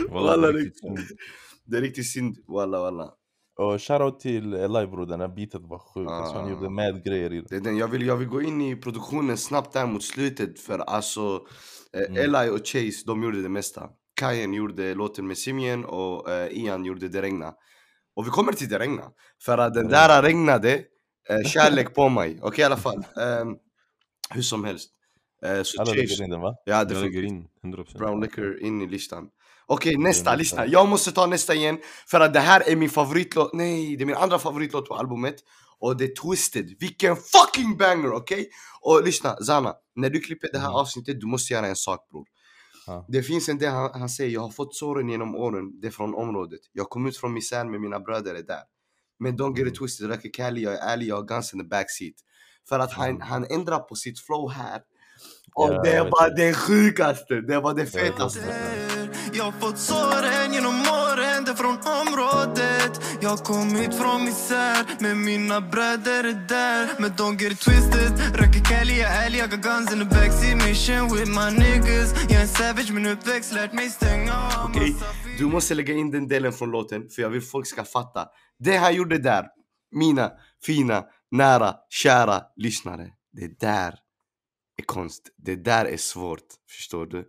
Walla, 0.10 0.52
det 1.66 1.76
är 1.76 1.80
riktigt 1.80 2.06
synd, 2.06 2.36
walla 2.48 2.80
walla. 2.80 3.12
Och 3.56 3.82
shoutout 3.82 4.20
till 4.20 4.54
Eli 4.54 4.86
bror, 4.86 5.06
den 5.06 5.20
här 5.20 5.28
beatet 5.28 5.60
var 5.64 5.78
sjuk. 5.78 6.08
Alltså, 6.08 6.34
han 6.36 6.46
Ah. 6.46 6.50
gjorde 6.50 6.70
mad 6.70 7.04
grejer 7.04 7.32
i 7.32 7.40
det. 7.40 7.46
Det 7.48 7.56
är 7.56 7.60
den. 7.60 7.76
Jag, 7.76 7.88
vill, 7.88 8.06
jag 8.06 8.16
vill 8.16 8.28
gå 8.28 8.42
in 8.42 8.60
i 8.60 8.76
produktionen 8.76 9.36
snabbt 9.36 9.72
där 9.72 9.86
mot 9.86 10.02
slutet 10.02 10.58
för 10.60 10.78
alltså 10.78 11.46
eh, 11.92 12.10
Mm. 12.10 12.16
Eli 12.34 12.50
och 12.50 12.58
Chase 12.66 13.02
de 13.06 13.22
gjorde 13.22 13.42
det 13.42 13.48
mesta. 13.48 13.88
Kajen 14.20 14.54
gjorde 14.54 14.94
låten 14.94 15.26
med 15.26 15.38
Simien 15.38 15.84
och 15.84 16.30
eh, 16.30 16.48
Ian 16.52 16.84
gjorde 16.84 17.08
Det 17.08 17.22
regna. 17.22 17.54
Och 18.16 18.26
vi 18.26 18.30
kommer 18.30 18.52
till 18.52 18.68
Det 18.68 18.78
regna. 18.78 19.02
För 19.44 19.58
att 19.58 19.74
den 19.74 19.88
där 19.88 20.22
regnade 20.22 20.72
eh, 21.28 21.42
kärlek 21.46 21.94
på 21.94 22.08
mig. 22.08 22.38
Okej 22.42 22.62
i 22.62 22.64
alla 22.64 22.76
fall. 22.76 22.98
Ehm, 23.20 23.56
hur 24.30 24.42
som 24.42 24.64
helst. 24.64 24.90
Eh, 25.44 25.62
så 25.62 25.80
Alla 25.82 25.90
Chase, 25.90 26.00
lägger 26.00 26.24
in 26.24 26.30
den 26.30 26.40
va? 26.40 26.54
ja, 26.64 26.84
det 26.84 27.00
lägger 27.00 27.22
in 27.22 27.46
100%. 27.62 27.98
Brown 27.98 28.20
Liquor 28.20 28.58
in 28.60 28.82
i 28.82 28.86
listan. 28.86 29.28
Okej, 29.66 29.96
nästa, 29.96 30.06
nästa. 30.22 30.34
lyssna. 30.36 30.66
Jag 30.66 30.88
måste 30.88 31.12
ta 31.12 31.26
nästa 31.26 31.54
igen. 31.54 31.78
För 32.10 32.20
att 32.20 32.32
det 32.34 32.40
här 32.40 32.68
är 32.70 32.76
min 32.76 32.90
favoritlåt. 32.90 33.50
Nej, 33.54 33.96
det 33.96 34.04
är 34.04 34.06
min 34.06 34.16
andra 34.16 34.38
favoritlåt 34.38 34.88
på 34.88 34.94
albumet. 34.94 35.36
Och 35.78 35.96
det 35.96 36.04
är 36.04 36.14
Twisted. 36.22 36.76
Vilken 36.80 37.16
fucking 37.16 37.76
banger, 37.76 38.12
okej? 38.12 38.48
Och 38.80 39.04
lyssna, 39.04 39.36
Zana. 39.36 39.74
När 39.96 40.10
du 40.10 40.20
klipper 40.20 40.48
det 40.52 40.58
här 40.58 40.66
Mm. 40.66 40.76
avsnittet, 40.76 41.20
du 41.20 41.26
måste 41.26 41.52
göra 41.54 41.66
en 41.66 41.76
sak 41.76 42.08
bror. 42.10 42.26
Ja. 42.86 43.06
Det 43.08 43.22
finns 43.22 43.48
en 43.48 43.58
del 43.58 43.70
han, 43.72 43.90
han 43.94 44.08
säger, 44.08 44.30
jag 44.30 44.40
har 44.40 44.50
fått 44.50 44.74
såren 44.76 45.08
genom 45.08 45.34
åren, 45.34 45.80
det 45.80 45.86
är 45.86 45.90
från 45.90 46.14
området. 46.14 46.60
Jag 46.72 46.88
kom 46.90 47.06
ut 47.06 47.16
från 47.16 47.32
misär 47.32 47.64
med 47.64 47.80
mina 47.80 48.00
bröder 48.00 48.34
är 48.34 48.42
där. 48.42 48.62
Men 49.18 49.38
don't 49.38 49.50
get 49.50 49.58
it 49.58 49.62
Mm. 49.66 49.74
twisted, 49.74 50.08
Röker 50.08 50.30
Cali, 50.32 50.62
jag 50.62 50.74
är 50.74 50.78
ärlig, 50.92 51.06
jag 51.08 51.16
har 51.16 51.22
guns 51.22 51.54
in 51.54 51.60
the 51.60 51.66
backseat. 51.66 52.14
För 52.68 52.78
att 52.78 52.92
han, 52.92 53.08
Mm. 53.08 53.20
han 53.20 53.44
ändrar 53.50 53.78
på 53.78 53.94
sitt 53.94 54.20
flow 54.20 54.50
här. 54.52 54.80
Och 55.54 55.68
Ja, 55.72 55.82
det 55.82 56.00
var 56.10 56.36
det. 56.36 56.54
sjukaste, 56.54 57.34
det 57.40 57.60
var 57.60 57.74
det 57.74 57.86
fetaste. 57.86 58.40
Jag 59.36 59.44
har 59.44 59.52
fått 59.52 59.78
såren 59.78 60.52
genom 60.52 60.74
åren, 60.74 61.44
det 61.44 61.56
från 61.56 61.78
området 62.02 62.92
Jag 63.20 63.30
har 63.30 63.36
kommit 63.36 63.94
från 63.94 64.24
misär, 64.24 64.86
men 64.98 65.24
mina 65.24 65.60
bröder 65.60 66.24
är 66.24 66.48
där 66.48 66.88
Men 66.98 67.10
don't 67.10 67.42
get 67.42 67.52
it 67.52 67.60
twisted, 67.60 68.12
röker 68.34 68.64
Cali, 68.64 69.00
jag 69.00 69.10
är 69.10 69.26
ärlig 69.26 69.38
Jag 69.38 69.50
got 69.50 69.62
guns 69.62 69.92
in 69.92 69.98
the 69.98 70.04
backseat, 70.04 70.56
mission 70.56 71.04
with 71.14 71.30
my 71.38 71.48
niggas 71.58 72.14
Jag 72.28 72.32
är 72.32 72.42
en 72.42 72.48
savage, 72.48 72.90
min 72.92 73.06
uppväxt 73.06 73.52
lärt 73.52 73.72
mig 73.72 73.90
stänga 73.90 74.32
av 74.34 74.70
Okej, 74.70 74.90
massa 74.92 75.24
du 75.38 75.46
måste 75.46 75.74
lägga 75.74 75.94
in 75.94 76.10
den 76.10 76.28
delen 76.28 76.52
från 76.52 76.70
låten 76.70 77.08
för 77.08 77.22
jag 77.22 77.30
vill 77.30 77.42
folk 77.42 77.66
ska 77.66 77.84
fatta. 77.84 78.28
Det 78.58 78.76
han 78.76 78.94
gjorde 78.94 79.18
där, 79.18 79.46
mina 79.92 80.32
fina, 80.66 81.04
nära, 81.30 81.74
kära 81.90 82.42
lyssnare. 82.56 83.10
Det 83.32 83.60
där 83.60 83.94
är 84.78 84.84
konst. 84.86 85.22
Det 85.36 85.56
där 85.56 85.84
är 85.84 85.96
svårt, 85.96 86.46
förstår 86.70 87.06
du? 87.06 87.28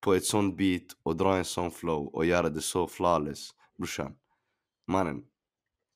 På 0.00 0.14
ett 0.14 0.24
sånt 0.24 0.56
beat 0.56 0.82
och 1.02 1.16
dra 1.16 1.36
en 1.36 1.44
sån 1.44 1.70
flow 1.70 2.06
och 2.06 2.24
göra 2.26 2.48
det 2.48 2.60
så 2.60 2.86
flawless. 2.86 3.50
Brorsan, 3.78 4.14
mannen. 4.86 5.24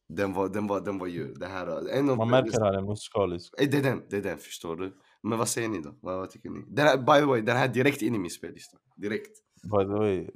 Den 0.09 0.33
var, 0.33 0.49
den 0.49 0.67
var, 0.67 0.81
den 0.81 0.99
var 0.99 1.07
ju 1.07 1.35
det 1.35 1.47
här. 1.47 1.89
En 1.89 2.11
av 2.11 2.17
Man 2.17 2.31
märker 2.31 2.49
att 2.51 2.67
han 2.67 2.75
är 2.75 2.83
musikalisk. 2.83 3.55
Eh, 3.61 3.69
Det 3.71 3.79
är 3.79 3.83
den, 3.83 4.03
det 4.11 4.17
är 4.17 4.23
den, 4.23 4.39
förstår 4.39 4.77
du? 4.77 4.97
Men 5.23 5.39
vad 5.39 5.49
säger 5.49 5.69
ni 5.69 5.81
då? 5.81 5.95
Vad, 6.01 6.19
vad 6.19 6.31
tycker 6.31 6.51
ni? 6.51 6.65
Den 6.69 6.87
här, 6.87 6.97
by 6.97 7.21
the 7.21 7.25
way, 7.25 7.41
den 7.41 7.57
här 7.57 7.69
är 7.69 7.73
direkt 7.73 8.03
in 8.03 8.15
i 8.15 8.19
min 8.19 8.31
spellista. 8.31 8.79
Direkt. 8.97 9.31
By 9.63 9.85
the 9.85 9.99
way. 9.99 10.31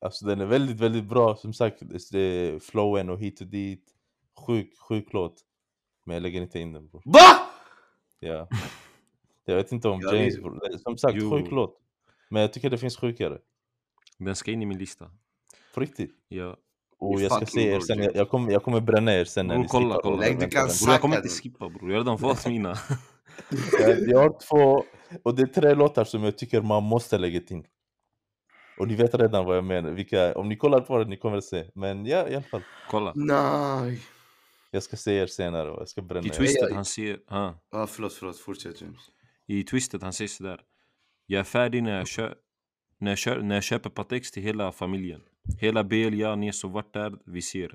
Alltså 0.00 0.26
den 0.26 0.40
är 0.40 0.46
väldigt, 0.46 0.80
väldigt 0.80 1.04
bra. 1.04 1.36
Som 1.36 1.52
sagt, 1.52 1.78
det 2.10 2.18
är 2.18 2.58
flowen 2.58 3.10
och 3.10 3.18
hit 3.18 3.40
och 3.40 3.46
dit. 3.46 3.84
Sjuk, 4.46 4.78
sjuk 4.88 5.12
låt. 5.12 5.34
Men 6.04 6.14
jag 6.14 6.22
lägger 6.22 6.42
inte 6.42 6.58
in 6.58 6.72
den. 6.72 6.88
VA? 6.92 7.00
Ja. 8.20 8.48
Jag 9.44 9.56
vet 9.56 9.72
inte 9.72 9.88
om 9.88 10.00
James 10.00 10.38
bror. 10.38 10.78
Som 10.78 10.98
sagt, 10.98 11.14
Jo. 11.20 11.30
sjuk 11.30 11.50
låt. 11.50 11.78
Men 12.32 12.42
jag 12.42 12.52
tycker 12.52 12.70
det 12.70 12.78
finns 12.78 12.96
sjukare. 12.96 13.38
Den 14.18 14.36
ska 14.36 14.50
in 14.50 14.62
i 14.62 14.66
min 14.66 14.78
lista. 14.78 15.10
På 15.74 15.80
riktigt. 15.80 16.14
Ja. 16.28 16.56
Och 16.98 17.12
You 17.12 17.22
jag 17.22 17.32
ska 17.32 17.46
se 17.46 17.68
er 17.68 17.80
sen, 17.80 18.02
jag, 18.02 18.16
jag, 18.16 18.28
kommer, 18.30 18.52
jag 18.52 18.62
kommer 18.62 18.80
bränna 18.80 19.14
er 19.14 19.24
sen 19.24 19.46
när 19.46 19.54
Bror 19.54 19.62
ni 19.62 19.68
kolla, 19.68 19.88
skippar 19.94 20.00
kolla. 20.02 20.16
Nej, 20.16 20.36
du 20.40 20.48
kan. 20.48 20.66
Bror 20.66 20.90
jag 20.92 21.00
kommer 21.00 21.16
inte 21.16 21.28
skippa 21.28 21.68
bror, 21.68 21.90
jag 21.90 21.98
har 21.98 22.04
redan 22.04 22.16
valt 22.16 22.46
mina. 22.46 22.76
Jag, 23.80 24.08
jag 24.08 24.18
har 24.18 24.38
två, 24.48 24.84
och 25.22 25.34
det 25.36 25.42
är 25.42 25.46
tre 25.46 25.74
låtar 25.74 26.04
som 26.04 26.24
jag 26.24 26.38
tycker 26.38 26.62
man 26.62 26.82
måste 26.82 27.18
lägga 27.18 27.40
in. 27.50 27.64
Och 28.78 28.88
ni 28.88 28.94
vet 28.94 29.14
redan 29.14 29.44
vad 29.44 29.56
jag 29.56 29.64
menar, 29.64 29.90
vilka, 29.90 30.34
om 30.34 30.48
ni 30.48 30.56
kollar 30.56 30.80
på 30.80 30.98
det 30.98 31.04
ni 31.04 31.16
kommer 31.16 31.36
att 31.36 31.44
se. 31.44 31.70
Men 31.74 32.06
ja, 32.06 32.28
i 32.28 32.34
alla 32.34 32.44
fall. 32.44 32.62
Kolla. 32.90 33.12
Nej. 33.14 34.00
Jag 34.70 34.82
ska 34.82 34.96
se 34.96 35.12
er 35.12 35.26
senare 35.26 35.70
och 35.70 35.80
jag 35.80 35.88
ska 35.88 36.02
bränna 36.02 36.26
I 36.26 36.30
er. 36.30 36.34
Twisted 36.34 36.68
jag- 36.70 36.74
han 36.74 36.84
ser, 36.84 37.18
ha. 37.28 37.60
Ah, 37.70 37.86
förlåt, 37.86 38.12
förlåt. 38.12 38.38
Fortsätt 38.38 38.80
James. 38.80 39.00
I 39.46 39.62
Twisted 39.62 40.02
han 40.02 40.12
säger 40.12 40.28
sådär. 40.28 40.60
Jag 41.26 41.40
är 41.40 41.44
färdig 41.44 41.82
när 41.82 41.98
jag, 41.98 42.06
kö- 42.06 42.34
när 42.98 43.10
jag, 43.10 43.18
kör, 43.18 43.42
när 43.42 43.54
jag 43.54 43.64
köper 43.64 43.90
Patex 43.90 44.30
till 44.30 44.42
hela 44.42 44.72
familjen. 44.72 45.20
Hela 45.60 45.84
Belia, 45.84 46.36
Nes 46.36 46.64
och 46.64 46.70
vart 46.70 46.92
där 46.92 47.18
vi 47.24 47.42
ser. 47.42 47.74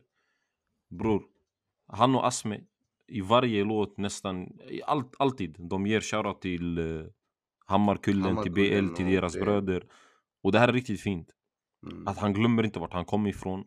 Bror, 0.89 1.23
han 1.87 2.15
och 2.15 2.27
Asme 2.27 2.59
i 3.07 3.21
varje 3.21 3.63
låt 3.63 3.97
nästan, 3.97 4.59
allt, 4.85 5.15
alltid. 5.19 5.55
De 5.59 5.87
ger 5.87 6.01
shoutout 6.01 6.41
till 6.41 6.79
uh, 6.79 7.07
Hammarkullen, 7.65 8.23
till 8.23 8.29
Hammarkullen 8.29 8.87
BL, 8.87 8.95
till 8.95 9.05
deras 9.05 9.33
BL. 9.33 9.39
bröder. 9.43 9.83
Och 10.43 10.51
det 10.51 10.59
här 10.59 10.67
är 10.67 10.73
riktigt 10.73 11.01
fint. 11.01 11.29
Mm. 11.91 12.07
Att 12.07 12.17
han 12.17 12.33
glömmer 12.33 12.63
inte 12.63 12.79
vart 12.79 12.93
han 12.93 13.05
kom 13.05 13.27
ifrån. 13.27 13.65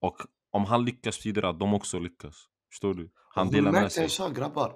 Och 0.00 0.16
om 0.50 0.64
han 0.64 0.84
lyckas 0.84 1.18
betyder 1.18 1.42
det 1.42 1.48
att 1.48 1.58
de 1.60 1.74
också 1.74 1.98
lyckas. 1.98 2.48
Förstår 2.70 2.94
du? 2.94 3.10
Han 3.34 3.46
Och 3.46 3.52
delar 3.52 3.72
med 3.72 3.92
sig. 3.92 4.04
en 4.04 4.10
sak 4.10 4.36
grabbar. 4.36 4.72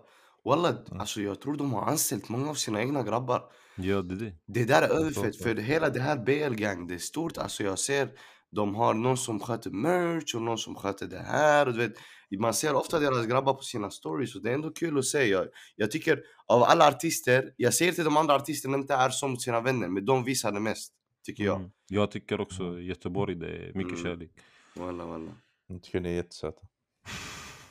Walla, 0.46 0.68
Mm. 0.68 1.00
alltså 1.00 1.20
jag 1.20 1.40
tror 1.40 1.56
de 1.56 1.72
har 1.72 1.82
anställt 1.82 2.28
många 2.28 2.50
av 2.50 2.54
sina 2.54 2.80
egna 2.80 3.02
grabbar. 3.02 3.42
Ja, 3.76 4.02
det 4.02 4.14
är 4.14 4.18
det. 4.18 4.32
Det 4.46 4.64
där 4.64 4.82
är 4.82 4.88
överfett, 4.88 5.36
för 5.42 5.54
hela 5.54 5.88
det 5.90 6.00
här 6.00 6.16
BL-gang, 6.18 6.86
det 6.86 6.94
är 6.94 6.98
stort. 6.98 7.38
Alltså 7.38 7.62
jag 7.64 7.78
ser, 7.78 8.08
de 8.50 8.74
har 8.74 8.94
någon 8.94 9.16
som 9.16 9.40
sköter 9.40 9.70
merch 9.70 10.34
och 10.34 10.42
någon 10.42 10.58
som 10.58 10.74
sköter 10.74 11.06
det 11.06 11.18
här. 11.18 11.66
Och 11.66 11.72
du 11.72 11.78
vet, 11.78 11.94
man 12.40 12.54
ser 12.54 12.74
ofta 12.74 12.98
deras 13.00 13.26
grabbar 13.26 13.54
på 13.54 13.62
sina 13.62 13.90
stories 13.90 14.34
och 14.34 14.42
det 14.42 14.50
är 14.50 14.54
ändå 14.54 14.70
kul 14.70 14.98
att 14.98 15.04
se. 15.04 15.24
Jag, 15.24 15.46
jag 15.76 15.90
tycker 15.90 16.22
av 16.46 16.62
alla 16.62 16.88
artister, 16.88 17.52
jag 17.56 17.74
säger 17.74 17.92
till 17.92 18.04
de 18.04 18.16
andra 18.16 18.34
artisterna 18.34 18.76
inte 18.78 18.94
är 18.94 19.10
som 19.10 19.36
sina 19.36 19.60
vänner, 19.60 19.88
men 19.88 20.04
de 20.04 20.24
visar 20.24 20.52
det 20.52 20.60
mest. 20.60 20.92
Tycker 21.26 21.44
jag. 21.44 21.56
Mm. 21.56 21.70
Jag 21.88 22.10
tycker 22.10 22.40
också 22.40 22.78
Göteborg, 22.80 23.34
det 23.34 23.46
är 23.48 23.72
mycket 23.74 23.92
Mm. 23.98 24.02
kärlek. 24.04 24.30
Walla, 24.76 25.06
walla. 25.06 25.30
Jag 25.68 25.82
tycker 25.82 26.00
ni 26.00 26.08
är 26.08 26.12
jättesöta. 26.14 26.60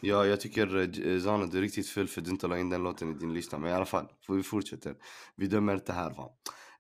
Ja, 0.02 0.26
jag 0.26 0.42
tycker 0.42 0.78
eh, 1.08 1.20
Zana, 1.20 1.46
du 1.46 1.58
är 1.58 1.62
riktigt 1.62 1.88
full 1.90 2.08
för 2.08 2.22
att 2.22 2.26
du 2.26 2.32
inte 2.32 2.48
la 2.48 2.58
in 2.58 2.70
den 2.70 2.84
låten 2.84 3.12
i 3.12 3.14
din 3.14 3.34
lista. 3.34 3.58
Men 3.60 3.70
i 3.72 3.74
alla 3.74 3.86
fall, 3.86 4.08
får 4.28 4.36
vi 4.36 4.44
fortsätter. 4.44 4.96
Vi 5.36 5.48
dömer 5.48 5.74
inte 5.74 5.94
här 5.94 6.10
va. 6.10 6.30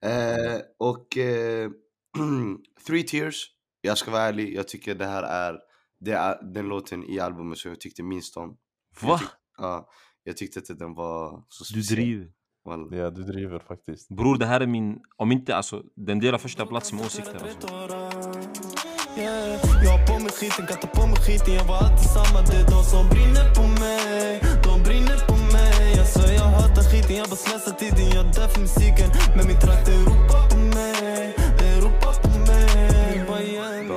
Eh, 0.01 0.61
och 0.77 1.17
eh, 1.17 1.69
Three 2.87 3.03
Tears, 3.03 3.47
jag 3.81 3.97
ska 3.97 4.11
vara 4.11 4.21
ärlig, 4.21 4.55
jag 4.55 4.67
tycker 4.67 4.95
det 4.95 5.05
här 5.05 5.23
är, 5.23 5.59
det 5.99 6.11
är 6.11 6.53
den 6.53 6.67
låten 6.67 7.03
i 7.03 7.19
albumet 7.19 7.57
som 7.57 7.69
jag 7.71 7.79
tyckte 7.79 8.03
minst 8.03 8.37
om. 8.37 8.57
Va? 9.01 9.21
Ja, 9.57 9.89
jag 10.23 10.37
tyckte 10.37 10.59
inte 10.59 10.73
den 10.73 10.93
var 10.93 11.43
så 11.49 11.63
Du 11.63 11.83
speciell. 11.83 11.95
driver. 12.05 12.31
Walla. 12.65 12.95
Ja, 12.97 13.09
du 13.09 13.23
driver 13.23 13.59
faktiskt. 13.59 14.09
Bror, 14.09 14.37
det 14.37 14.45
här 14.45 14.61
är 14.61 14.67
min... 14.67 14.99
Om 15.15 15.31
inte 15.31 15.55
alltså, 15.55 15.83
den 15.95 16.19
delar 16.19 16.37
första 16.37 16.65
plats 16.65 16.93
med 16.93 17.05
åsikter 17.05 17.35
alltså. 17.35 18.04
Yeah. 19.17 19.59
Jag 19.83 19.91
har 19.91 20.07
på 20.07 20.19
mig 20.19 20.31
skiten, 20.31 20.67
kan 20.67 20.77
ta 20.77 20.87
på 20.87 21.07
mig 21.07 21.17
skiten. 21.17 21.53
Jag 21.53 21.63
var 21.63 21.77
alltid 21.77 22.09
samma, 22.09 22.41
det 22.41 22.57
är 22.57 22.65
de 22.71 22.83
som 22.83 23.09
brinner 23.09 23.53
på 23.55 23.61
mig. 23.61 24.41
De 24.63 24.83
brinner 24.83 25.17
på 25.27 25.35
mig. 25.35 25.93
Jag 25.97 26.07
svär 26.07 26.33
jag 26.33 26.43
hatar 26.43 26.83
skiten, 26.83 27.15
jag 27.15 27.29
bara 27.29 27.35
slösar 27.35 27.71
tiden 27.71 28.09
Jag 28.15 28.25
dör 28.25 28.47
för 28.47 28.61
musiken, 28.61 29.09
men 29.35 29.47
min 29.47 29.59
trakt 29.59 29.87
är 29.87 29.93
Europa. 29.93 30.44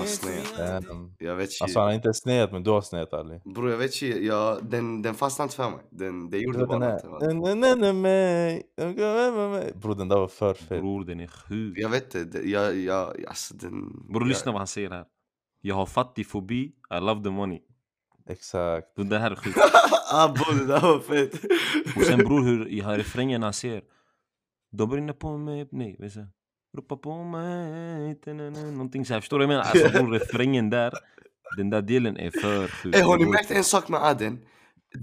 Sned. 0.09 0.83
Damn. 0.83 1.15
Jag 1.19 1.35
vet 1.37 1.51
inte, 1.51 1.65
Alltså 1.65 1.81
han 1.81 1.91
är 1.91 1.95
inte 1.95 2.15
sned 2.15 2.53
men 2.53 2.63
du 2.63 2.71
har 2.71 2.81
sned 2.81 3.15
Ali. 3.15 3.41
bror 3.45 3.71
jag 3.71 3.79
vet 3.79 4.03
inte, 4.03 4.25
jag, 4.25 4.65
den, 4.71 5.03
den 5.03 5.15
fastnade 5.15 5.47
inte 5.47 5.57
för 5.57 5.71
mig. 5.71 5.81
Den, 5.91 6.31
det 6.31 6.39
gjorde 6.39 6.59
Den 6.59 6.69
bara 6.69 6.95
inte. 6.95 7.35
Nej, 7.55 7.75
nej, 7.77 7.93
nej. 7.93 9.73
Bror 9.75 9.95
den 9.95 10.09
där 10.09 10.17
var 10.17 10.29
för 10.29 10.55
fet. 10.55 10.69
Bror, 10.69 11.05
den 11.05 11.21
är 11.21 11.27
sjuk. 11.27 11.79
Jag 11.79 11.89
vet 11.89 12.15
inte, 12.15 12.25
det- 12.39 12.49
jag, 12.49 12.77
jag, 12.77 13.25
alltså 13.29 13.55
den... 13.55 14.07
Bror, 14.13 14.25
lyssna 14.27 14.53
vad 14.53 14.61
han 14.61 14.67
säger 14.67 14.91
här. 14.91 15.05
Jag 15.61 15.75
har 15.75 15.87
fattig 15.87 16.27
fobi, 16.27 16.63
I 16.91 17.01
love 17.01 17.23
the 17.25 17.31
money. 17.31 17.61
Exakt. 18.29 18.95
Bror, 18.95 19.05
det 19.05 19.19
här 19.19 19.31
är 19.31 19.37
sjukt. 19.37 19.59
ah 20.13 20.29
bror 20.29 20.59
det 20.59 20.67
där 20.67 20.81
var 20.81 20.99
fett. 21.01 21.35
Och 21.97 22.03
sen 22.03 22.19
bror, 22.19 22.43
hur 22.43 22.69
i 22.69 22.81
refrängen 22.81 23.43
han 23.43 23.53
säger 23.53 23.83
De 24.73 24.89
brinner 24.89 25.13
på 25.13 25.37
mig, 25.39 25.69
nej, 25.73 25.97
vad 25.99 26.13
säger 26.13 26.29
Ropa 26.77 26.97
på 26.97 27.25
mig, 27.25 28.19
någonting 28.73 29.07
så 29.07 29.13
här. 29.15 29.21
Förstår 29.21 29.39
du 29.39 29.47
vad 29.47 29.55
jag 29.55 29.65
menar? 29.75 29.87
Alltså 29.87 30.07
refrängen 30.07 30.71
där, 30.71 30.93
den 31.57 31.71
där 31.71 31.83
delen 31.83 32.17
är 32.17 32.31
för 32.31 32.69
sjuk. 32.69 32.95
Hey, 32.95 33.03
har 33.05 33.19
ni 33.19 33.27
märkt 33.27 33.51
en 33.51 33.65
sak 33.65 33.89
med 33.89 34.03
Aden? 34.05 34.39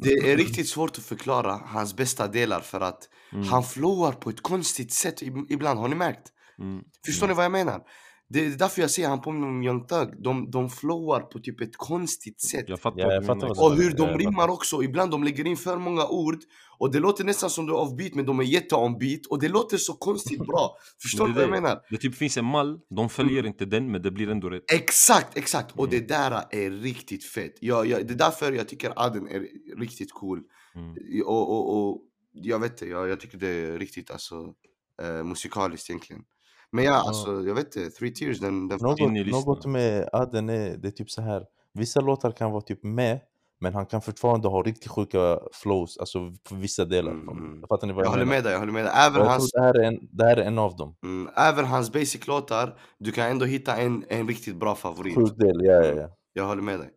Det 0.02 0.32
är 0.32 0.38
riktigt 0.38 0.68
svårt 0.70 0.98
att 0.98 1.04
förklara 1.04 1.52
hans 1.66 1.96
bästa 1.96 2.28
delar 2.28 2.60
för 2.60 2.82
att 2.82 3.10
Mm, 3.34 3.48
han 3.48 3.64
flowar 3.64 4.12
på 4.12 4.30
ett 4.30 4.42
konstigt 4.42 4.92
sätt 4.94 5.22
ib- 5.22 5.46
ibland, 5.50 5.80
har 5.80 5.88
ni 5.88 5.96
märkt? 5.96 6.32
mm, 6.60 6.84
Förstår 7.06 7.28
ni 7.28 7.34
vad 7.34 7.46
jag 7.46 7.52
menar? 7.52 7.82
Det 8.30 8.46
är 8.46 8.50
därför 8.50 8.82
jag 8.82 8.92
säger 8.92 9.10
han 9.10 9.22
påminner 9.22 9.48
om 9.48 9.64
Young 9.64 9.88
Thug, 9.88 10.24
de, 10.24 10.52
de 10.52 10.70
flowar 10.70 11.20
på 11.22 11.40
typ 11.40 11.62
ett 11.62 11.78
konstigt 11.78 12.42
sätt. 12.42 12.66
Jag 12.68 12.80
fattar 12.80 13.00
Ja, 13.00 13.14
jag 13.14 13.26
fattar 13.26 13.64
Och 13.64 13.76
hur 13.76 13.92
de 13.92 14.10
jag 14.10 14.22
rimmar 14.22 14.48
också, 14.48 14.84
ibland 14.84 15.12
de 15.12 15.24
lägger 15.24 15.48
in 15.48 15.58
för 15.58 15.78
många 15.78 16.08
ord 16.08 16.40
Och 16.80 16.92
det 16.92 17.00
låter 17.00 17.24
nästan 17.24 17.50
som 17.50 17.66
du 17.66 17.74
är 17.74 17.78
off 17.78 17.98
beat 17.98 18.14
men 18.14 18.26
de 18.26 18.40
är 18.40 18.44
jätte 18.44 18.76
on 18.76 18.98
beat 18.98 19.26
och 19.30 19.40
det 19.40 19.50
låter 19.50 19.78
så 19.78 19.94
konstigt 19.94 20.40
bra. 20.40 20.78
Förstår 21.02 21.28
du 21.28 21.34
det 21.34 21.40
vad 21.40 21.44
jag 21.44 21.54
det. 21.54 21.62
menar? 21.62 21.82
Det 21.90 21.98
typ 21.98 22.16
finns 22.16 22.38
en 22.38 22.46
mall, 22.46 22.80
de 22.96 23.10
följer 23.10 23.46
inte 23.46 23.66
den 23.66 23.92
men 23.92 24.02
det 24.02 24.12
blir 24.12 24.30
ändå 24.30 24.50
rätt. 24.50 24.72
Exakt, 24.72 25.38
exakt! 25.38 25.80
Och 25.80 25.90
det 25.90 26.08
där 26.08 26.32
är 26.52 26.72
riktigt 26.72 27.26
fett. 27.26 27.54
Jag, 27.60 27.88
jag, 27.88 28.08
Det 28.08 28.14
är 28.14 28.18
därför 28.18 28.52
jag 28.52 28.68
tycker 28.68 28.94
Aden 28.96 29.28
är 29.28 29.48
riktigt 29.80 30.14
cool. 30.14 30.42
Mm. 30.76 30.96
och, 31.26 31.52
och, 31.52 31.90
och 31.90 32.02
jag 32.32 32.60
vet 32.60 32.72
inte, 32.72 32.86
jag, 32.86 33.10
jag 33.10 33.20
tycker 33.20 33.38
det 33.38 33.48
är 33.48 33.80
riktigt 33.80 34.12
alltså 34.12 34.54
eh, 35.02 35.24
musikaliskt 35.24 35.90
egentligen 35.90 36.22
Men 36.76 36.84
ja, 36.86 37.04
alltså 37.08 37.32
jag 37.48 37.56
vet 37.56 37.76
inte, 37.76 37.90
Three 37.90 38.12
Tears 38.12 38.40
den, 38.40 38.68
den 38.68 38.80
Något, 38.82 39.00
in 39.00 39.18
i 39.18 39.24
listan. 39.24 39.44
något 39.46 39.66
med 39.66 40.10
Aden 40.14 40.50
är, 40.50 40.78
det 40.78 40.88
är 40.88 40.92
typ 40.92 41.12
så 41.12 41.22
här. 41.22 41.46
Vissa 41.74 42.02
låtar 42.02 42.32
kan 42.32 42.52
vara 42.52 42.62
typ 42.62 42.84
med, 42.84 43.20
men 43.60 43.74
han 43.74 43.86
kan 43.86 44.02
fortfarande 44.02 44.48
ha 44.48 44.62
riktigt 44.62 44.88
sjuka 44.92 45.40
flows, 45.54 45.98
alltså 45.98 46.20
på 46.50 46.56
vissa 46.56 46.86
delar. 46.86 47.12
Mm, 47.12 47.30
mm. 47.30 47.64
Fattar 47.70 47.88
ni 47.88 47.94
vad 47.94 48.02
Jag 48.02 48.08
jag, 48.08 48.12
håller 48.12 48.26
med 48.26 48.44
dig, 48.44 48.52
jag 48.52 48.60
håller 48.60 48.74
med 48.74 48.86
dig 48.86 48.94
Även 48.96 49.22
Jag 49.22 49.30
hans, 49.30 49.52
det 49.52 49.62
här, 49.62 49.74
är 49.74 49.84
en, 49.84 50.00
det 50.12 50.24
här 50.24 50.38
är 50.38 50.42
en 50.44 50.60
av 50.60 50.76
dem. 50.76 50.96
mm, 51.04 51.30
även 51.38 51.66
hans 51.66 51.92
basic 51.94 52.28
låtar, 52.28 52.80
du 52.98 53.12
kan 53.12 53.32
ändå 53.32 53.46
hitta 53.46 53.76
en, 53.76 54.06
en 54.10 54.28
riktigt 54.28 54.56
bra 54.56 54.76
favorit 54.76 55.16
Sjuk 55.16 55.38
del, 55.38 55.66
ja 55.66 55.74
ja 55.74 55.94
ja. 56.02 56.10
Jag 56.34 56.46
håller 56.46 56.62
med 56.62 56.80
dig. 56.80 56.90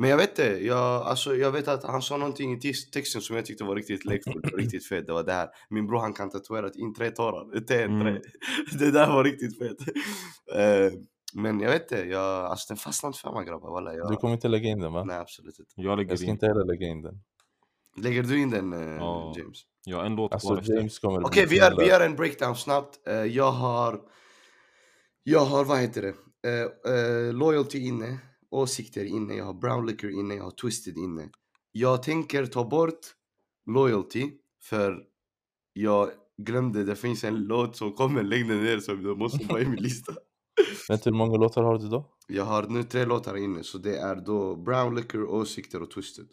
Men 0.00 0.10
jag 0.10 0.16
vet 0.16 0.28
inte, 0.28 0.66
jag, 0.66 1.02
alltså, 1.06 1.36
jag 1.36 1.52
vet 1.52 1.68
att 1.68 1.84
han 1.84 2.02
sa 2.02 2.16
någonting 2.16 2.52
i 2.52 2.60
tex- 2.60 2.90
texten 2.90 3.20
som 3.22 3.36
jag 3.36 3.46
tyckte 3.46 3.64
var 3.64 3.76
riktigt 3.76 4.04
lekfullt 4.04 4.52
och 4.52 4.58
riktigt 4.58 4.86
fett. 4.86 5.06
Det 5.06 5.12
var 5.12 5.22
det 5.22 5.32
här, 5.32 5.48
min 5.70 5.86
bror 5.86 5.98
han 6.00 6.12
kan 6.12 6.30
tatuera 6.30 6.70
in 6.74 6.94
tre 6.94 7.10
tårar, 7.10 7.56
inte 7.56 7.82
en, 7.82 8.00
tre. 8.00 8.10
Mm. 8.10 8.22
Det 8.78 8.90
där 8.90 9.06
var 9.08 9.24
riktigt 9.24 9.58
fett. 9.58 9.80
Eh, 10.54 10.92
men 11.34 11.60
jag 11.60 11.70
vet 11.70 11.82
inte, 11.82 12.08
jag, 12.08 12.22
alltså 12.46 12.68
den 12.68 12.76
fastnade 12.76 13.10
inte 13.10 13.18
för 13.20 13.32
mig 13.32 13.44
grabbar. 13.44 13.70
Walla, 13.70 13.94
jag, 13.94 14.10
Du 14.10 14.16
kommer 14.16 14.34
inte 14.34 14.48
lägga 14.48 14.68
in 14.68 14.80
den 14.80 14.92
va? 14.92 15.04
Nej 15.04 15.16
absolut 15.16 15.58
inte. 15.58 15.72
Jag 15.74 15.98
lägger 15.98 16.10
Jag 16.10 16.18
ska 16.18 16.26
in, 16.26 16.32
inte 16.32 16.46
heller 16.46 16.64
lägga 16.64 16.86
in 16.86 17.02
den. 17.02 17.14
Lägger 17.96 18.22
du 18.22 18.38
in 18.40 18.50
den 18.50 18.72
eh, 18.72 18.96
Ja. 18.96 19.34
James? 19.38 19.58
har 19.94 20.04
en 20.04 20.16
låt 20.16 20.32
Alltså. 20.32 20.60
James 20.62 20.98
kommer 20.98 21.26
Okej 21.26 21.46
bli 21.46 21.54
vi, 21.54 21.60
gör, 21.64 21.76
vi 21.78 21.88
gör 21.88 22.00
en 22.00 22.16
breakdown 22.16 22.56
snabbt. 22.56 23.08
Eh, 23.08 23.14
jag 23.14 23.52
har, 23.52 24.00
jag 25.22 25.44
har 25.44 25.64
vad 25.64 25.78
heter 25.78 26.02
det, 26.02 27.32
loyalty 27.32 27.78
inne, 27.78 28.18
åsikter 28.50 29.04
inne, 29.04 29.34
jag 29.34 29.44
har 29.44 29.54
brown 29.54 29.86
liquor 29.86 30.10
inne, 30.10 30.34
jag 30.34 30.44
har 30.44 30.50
twisted 30.50 30.96
inne. 30.96 31.28
Jag 31.72 32.02
tänker 32.02 32.46
ta 32.46 32.64
bort 32.64 33.00
loyalty 33.66 34.30
för 34.62 35.04
jag 35.72 36.10
glömde, 36.38 36.84
det 36.84 36.96
finns 36.96 37.24
en 37.24 37.36
låt 37.44 37.76
som 37.76 37.92
kommer 37.92 38.22
längre 38.22 38.54
ner 38.54 38.78
som 38.78 39.06
jag 39.06 39.18
måste 39.18 39.46
vara 39.46 39.60
i 39.60 39.66
min 39.66 39.82
lista. 39.82 40.12
Vänta 40.88 41.10
hur 41.10 41.16
många 41.16 41.36
låtar 41.38 41.62
har 41.62 41.78
du 41.78 41.88
då? 41.88 42.14
Jag 42.28 42.44
har 42.44 42.62
nu 42.62 42.82
tre 42.82 43.04
låtar 43.04 43.36
inne 43.36 43.64
så 43.64 43.78
det 43.78 43.96
är 43.98 44.16
då 44.16 44.56
brown 44.56 44.94
liquor, 44.94 45.30
åsikter 45.30 45.82
och 45.82 45.90
twisted. 45.90 46.26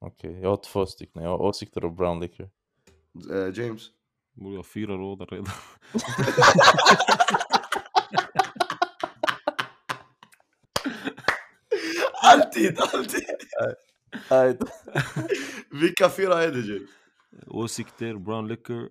Okej, 0.00 0.40
jag 0.40 0.48
har 0.48 0.56
två 0.56 0.86
stycken. 0.86 1.22
Jag 1.22 1.30
har 1.30 1.38
åsikter 1.42 1.84
och 1.84 1.92
brown 1.92 2.20
liquor. 2.20 2.50
Eh, 3.30 3.58
James? 3.58 3.82
Bror, 4.34 4.52
Jag 4.52 4.58
har 4.58 4.62
fyra 4.62 4.96
låtar 4.96 5.26
redan. 5.26 5.46
Alltid, 12.24 12.78
alltid! 12.80 13.24
Vilka 15.80 16.10
fyra 16.10 16.42
är 16.42 16.52
det 16.52 16.60
James? 16.60 16.90
Åsikter, 17.46 18.14
Brown 18.14 18.48
Liquor, 18.48 18.90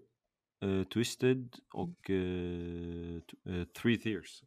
eh, 0.64 0.84
Twisted 0.84 1.56
och 1.74 2.10
t- 3.28 3.52
eh, 3.52 3.64
Three 3.82 3.98
Tears. 3.98 4.44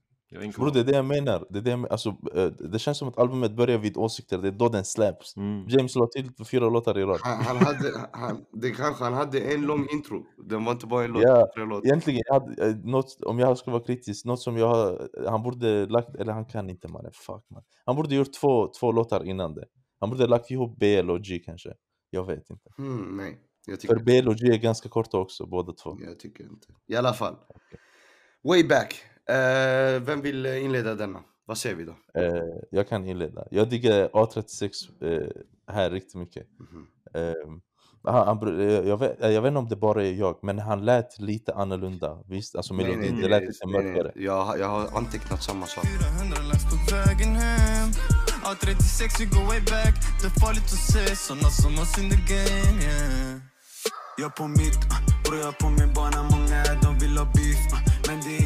Kvar. 0.55 0.71
det 0.71 0.81
är 0.81 0.85
det 0.85 0.93
jag 0.97 1.05
menar. 1.05 1.47
Det, 1.51 1.59
är 1.59 1.63
det, 1.63 1.71
jag 1.71 1.79
men- 1.79 1.91
alltså, 1.91 2.09
eh, 2.35 2.47
det 2.47 2.79
känns 2.79 2.99
som 2.99 3.09
att 3.09 3.19
albumet 3.19 3.57
börjar 3.57 3.79
vid 3.79 3.97
åsikter, 3.97 4.39
det 4.39 4.49
är 4.49 4.53
då 4.53 4.69
den 4.69 4.85
släpps. 4.85 5.37
Mm. 5.37 5.69
James 5.69 5.95
la 5.97 6.07
till 6.07 6.31
fyra 6.51 6.69
låtar 6.69 6.99
i 6.99 7.03
rad. 7.05 7.21
Han, 7.23 7.45
han 7.47 7.57
hade, 7.57 8.09
han, 8.13 8.45
det 8.53 8.71
kanske 8.71 9.05
han 9.05 9.13
hade 9.13 9.41
en 9.41 9.63
lång 9.63 9.89
intro. 9.93 10.27
Den 10.45 10.65
var 10.65 10.73
inte 10.73 10.87
bara 10.87 11.05
en 11.05 11.13
låt, 11.13 11.23
Ja, 11.23 11.49
tre 11.55 11.65
låtar. 11.65 11.87
Egentligen, 11.87 12.23
jag 12.27 12.41
hade, 12.41 12.67
eh, 12.69 12.77
något, 12.77 13.23
om 13.23 13.39
jag 13.39 13.59
ska 13.59 13.71
vara 13.71 13.83
kritisk, 13.83 14.25
något 14.25 14.41
som 14.41 14.57
jag 14.57 15.01
han 15.29 15.43
borde 15.43 15.87
lagt, 15.87 16.17
eller 16.17 16.33
han 16.33 16.45
kan 16.45 16.71
inte 16.71 16.89
mannen, 16.89 17.13
fuck 17.15 17.45
man. 17.51 17.63
Han 17.85 17.97
borde 17.97 18.15
gjort 18.15 18.33
två, 18.41 18.69
två 18.81 18.93
låtar 18.93 19.25
innan 19.25 19.55
det. 19.55 19.65
Han 20.01 20.11
borde 20.11 20.27
lagt 20.27 20.51
ihop 20.51 20.79
BL 20.79 21.11
och 21.11 21.21
G 21.21 21.39
kanske. 21.39 21.75
Jag 22.11 22.27
vet 22.27 22.51
inte. 22.51 22.71
Hmm, 22.77 23.17
nej, 23.17 23.39
jag 23.67 23.81
För 23.81 23.89
tycker, 23.99 24.23
BL 24.23 24.29
och 24.29 24.35
G 24.37 24.47
är 24.53 24.59
ganska 24.59 24.89
korta 24.89 25.19
också, 25.19 25.47
båda 25.47 25.73
två. 25.73 25.97
jag 26.01 26.19
tycker 26.21 26.45
inte. 26.45 26.67
I 26.89 26.97
alla 26.97 27.13
fall. 27.13 27.37
Way 28.45 28.65
back. 28.69 28.95
Eh, 29.31 30.01
vem 30.03 30.21
vill 30.23 30.47
inleda 30.47 30.95
denna? 30.95 31.19
Vad 31.47 31.59
säger 31.59 31.77
vi 31.77 31.85
då? 31.85 31.95
Eh, 32.21 32.43
jag 32.71 32.89
kan 32.89 33.07
inleda. 33.09 33.45
Jag 33.51 33.69
diggar 33.69 34.09
A36 34.09 34.71
eh, 35.01 35.29
här 35.75 35.91
riktigt 35.91 36.15
mycket. 36.15 36.47
Mhm. 36.61 36.87
Ehm, 37.15 37.61
han, 38.05 38.27
han, 38.27 38.61
eh, 38.61 38.67
jag, 38.89 38.97
vet, 38.99 39.23
eh, 39.23 39.31
jag 39.31 39.43
vet 39.43 39.49
inte 39.49 39.59
om 39.59 39.69
det 39.69 39.77
bara 39.77 40.03
är 40.05 40.13
jag, 40.13 40.39
men 40.43 40.59
han 40.59 40.85
lät 40.85 41.19
lite 41.21 41.55
annorlunda. 41.55 42.19
Visst, 42.29 42.57
alltså 42.57 42.75
nej, 42.75 42.87
melodin, 42.87 43.13
nej, 43.15 43.23
det 43.23 43.29
lät 43.29 43.41
nej, 43.43 43.49
lite 43.49 43.67
mörkare. 43.67 44.13
Jag, 44.15 44.45
har- 44.45 44.57
jag 44.57 44.69
har 44.69 44.99
antecknat 44.99 45.43
samma 45.43 45.67
sak. 45.67 45.85
400 45.87 46.37
lax 46.53 46.65
på 46.65 46.77
vägen 46.97 47.37
hem 47.37 47.89
A36 48.45 49.17
vi 49.19 49.25
går 49.27 49.47
way 49.47 49.61
back 49.61 49.95
Det 50.21 50.27
är 50.27 50.41
farligt 50.41 50.65
att 50.77 50.85
se 50.93 51.17
såna 51.17 51.51
som 51.51 51.73
oss 51.83 51.99
in 51.99 52.11
the 52.11 52.17
game 52.35 52.83
yeah. 52.83 53.41
Jag 54.19 54.37
på 54.37 54.49
mitt, 54.49 54.81
bror 55.25 55.39
jag 55.41 55.59
på 55.59 55.69
min 55.79 55.93
bana 55.95 56.23
Många 56.23 56.59
de 56.83 56.99
vill 56.99 57.19
ha 57.19 57.25
beef 57.25 57.63
Men 58.09 58.19
det 58.27 58.37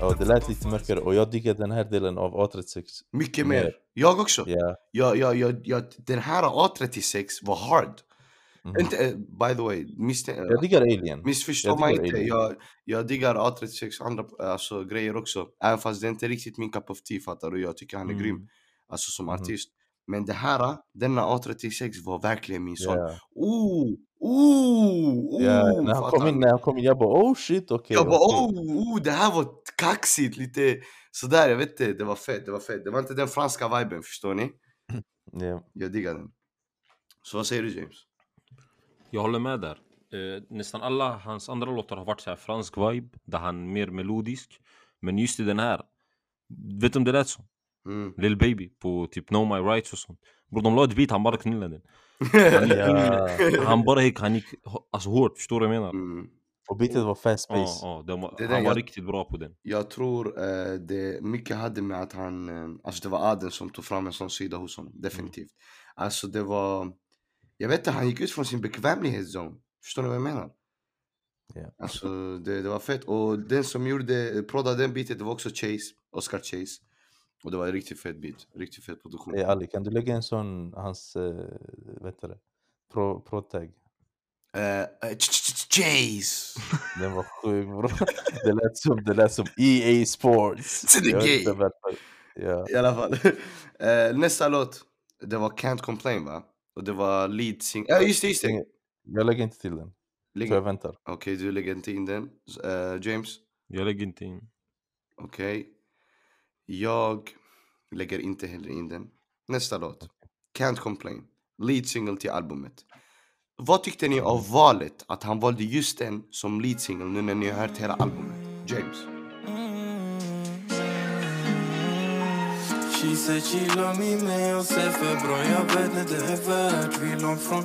Ja, 0.00 0.14
det 0.18 0.24
lät 0.24 0.48
lite 0.48 0.68
mörkare 0.68 1.00
och 1.00 1.14
jag 1.14 1.30
diggar 1.30 1.54
den 1.54 1.70
här 1.70 1.84
delen 1.84 2.18
av 2.18 2.32
A36. 2.34 2.82
Mycket 3.12 3.46
Mer. 3.46 3.64
mer. 3.64 3.72
Jag 3.94 4.20
också. 4.20 4.44
Ja, 4.46 4.76
Jag, 4.90 5.16
jag, 5.16 5.36
jag, 5.36 5.60
jag, 5.64 5.82
den 5.96 6.18
här 6.18 6.42
A36 6.42 7.26
var 7.42 7.56
hard. 7.56 8.00
Mhm. 8.64 8.76
Inte, 8.80 8.96
eh, 8.96 9.14
by 9.16 9.54
the 9.56 9.62
way, 9.62 9.86
Jag 10.26 10.60
diggar 10.60 10.80
Alien. 10.82 11.22
Missförstå 11.24 11.68
Jag 11.68 11.80
mig 11.80 11.92
inte, 11.92 12.02
Alien. 12.04 12.26
jag, 12.26 12.54
jag 12.84 13.06
diggar 13.06 13.34
A36 13.34 14.00
och 14.00 14.06
andra 14.06 14.24
alltså, 14.38 14.84
grejer 14.84 15.16
också. 15.16 15.46
Även 15.64 15.78
fast 15.78 16.00
det 16.02 16.08
inte 16.08 16.26
är 16.26 16.28
riktigt 16.28 16.58
min 16.58 16.70
cup 16.72 16.90
of 16.90 17.02
tea 17.02 17.20
fattar 17.20 17.50
du, 17.50 17.62
jag 17.62 17.76
tycker 17.76 17.96
han 17.98 18.06
är 18.08 18.12
Mm. 18.12 18.22
grym. 18.24 18.48
Alltså 18.88 19.10
som 19.10 19.26
Mhm. 19.26 19.34
artist. 19.34 19.70
Men 20.06 20.24
det 20.24 20.32
här, 20.32 20.76
denna 20.94 21.22
A36 21.22 21.92
var 22.04 22.22
verkligen 22.22 22.64
min 22.64 22.76
sån. 22.76 22.98
Ja. 22.98 23.18
Oh, 23.34 23.90
oh, 24.24 25.34
oh! 25.34 25.42
Ja, 25.42 25.82
när 25.82 25.94
han 25.94 26.10
kom 26.10 26.26
in, 26.26 26.40
när 26.40 26.48
han 26.48 26.58
kom 26.58 26.78
in, 26.78 26.84
jag 26.84 26.98
bara 26.98 27.22
oh 27.22 27.34
shit 27.34 27.70
okej. 27.70 27.96
Jag 27.96 28.06
bara 28.06 28.20
okej. 28.20 28.58
oh, 28.58 28.94
oh, 28.94 29.02
det 29.02 29.10
här 29.10 29.34
var 29.34 29.46
kaxigt, 29.76 30.36
lite 30.36 30.76
sådär, 31.10 31.48
jag 31.48 31.56
vet 31.56 31.70
inte, 31.70 31.92
det 31.92 32.04
var 32.04 32.14
fett, 32.14 32.46
det 32.46 32.52
var 32.52 32.60
fett. 32.60 32.84
Det 32.84 32.90
var 32.90 32.98
inte 32.98 33.14
den 33.14 33.28
franska 33.28 33.78
viben, 33.78 34.02
förstår 34.02 34.34
ni? 34.34 34.52
Ja. 35.32 35.64
Jag 35.72 35.92
diggar 35.92 36.14
den. 36.14 36.30
Så 37.22 37.36
vad 37.36 37.46
säger 37.46 37.62
du 37.62 37.76
James? 37.76 37.96
Jag 39.10 39.22
håller 39.22 39.38
med 39.38 39.60
där. 39.60 39.78
Eh, 40.12 40.42
nästan 40.50 40.82
alla 40.82 41.16
hans 41.16 41.48
andra 41.48 41.70
låtar 41.70 41.96
har 41.96 42.04
varit 42.04 42.20
så 42.20 42.30
här 42.30 42.36
fransk 42.36 42.78
vibe, 42.78 43.18
där 43.24 43.38
han 43.38 43.62
är 43.62 43.72
mer 43.72 43.86
melodisk. 43.86 44.60
Men 45.00 45.18
just 45.18 45.40
i 45.40 45.42
den 45.42 45.58
här, 45.58 45.82
vet 46.80 46.92
du 46.92 46.98
om 46.98 47.04
det 47.04 47.12
lät 47.12 47.28
som? 47.28 47.44
Mm. 47.86 48.14
Lil 48.16 48.36
Baby 48.36 48.68
på 48.68 49.08
typ 49.10 49.28
Know 49.28 49.46
My 49.46 49.70
Rights 49.70 49.92
och 49.92 49.98
sånt. 49.98 50.18
Bror 50.50 50.62
de 50.62 50.74
la 50.74 50.84
ett 50.84 50.96
beat, 50.96 51.10
han 51.10 51.22
bara 51.22 51.36
knullade 51.36 51.74
den. 51.74 51.82
Ja. 52.32 53.28
Han 53.64 53.84
bara 53.84 54.02
gick, 54.02 54.20
han 54.20 54.34
gick 54.34 54.44
alltså 54.92 55.08
hårt, 55.10 55.36
förstår 55.38 55.60
du 55.60 55.66
vad 55.66 55.76
jag 55.76 55.80
menar? 55.80 55.90
Mm. 55.94 56.26
Och 56.68 56.76
beatet 56.76 56.96
var 57.04 57.14
fast 57.14 57.46
Ja, 57.48 57.54
pace. 57.54 57.78
ja, 57.86 58.04
den 58.06 58.20
var, 58.20 58.36
han 58.40 58.48
var 58.50 58.58
jag- 58.60 58.76
riktigt 58.76 59.06
bra 59.06 59.24
på 59.24 59.36
den. 59.36 59.52
Jag 59.62 59.90
tror 59.90 60.38
eh, 60.42 60.72
det 60.74 61.22
mycket 61.22 61.56
hade 61.56 61.82
med 61.82 62.00
att 62.00 62.12
han, 62.12 62.48
eh, 62.48 62.68
alltså 62.84 63.02
det 63.02 63.08
var 63.08 63.30
Aden 63.32 63.50
som 63.50 63.70
tog 63.70 63.84
fram 63.84 64.06
en 64.06 64.12
sån 64.12 64.30
sida 64.30 64.56
hos 64.56 64.76
honom, 64.76 64.92
definitivt. 64.96 65.50
Alltså 65.94 66.26
det 66.26 66.42
var, 66.42 66.92
jag 67.56 67.68
vet 67.68 67.78
inte, 67.78 67.90
han 67.90 68.08
gick 68.08 68.20
ut 68.20 68.30
från 68.30 68.44
sin 68.44 68.60
bekvämlighetszon. 68.60 69.54
Förstår 69.84 70.02
ni 70.02 70.08
vad 70.08 70.16
jag 70.16 70.22
menar? 70.22 70.50
Ja. 71.54 71.74
Alltså 71.78 72.38
det, 72.38 72.62
det 72.62 72.68
var 72.68 72.78
fett. 72.78 73.04
Och 73.04 73.38
den 73.38 73.64
som 73.64 73.86
gjorde, 73.86 74.42
proddade 74.42 74.76
den 74.82 74.92
beatet, 74.94 75.18
det 75.18 75.24
var 75.24 75.32
också 75.32 75.48
Chase, 75.48 75.92
Oscar 76.12 76.38
Chase. 76.38 76.80
Och 77.44 77.50
det 77.50 77.56
var 77.56 77.66
en 77.66 77.72
riktigt 77.72 78.00
fett 78.00 78.16
beat, 78.16 78.46
riktigt 78.54 78.84
fett 78.84 79.02
produktion. 79.02 79.34
Hey 79.34 79.44
Ali, 79.44 79.66
kan 79.66 79.84
du 79.84 79.90
lägga 79.90 80.14
en 80.14 80.22
sån, 80.22 80.72
hans, 80.76 81.16
uh, 81.16 81.46
vet 82.00 82.20
du 82.20 82.28
det? 82.28 82.38
Pro, 82.92 83.20
pro 83.20 83.40
tag. 83.42 83.72
Eh, 84.56 84.80
eh! 84.80 84.86
Den 87.00 87.12
var 87.12 87.22
sjuk 87.22 87.66
bror. 87.66 87.92
Det 88.44 88.52
lät 88.52 88.76
som, 88.76 89.04
det 89.04 89.14
lät 89.14 89.32
som 89.32 89.46
EA 89.56 90.06
Sports. 90.06 90.96
Ja. 92.34 92.66
I 92.70 92.74
alla 92.76 92.94
fall. 92.94 93.16
Eh, 93.78 94.16
nästa 94.16 94.48
låt, 94.48 94.82
det 95.20 95.36
var 95.36 95.50
Can't 95.50 95.78
Complain 95.78 96.24
va? 96.24 96.44
Och 96.76 96.84
det 96.84 96.92
var 96.92 97.28
lead 97.28 97.62
sing... 97.62 97.84
Ja 97.88 98.00
just 98.00 98.22
det, 98.22 98.28
just 98.28 98.42
det! 98.42 98.64
Jag 99.04 99.26
lägger 99.26 99.44
inte 99.44 99.58
till 99.58 99.76
den. 99.76 99.92
Lägg- 100.34 100.48
Så 100.48 100.54
jag 100.54 100.62
väntar. 100.62 100.96
Okej, 101.08 101.36
du 101.36 101.52
lägger 101.52 101.74
inte 101.74 101.92
in 101.92 102.06
den. 102.06 102.30
Eh, 102.64 102.96
James? 103.02 103.28
Jag 103.68 103.84
lägger 103.84 104.06
inte 104.06 104.24
in. 104.24 104.40
Okej. 105.16 105.73
Jag 106.66 107.30
lägger 107.90 108.18
inte 108.18 108.46
heller 108.46 108.68
in 108.68 108.88
den. 108.88 109.10
Nästa 109.48 109.78
låt. 109.78 110.08
Can't 110.58 110.76
Complain. 110.76 111.24
Lead 111.62 111.86
single 111.86 112.16
till 112.16 112.30
albumet. 112.30 112.84
Vad 113.56 113.82
tyckte 113.82 114.08
ni 114.08 114.20
av 114.20 114.50
valet 114.50 115.04
att 115.08 115.22
han 115.22 115.40
valde 115.40 115.64
just 115.64 115.98
den 115.98 116.22
som 116.30 116.60
lead 116.60 116.80
single 116.80 117.04
nu 117.04 117.22
när 117.22 117.34
ni 117.34 117.50
har 117.50 117.60
hört 117.60 117.78
hela 117.78 117.94
albumet? 117.94 118.70
James? 118.70 118.98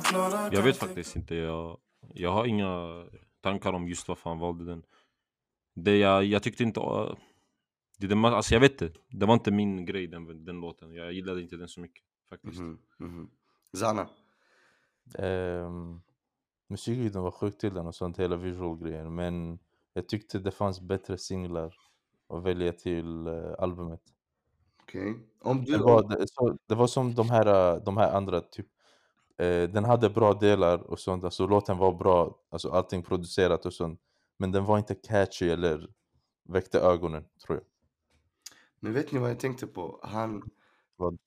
Klara 0.02 0.52
Jag 0.52 0.62
vet 0.62 0.76
faktiskt 0.76 1.16
inte. 1.16 1.34
Jag, 1.34 1.78
jag 2.14 2.32
har 2.32 2.46
inga 2.46 3.04
tankar 3.42 3.72
om 3.72 3.88
just 3.88 4.08
varför 4.08 4.30
han 4.30 4.38
valde 4.38 4.64
den. 4.64 4.82
Det 5.74 5.96
jag, 5.96 6.24
jag 6.24 6.42
tyckte 6.42 6.62
inte... 6.62 6.80
Det, 8.00 8.06
det, 8.06 8.28
alltså 8.28 8.54
jag 8.54 8.60
vet 8.60 8.82
inte. 8.82 8.98
Det 9.08 9.26
var 9.26 9.34
inte 9.34 9.50
min 9.50 9.86
grej 9.86 10.06
den, 10.06 10.44
den 10.44 10.60
låten. 10.60 10.94
Jag 10.94 11.12
gillade 11.12 11.42
inte 11.42 11.56
den 11.56 11.68
så 11.68 11.80
mycket 11.80 12.04
faktiskt. 12.28 12.60
Mhm, 12.60 12.78
mhm. 12.98 13.30
Zana? 13.76 14.08
Um, 15.18 16.02
musikvideon 16.68 17.22
var 17.24 17.30
sjukt 17.30 17.60
till 17.60 17.74
den 17.74 17.86
och 17.86 17.94
sånt, 17.94 18.18
hela 18.18 18.36
visual 18.36 18.78
grejen. 18.78 19.14
Men 19.14 19.58
jag 19.94 20.08
tyckte 20.08 20.38
det 20.38 20.50
fanns 20.50 20.80
bättre 20.80 21.18
singlar 21.18 21.74
att 22.28 22.42
välja 22.42 22.72
till 22.72 23.26
eh, 23.26 23.54
albumet. 23.58 24.02
Okej. 24.82 25.14
Om 25.40 25.64
du... 25.64 25.72
Det 25.72 25.78
var, 25.78 26.02
det, 26.02 26.26
så, 26.28 26.56
det 26.66 26.74
var 26.74 26.86
som 26.86 27.14
de 27.14 27.30
här, 27.30 27.74
eh, 27.74 27.82
de 27.82 27.96
här 27.96 28.12
andra, 28.12 28.40
typ. 28.40 28.66
Eh, 29.38 29.70
den 29.70 29.84
hade 29.84 30.10
bra 30.10 30.34
delar 30.34 30.78
och 30.78 31.00
sånt, 31.00 31.24
alltså 31.24 31.46
låten 31.46 31.78
var 31.78 31.92
bra, 31.92 32.38
alltså 32.50 32.70
allting 32.70 33.02
producerat 33.02 33.66
och 33.66 33.74
sånt. 33.74 34.00
Men 34.36 34.52
den 34.52 34.64
var 34.64 34.78
inte 34.78 34.94
catchy 34.94 35.50
eller 35.50 35.88
väckte 36.44 36.80
ögonen, 36.80 37.24
tror 37.46 37.58
jag. 37.58 37.69
Men 38.80 38.92
vet 38.92 39.12
ni 39.12 39.18
vad 39.18 39.30
jag 39.30 39.40
tänkte 39.40 39.66
på? 39.66 40.00
Han... 40.02 40.42
Vad? 40.96 41.18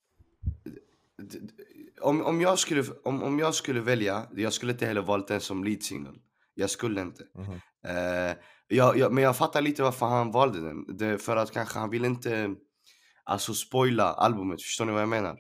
Om, 2.01 2.21
om, 2.21 2.41
jag 2.41 2.59
skulle, 2.59 2.83
om, 3.03 3.23
om 3.23 3.39
jag 3.39 3.55
skulle 3.55 3.81
välja, 3.81 4.27
jag 4.35 4.53
skulle 4.53 4.71
inte 4.71 4.85
heller 4.85 5.01
valt 5.01 5.27
den 5.27 5.41
som 5.41 5.63
lead 5.63 5.83
single. 5.83 6.13
Jag 6.53 6.69
skulle 6.69 7.01
inte. 7.01 7.23
Mhm. 7.35 7.51
Eh, 7.85 8.35
jag, 8.67 8.97
jag, 8.97 9.13
men 9.13 9.23
jag 9.23 9.37
fattar 9.37 9.61
lite 9.61 9.83
varför 9.83 10.05
han 10.05 10.31
valde 10.31 10.61
den. 10.61 10.97
Det, 10.97 11.17
för 11.17 11.35
att 11.35 11.51
kanske 11.51 11.79
han 11.79 11.89
vill 11.89 12.05
inte 12.05 12.55
alltså 13.23 13.53
spoila 13.53 14.03
albumet, 14.13 14.61
förstår 14.61 14.85
ni 14.85 14.91
vad 14.91 15.01
jag 15.01 15.09
menar? 15.09 15.39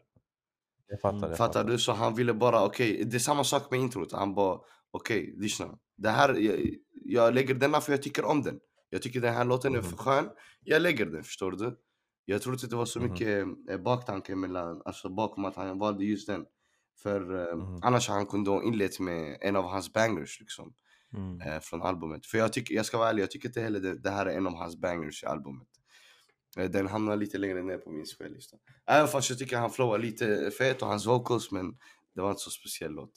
Jag 0.87 1.01
fattar. 1.01 1.17
Jag 1.17 1.25
Mm, 1.25 1.37
Fattar 1.37 1.63
du? 1.63 1.77
Så 1.79 1.91
han 1.91 2.15
ville 2.15 2.33
bara, 2.33 2.65
okej, 2.65 3.03
det 3.05 3.17
är 3.17 3.19
samma 3.19 3.43
sak 3.43 3.71
med 3.71 3.79
introt. 3.79 4.11
Han 4.11 4.33
bara, 4.35 4.59
okej, 4.91 5.35
lyssna. 5.37 5.77
Det 5.97 6.09
här, 6.09 6.33
jag, 6.33 6.59
jag 6.91 7.33
lägger 7.33 7.53
denna 7.55 7.81
för 7.81 7.91
jag 7.93 8.01
tycker 8.03 8.25
om 8.25 8.41
den. 8.43 8.59
Jag 8.89 9.01
tycker 9.01 9.21
den 9.21 9.33
här 9.33 9.45
låten 9.45 9.75
är 9.75 9.81
för 9.81 9.87
Mhm. 9.87 9.97
skön. 9.97 10.29
Jag 10.63 10.81
lägger 10.81 11.05
den, 11.05 11.23
förstår 11.23 11.51
du? 11.51 11.77
Jag 12.25 12.41
tror 12.41 12.55
inte 12.55 12.67
det 12.67 12.75
var 12.75 12.85
så 12.85 12.99
Mhm. 12.99 13.11
mycket 13.11 13.45
eh, 13.69 13.77
baktanke 13.77 14.35
mellan, 14.35 14.81
alltså 14.85 15.09
bakom 15.09 15.45
att 15.45 15.55
han 15.55 15.79
valde 15.79 16.05
just 16.05 16.27
den. 16.27 16.45
För 17.03 17.55
Mhm. 17.55 17.79
annars 17.83 18.09
han 18.09 18.25
kunnat 18.25 18.63
inlett 18.63 18.99
med 18.99 19.37
en 19.41 19.55
av 19.55 19.63
hans 19.63 19.93
bangers 19.93 20.39
liksom. 20.39 20.73
Mm. 21.13 21.41
Eh, 21.41 21.59
från 21.59 21.81
albumet. 21.81 22.25
För 22.25 22.37
jag, 22.37 22.53
tycker, 22.53 22.75
jag 22.75 22.85
ska 22.85 22.97
vara 22.97 23.09
ärlig, 23.09 23.23
jag 23.23 23.31
tycker 23.31 23.49
inte 23.49 23.61
heller 23.61 23.79
det, 23.79 23.99
det 23.99 24.09
här 24.09 24.25
är 24.25 24.37
en 24.37 24.47
av 24.47 24.55
hans 24.55 24.77
bangers 24.77 25.23
i 25.23 25.25
albumet. 25.25 25.67
Den 26.69 26.87
hamnar 26.87 27.15
lite 27.17 27.37
längre 27.37 27.61
ner 27.63 27.77
på 27.77 27.89
min 27.89 28.05
spellista. 28.05 28.57
Även 28.85 29.07
fast 29.07 29.29
jag 29.29 29.39
tycker 29.39 29.57
han 29.57 29.69
flowar 29.71 29.97
lite 29.99 30.51
fet 30.57 30.81
och 30.81 30.87
hans 30.87 31.05
vocals 31.05 31.51
men 31.51 31.77
det 32.15 32.21
var 32.21 32.29
inte 32.29 32.41
så 32.41 32.49
speciell 32.49 32.91
låt. 32.91 33.11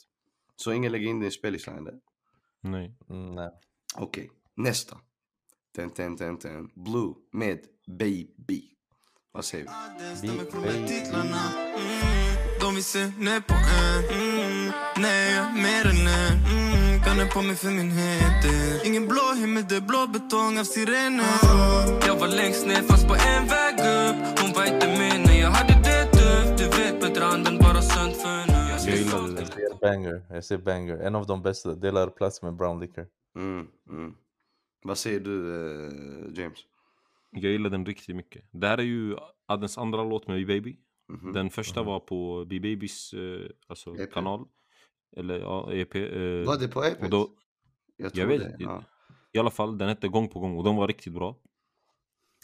Så 0.55 0.71
ingen 0.73 0.91
lägger 0.91 1.07
in 1.07 1.19
den 1.19 1.27
i 1.27 1.31
spellistan 1.31 1.77
eller? 1.77 1.99
Nej. 2.61 2.95
Mm, 3.09 3.35
nej. 3.35 3.49
Okej, 3.95 4.31
nästa. 4.55 4.97
Ten, 5.75 5.89
ten, 5.89 6.17
ten, 6.17 6.37
ten. 6.39 6.69
Blue 6.75 7.13
med 7.31 7.59
Baby. 7.87 8.76
Vad 9.37 9.45
säger 9.45 9.63
vi? 9.63 9.71
Det 10.21 10.27
mm, 10.27 11.27
De 12.61 12.75
vill 12.75 12.83
se 12.83 12.99
ner 12.99 13.39
på 13.39 13.53
en 13.53 14.19
mm, 14.19 14.71
Nej, 14.97 15.35
jag 15.35 15.45
är 15.45 15.53
mer 15.53 15.85
än 15.91 16.07
en 16.07 16.45
mm, 16.45 17.01
Gunnar 17.03 17.31
på 17.33 17.41
mig 17.41 17.55
för 17.55 17.67
min 17.67 17.91
heter 17.91 18.87
Ingen 18.87 19.07
blå 19.07 19.33
himmel, 19.35 19.65
det 19.69 19.75
är 19.75 19.81
blå 19.81 20.07
betong 20.07 20.59
av 20.59 20.63
sirener 20.63 21.39
Jag 22.07 22.15
var 22.15 22.27
längst 22.27 22.67
ner 22.67 22.81
fast 22.81 23.07
på 23.07 23.15
en 23.15 23.47
väg 23.47 23.73
upp 23.73 24.39
Hon 24.41 24.53
var 24.53 24.65
inte 24.65 24.87
med 24.87 25.21
när 25.27 25.41
jag 25.41 25.51
hade 25.51 25.73
det 25.73 26.03
tufft 26.17 26.57
Du 26.57 26.65
vet 26.77 27.01
bättre 27.01 27.25
anden 27.25 27.57
bara 27.57 27.81
sönd 27.81 28.15
för 28.15 28.37
nu 28.51 28.69
Jag 28.69 28.97
gillade 28.97 29.27
den. 29.27 29.37
Jag 29.37 29.47
ser 29.47 29.79
banger. 29.81 30.21
Jag 30.29 30.43
ser 30.43 30.57
banger. 30.57 30.97
En 30.97 31.15
av 31.15 31.25
de 31.27 31.41
bästa. 31.41 31.75
Delar 31.75 32.07
plats 32.07 32.41
med 32.41 32.53
Brown 32.53 32.79
Liquor. 32.79 33.05
Mm, 33.35 33.67
mm. 33.89 34.13
Vad 34.83 34.97
säger 34.97 35.19
du 35.19 35.35
eh, 35.55 36.43
James? 36.43 36.59
Jag 37.43 37.51
gillade 37.51 37.77
den 37.77 37.85
riktigt 37.85 38.15
mycket. 38.15 38.45
Det 38.51 38.67
här 38.67 38.77
är 38.77 38.83
ju 38.83 39.15
Adens 39.45 39.77
andra 39.77 40.03
låt 40.03 40.27
med 40.27 40.37
B-Baby. 40.47 40.77
Mhm. 41.09 41.33
Den 41.33 41.49
första 41.49 41.83
var 41.83 41.99
på 41.99 42.45
B-Babys 42.49 43.13
eh, 43.13 43.49
alltså, 43.67 43.95
EP. 43.97 44.13
kanal. 44.13 44.47
Eller 45.17 45.39
ja, 45.39 45.73
EP. 45.73 45.95
Eh, 45.95 46.01
Var 46.45 46.59
det 46.59 46.67
på 46.67 46.83
EP? 46.85 47.03
och 47.03 47.09
då, 47.09 47.29
jag 47.97 48.13
tror 48.13 48.25
vet 48.25 48.41
det. 48.41 48.55
Ja. 48.59 48.83
I 49.31 49.39
alla 49.39 49.51
fall, 49.51 49.77
den 49.77 49.89
hette 49.89 50.07
Gång 50.07 50.27
på 50.27 50.39
gång 50.39 50.57
och 50.57 50.63
de 50.63 50.75
var 50.75 50.87
riktigt 50.87 51.13
bra. 51.13 51.37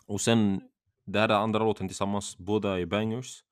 Och 0.07 0.21
sen, 0.21 0.61
det 1.05 1.19
här 1.19 1.29
är 1.29 1.33
andra 1.33 1.59
låten 1.59 1.87
tillsammans, 1.87 2.37
båda 2.37 2.79
är 2.79 2.85
bangers. 2.85 3.43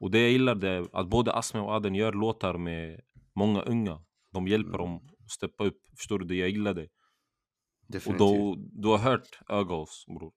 Och 0.00 0.10
det 0.10 0.20
jag 0.20 0.30
gillar 0.30 0.54
det 0.54 0.68
är 0.68 0.88
att 0.92 1.08
både 1.08 1.32
Asme 1.32 1.60
och 1.60 1.72
Aden 1.74 1.94
gör 1.94 2.12
låtar 2.12 2.58
med 2.58 3.00
många 3.34 3.62
unga. 3.62 4.04
De 4.32 4.48
hjälper 4.48 4.78
dem 4.78 4.96
att 5.24 5.30
steppa 5.30 5.64
upp, 5.64 5.80
förstår 5.96 6.18
du? 6.18 6.24
Det 6.24 6.34
jag 6.34 6.48
gillar 6.48 6.74
det. 6.74 6.82
Och 6.82 6.88
Definitivt. 7.86 8.18
då, 8.18 8.56
du 8.58 8.88
har 8.88 8.98
hört 8.98 9.40
Ögals 9.48 10.04
bror. 10.06 10.32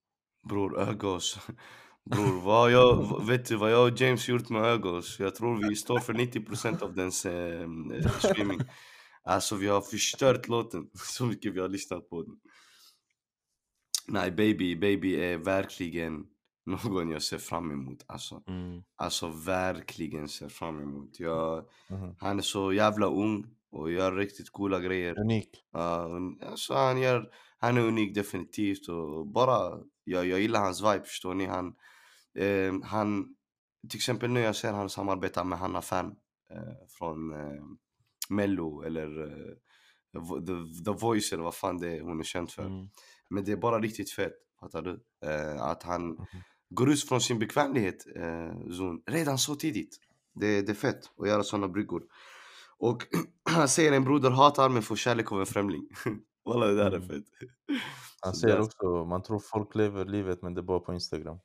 Bror 0.50 0.80
Ögos. 0.80 1.40
Bror, 2.12 2.42
vad 2.42 2.72
jag, 2.72 3.26
vet 3.26 3.46
du 3.46 3.56
vad 3.56 3.72
jag 3.72 3.92
och 3.92 4.02
James 4.02 4.28
gjort 4.30 4.50
med 4.50 4.62
Ögos? 4.64 5.20
Jag 5.20 5.36
tror 5.36 5.70
vi 5.70 5.76
står 5.76 6.00
för 6.00 6.14
90% 6.14 6.84
av 6.84 6.94
dens 6.96 7.26
eh, 7.26 7.62
eh, 7.62 8.12
streaming. 8.20 8.60
Alltså 9.24 9.56
vi 9.56 9.68
har 9.68 9.82
förstört 9.82 10.48
låten 10.48 10.90
så 10.94 11.26
mycket 11.26 11.54
vi 11.54 11.60
har 11.60 11.70
lyssnat 11.70 12.10
på 12.10 12.22
den. 12.24 12.36
Nej, 14.08 14.32
Baby, 14.32 14.76
Baby 14.76 15.16
är 15.16 15.38
verkligen 15.38 16.26
någon 16.66 17.10
jag 17.10 17.22
ser 17.22 17.38
fram 17.38 17.72
emot. 17.72 18.04
Alltså, 18.08 18.44
Mm. 18.48 18.84
alltså 18.96 19.28
verkligen 19.28 20.28
ser 20.28 20.50
fram 20.50 20.82
emot. 20.82 21.20
Jag, 21.20 21.66
Mhm. 21.90 22.16
han 22.20 22.38
är 22.38 22.42
så 22.44 22.74
jävla 22.74 23.06
ung 23.08 23.46
och 23.72 23.92
gör 23.92 24.16
riktigt 24.16 24.50
coola 24.52 24.80
grejer. 24.80 25.20
Unik. 25.20 25.50
Un- 26.10 26.40
alltså 26.50 26.74
han, 26.74 27.02
gör, 27.02 27.30
han 27.58 27.78
är 27.78 27.82
unik 27.82 28.16
definitivt 28.16 28.88
och 28.90 29.28
bara, 29.28 29.80
jag, 30.06 30.26
jag 30.28 30.40
gillar 30.42 30.60
hans 30.62 30.82
vibe 30.82 31.04
förstår 31.06 31.34
ni. 31.34 31.46
Han, 31.46 31.76
eh, 32.38 32.74
han, 32.84 33.36
till 33.90 33.98
exempel 33.98 34.30
nu 34.30 34.40
jag 34.40 34.56
ser 34.56 34.74
han 34.74 34.90
samarbetar 34.90 35.44
med 35.44 35.60
Hanna 35.60 35.82
Fan 35.82 36.16
eh, 36.52 36.88
från 36.98 37.34
eh, 37.34 37.64
Mello 38.30 38.82
eller 38.84 39.24
eh, 39.24 39.54
The, 40.46 40.84
The 40.86 40.92
Voice 40.92 41.34
eller 41.34 41.44
vad 41.44 41.56
fan 41.56 41.78
det 41.78 41.98
är 41.98 42.02
hon 42.02 42.20
är 42.20 42.24
känd 42.24 42.52
för. 42.52 42.66
Mm. 42.66 42.88
Men 43.30 43.44
det 43.44 43.52
är 43.52 43.58
bara 43.58 43.80
riktigt 43.80 44.12
fett, 44.12 44.34
fattar 44.60 44.82
du? 44.82 45.04
Eh, 45.26 45.62
att 45.62 45.84
han 45.84 46.08
Mhm. 46.08 46.26
går 46.70 46.90
ut 46.92 47.10
från 47.10 47.22
sin 47.22 47.40
bekvämlighet 47.40 48.06
eh, 48.16 48.70
zon 48.72 49.02
redan 49.06 49.38
så 49.38 49.56
tidigt. 49.56 49.98
Det, 50.34 50.62
det 50.62 50.72
är 50.72 50.76
fett 50.76 51.12
att 51.18 51.28
göra 51.28 51.44
sådana 51.44 51.68
bryggor. 51.68 52.04
Och 52.78 53.04
han 53.50 53.68
säger 53.70 53.92
en 53.92 54.04
broder 54.04 54.30
hatar 54.32 54.70
men 54.70 54.82
får 54.84 54.96
kärlek 54.96 55.32
av 55.32 55.40
en 55.40 55.46
främling. 55.46 55.88
Walla 56.46 56.66
det 56.66 56.76
där 56.76 56.92
är 56.92 56.96
Mm. 56.96 57.08
fett. 57.08 57.24
Han 58.22 58.34
säger 58.42 58.60
också, 58.62 59.06
man 59.06 59.24
tror 59.24 59.40
folk 59.40 59.76
lever 59.76 60.06
livet 60.06 60.42
men 60.42 60.54
det 60.54 60.62
är 60.62 60.64
bara 60.64 60.80
på 60.80 60.94
Instagram. 60.94 61.38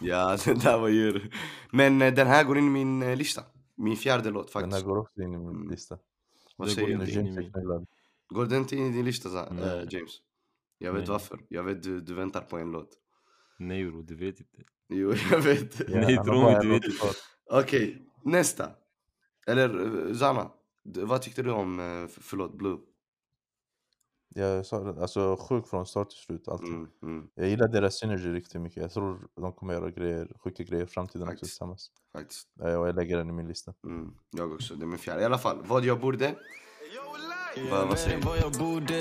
Ja, 0.00 0.36
det 0.44 0.54
där 0.54 0.78
var 0.78 0.88
djur. 0.88 1.34
Men 1.72 2.02
eh, 2.02 2.14
den 2.14 2.26
här 2.26 2.44
går 2.44 2.58
in 2.58 2.66
i 2.66 2.70
min 2.70 3.02
eh, 3.02 3.16
lista. 3.16 3.42
Min 3.76 3.96
fjärde 3.96 4.30
låt 4.30 4.52
Den 4.52 4.62
här 4.62 4.70
faktiskt. 4.70 4.86
går 4.86 4.98
också 4.98 5.22
in 5.22 5.34
i 5.34 5.38
min 5.38 5.48
Mm. 5.48 5.70
lista. 5.70 5.98
Vad 6.56 6.68
det 6.68 6.72
säger 6.72 6.98
du? 6.98 7.12
inte. 7.20 7.50
Går 8.28 8.46
den 8.46 8.58
inte 8.58 8.76
in 8.76 8.86
i 8.86 8.90
din 8.92 9.04
lista 9.04 9.28
så, 9.28 9.46
Nej. 9.54 9.86
James? 9.90 10.10
Jag 10.78 10.92
vet 10.92 11.00
Nej. 11.02 11.10
varför. 11.10 11.38
Jag 11.48 11.62
vet 11.62 11.82
du, 11.82 12.00
du 12.00 12.14
väntar 12.14 12.40
på 12.40 12.58
en 12.58 12.70
låt. 12.70 12.88
Nej 13.58 13.84
bro, 13.90 14.02
du 14.02 14.16
vet 14.16 14.40
inte. 14.40 14.62
Jo, 14.88 15.14
jag 15.30 15.40
vet. 15.40 15.80
Ja, 15.80 15.84
Nej, 16.00 16.16
tro 16.16 16.42
mig, 16.42 16.58
du 16.62 16.68
vet 16.68 16.98
kvar. 16.98 17.10
Okej, 17.60 18.02
nästa. 18.24 18.70
Eller 19.46 20.14
Zana, 20.14 20.50
vad 20.82 21.22
tyckte 21.22 21.42
du 21.42 21.50
om, 21.50 22.08
förlåt, 22.20 22.58
Blue? 22.58 22.78
Jag 24.36 24.66
sa 24.66 24.80
det, 24.80 25.02
alltså 25.02 25.36
sjuk 25.36 25.66
från 25.66 25.86
start 25.86 26.10
till 26.10 26.18
slut 26.18 26.48
alltid. 26.48 26.68
Mm, 26.68 26.88
mm, 27.02 27.26
Jag 27.34 27.48
gillar 27.48 27.68
deras 27.68 27.94
synergy 27.98 28.32
riktigt 28.32 28.60
mycket. 28.60 28.82
Jag 28.82 28.92
tror 28.92 29.18
de 29.40 29.52
kommer 29.52 29.74
göra 29.74 29.90
grejer, 29.90 30.28
sjuka 30.44 30.62
grejer 30.62 30.84
i 30.84 30.86
framtiden 30.86 31.22
också 31.22 31.32
Faktiskt. 31.32 31.50
tillsammans. 31.52 31.90
faktiskt. 32.12 32.48
Eh, 32.64 32.74
Och 32.74 32.88
jag 32.88 32.94
lägger 32.96 33.16
den 33.16 33.28
i 33.28 33.32
min 33.32 33.48
lista. 33.48 33.74
Mm, 33.84 34.10
jag 34.30 34.52
också, 34.52 34.74
det 34.74 34.84
är 34.84 34.86
min 34.86 34.98
fjärde. 34.98 35.22
I 35.22 35.24
alla 35.24 35.38
fall, 35.38 35.58
vad 35.66 35.84
jag 35.84 36.00
borde... 36.00 36.34
Vad, 37.70 37.88
vad 37.88 37.98
säger 37.98 38.16
du? 38.20 38.26
vad 38.26 38.38
jag 38.38 38.52
borde 38.52 38.98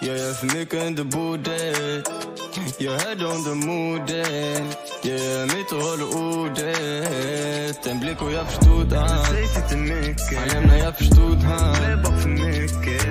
Jag 0.00 0.16
gör 0.18 0.32
för 0.32 0.58
mycket 0.58 0.86
under 0.86 1.04
bordet 1.04 2.08
Jag 2.78 2.92
hörde 2.92 3.24
under 3.24 3.54
modet 3.66 4.78
Jag 5.04 5.18
gör 5.18 5.46
mitt 5.56 5.72
och 5.72 5.78
håller 5.88 6.08
ordet 6.32 7.86
En 7.86 8.00
blick 8.00 8.22
och 8.22 8.32
jag 8.32 8.46
förstod 8.50 8.92
han 8.92 9.24
Sägs 9.24 9.56
inte 9.62 9.76
mycket 9.76 10.38
Han 10.38 10.48
lämnar, 10.48 10.76
jag 10.76 10.96
förstod 10.98 11.36
han 11.36 11.74
Blev 11.84 12.02
bara 12.04 12.16
för 12.16 12.28
mycket 12.28 13.01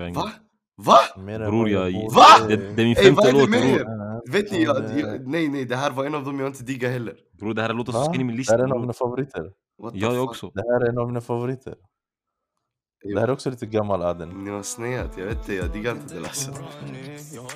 Bang. 0.00 0.14
Va? 0.14 0.30
Va? 0.76 0.98
Bror, 1.16 1.62
vad 1.62 1.70
jag-. 1.70 2.12
Va? 2.14 2.48
Det, 2.48 2.56
det 2.56 2.82
är 2.82 2.86
min 2.86 2.96
Ey, 2.96 3.10
vad 3.10 3.24
femte 3.24 3.28
är 3.28 3.32
det 3.32 3.40
låt 3.40 3.50
bror. 3.50 4.32
Vet 4.32 4.52
ni, 4.52 4.62
jag, 4.62 4.76
jag, 4.98 5.28
nej 5.28 5.48
nej, 5.48 5.64
det 5.64 5.76
här 5.76 5.90
var 5.90 6.04
en 6.04 6.14
av 6.14 6.24
dem 6.24 6.40
jag 6.40 6.48
inte 6.48 6.64
diggar 6.64 6.90
heller. 6.90 7.14
Bror 7.40 7.54
det 7.54 7.62
här 7.62 7.70
är 7.70 7.74
låten 7.74 7.94
som 7.94 8.04
ska 8.04 8.14
in 8.14 8.20
i 8.20 8.24
min 8.24 8.36
Det 8.36 8.38
lista 8.38 8.52
här 8.54 8.58
är 8.58 8.64
en 8.64 8.72
av 8.72 8.80
mina 8.80 8.92
favoriter. 8.92 9.44
Ja, 9.78 9.90
jag 9.94 10.14
fuck? 10.14 10.28
också. 10.28 10.50
Det 10.54 10.62
här 10.62 10.80
är 10.86 10.88
en 10.88 10.98
av 10.98 11.06
mina 11.06 11.20
favoriter. 11.20 11.74
Det 13.02 13.20
här 13.20 13.28
är 13.28 13.32
också 13.32 13.50
lite 13.50 13.66
gammal 13.66 14.02
Aden. 14.02 14.28
Ni 14.28 14.50
har 14.50 14.62
sneat, 14.62 15.18
jag 15.18 15.26
vet 15.26 15.38
inte, 15.38 15.54
jag 15.54 15.72
diggar 15.72 15.92
inte 15.92 16.14
det 16.14 16.20
alltså. 16.20 16.50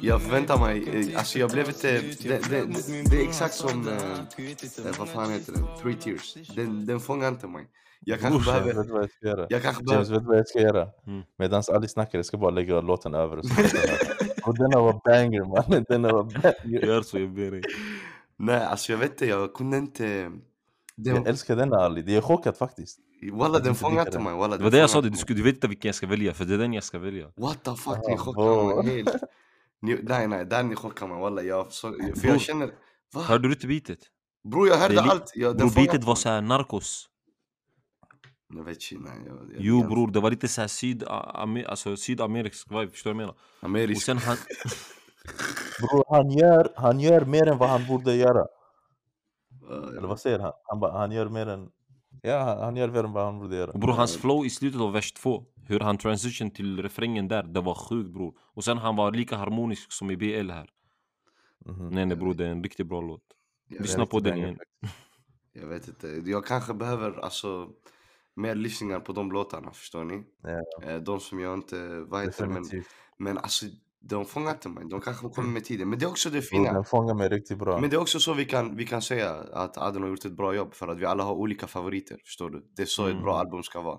Jag 0.00 0.22
förväntar 0.22 0.58
mig, 0.58 1.10
eh, 1.10 1.18
alltså 1.18 1.38
jag 1.38 1.50
blev 1.50 1.68
inte, 1.68 1.92
det, 1.92 2.00
det, 2.22 2.50
det, 2.50 3.10
det 3.10 3.16
är 3.16 3.28
exakt 3.28 3.54
som, 3.54 3.88
eh, 3.88 4.98
vad 4.98 5.08
fan 5.08 5.30
heter 5.30 5.52
den, 5.52 5.66
Three 5.82 5.94
Tears. 5.94 6.34
Den, 6.56 6.86
den 6.86 7.00
fångar 7.00 7.28
inte 7.28 7.46
mig. 7.46 7.66
Jag 8.06 8.20
kanske 8.20 8.38
Brorsan, 8.38 8.62
behöver, 8.64 8.82
Vet 8.82 8.90
vad 8.90 9.02
jag 9.02 9.10
ska 9.10 9.26
göra? 9.26 9.46
jag 9.50 9.62
kanske 9.62 9.82
James, 9.88 10.08
behöver, 10.08 10.20
vet 10.20 10.28
vad 10.28 10.38
jag 10.38 10.48
ska 10.48 10.60
göra? 10.60 10.88
Mm. 11.06 11.22
Medan 11.38 11.62
Ali 11.72 11.88
snackar, 11.88 12.18
jag 12.18 12.26
ska 12.26 12.36
bara 12.36 12.50
lägga 12.50 12.80
låten 12.80 13.14
över 13.14 13.38
och 13.38 13.44
Och 14.46 14.56
denna 14.58 14.80
var 14.80 15.00
banger 15.04 15.44
man, 15.44 15.84
denna 15.88 16.12
var 16.12 16.22
banger. 16.24 16.86
Gör 16.86 17.02
så, 17.02 17.18
jag 17.18 17.30
ber 17.30 17.50
dig. 17.50 17.62
nej 18.36 18.64
alltså 18.64 18.92
jag 18.92 18.98
vet 18.98 19.10
inte, 19.10 19.26
jag 19.26 19.54
kunde 19.54 19.76
inte, 19.76 20.06
Jag 20.96 21.14
den, 21.16 21.26
älskar 21.26 21.56
denna 21.56 21.76
Ali, 21.76 22.02
det 22.02 22.16
är 22.16 22.20
chockat 22.20 22.58
faktiskt. 22.58 22.98
walla 23.32 23.58
den 23.58 23.72
diggar 23.74 24.06
inte 24.06 24.18
mig, 24.18 24.34
walla 24.34 24.56
Det 24.56 24.64
var 24.64 24.70
det 24.70 24.78
jag 24.78 24.90
sa, 24.90 25.00
du, 25.00 25.10
du 25.26 25.42
vet 25.42 25.54
inte 25.54 25.68
vilken 25.68 25.88
jag 25.88 25.94
ska 25.94 26.06
välja, 26.06 26.34
för 26.34 26.44
det 26.44 26.54
är 26.54 26.58
den 26.58 26.72
jag 26.72 26.84
ska 26.84 26.98
välja. 26.98 27.26
What 27.36 27.64
the 27.64 27.70
fuck, 27.74 27.94
Ah, 27.96 28.10
ni 28.10 28.16
chockar 28.16 28.74
boy. 28.74 28.84
mig 28.84 28.96
helt. 28.96 29.16
Nej 30.08 30.28
nej, 30.28 30.44
där 30.46 30.62
ni 30.62 30.76
chockar 30.76 31.06
mig 31.06 31.20
walla, 31.20 31.42
jag, 31.42 31.72
så, 31.72 31.92
för 32.20 32.28
jag 32.28 32.40
känner, 32.40 32.70
va? 33.14 33.20
Hörde 33.22 33.48
du 33.48 33.54
inte 33.54 33.66
beatet? 33.66 33.98
Bror 34.48 34.68
jag 34.68 34.76
hörde 34.76 35.00
allt, 35.00 35.32
jag, 35.34 35.60
fångar 35.60 35.74
beatet 35.74 36.04
var 36.04 36.14
såhär 36.14 36.40
narkos. 36.40 37.08
Jag 38.48 38.64
vet 38.64 38.78
nej, 38.92 39.12
jag, 39.26 39.36
jag 39.36 39.56
Jo 39.58 39.82
bror, 39.82 40.10
det 40.10 40.20
var 40.20 40.30
lite 40.30 40.48
såhär 40.48 40.68
syd, 40.68 41.04
alltså, 41.04 41.96
sydamerisk 41.96 42.70
vibe, 42.70 42.90
förstår 42.90 43.10
du 43.10 43.14
vad 43.14 43.22
jag 43.22 43.26
menar? 43.26 43.40
Och 43.60 43.64
Amerisk. 43.64 44.06
sen 44.06 44.18
han, 44.18 44.36
Bror 45.80 46.04
han 46.08 46.30
gör, 46.30 46.72
han 46.76 47.00
gör 47.00 47.24
mer 47.24 47.48
än 47.48 47.58
vad 47.58 47.68
han 47.68 47.86
borde 47.86 48.14
göra. 48.14 48.46
Eller 49.98 50.08
vad 50.08 50.20
säger 50.20 50.38
han? 50.38 50.52
Han, 50.64 50.80
bara, 50.80 50.92
han 50.98 51.12
gör 51.12 51.28
mer 51.28 51.46
än... 51.46 51.70
Ja, 52.22 52.64
han, 52.64 52.76
gör 52.76 52.88
mer 52.88 53.04
än 53.04 53.12
vad 53.12 53.24
han 53.24 53.38
borde 53.38 53.56
göra. 53.56 53.70
och 53.70 53.80
bror 53.80 53.92
hans 53.92 54.16
flow 54.16 54.46
i 54.46 54.50
slutet 54.50 54.80
av 54.80 54.92
vers 54.92 55.12
2, 55.12 55.44
hur 55.66 55.80
han 55.80 55.98
transition 55.98 56.50
till 56.50 56.82
refrängen 56.82 57.28
där, 57.28 57.42
det 57.42 57.60
var 57.60 57.74
sjukt 57.74 58.10
bror. 58.10 58.34
Och 58.54 58.64
sen 58.64 58.78
han 58.78 58.96
var 58.96 59.12
lika 59.12 59.36
harmonisk 59.36 59.92
som 59.92 60.10
i 60.10 60.16
BL 60.16 60.50
här. 60.50 60.68
Mhm. 61.66 61.88
Nej 61.88 62.06
nej 62.06 62.16
bror, 62.16 62.34
det 62.34 62.46
är 62.46 62.50
en 62.50 62.62
riktigt 62.62 62.86
bra 62.86 63.00
låt. 63.00 63.22
jag, 63.68 63.80
Lyssna 63.80 64.06
på 64.06 64.20
den 64.20 64.38
igen. 64.38 64.58
jag 65.52 65.66
vet 65.66 65.88
inte, 65.88 66.08
jag 66.24 66.46
kanske 66.46 66.74
behöver 66.74 67.24
alltså 67.24 67.68
mer 68.36 68.54
lyssningar 68.54 69.00
på 69.00 69.12
de 69.12 69.32
låtarna, 69.32 69.72
förstår 69.72 70.04
ni? 70.04 70.14
Eh, 70.86 70.96
De 70.96 71.20
som 71.20 71.40
jag 71.40 71.54
inte, 71.54 72.04
vad 72.08 72.22
heter 72.24 72.46
men, 72.46 72.64
men 73.18 73.38
alltså 73.38 73.66
de 74.00 74.24
fångar 74.26 74.50
inte 74.50 74.68
mig, 74.68 74.84
de 74.90 75.00
kanske 75.00 75.28
kommer 75.28 75.48
med 75.50 75.64
tiden. 75.64 75.88
Men 75.90 75.98
det 75.98 76.04
är 76.04 76.10
också 76.10 76.30
det 76.30 76.42
fina. 76.42 76.72
den 76.72 76.84
fångar 76.84 77.14
mig 77.14 77.28
riktigt 77.28 77.58
bra. 77.58 77.80
Men 77.80 77.90
det 77.90 77.96
är 77.96 78.00
också 78.00 78.18
så 78.20 78.34
vi 78.34 78.44
kan, 78.44 78.76
vi 78.76 78.86
kan 78.86 79.02
säga 79.02 79.30
att 79.34 79.78
Aden 79.78 80.02
har 80.02 80.08
gjort 80.08 80.24
ett 80.24 80.36
bra 80.36 80.54
jobb 80.54 80.74
för 80.74 80.88
att 80.88 80.98
vi 80.98 81.04
alla 81.04 81.24
har 81.24 81.34
olika 81.34 81.66
favoriter, 81.66 82.18
förstår 82.24 82.50
du? 82.50 82.66
Det 82.76 82.82
är 82.82 82.86
så 82.86 83.06
ett 83.06 83.22
bra 83.22 83.34
Mm. 83.34 83.46
album 83.46 83.62
ska 83.62 83.80
vara. 83.80 83.98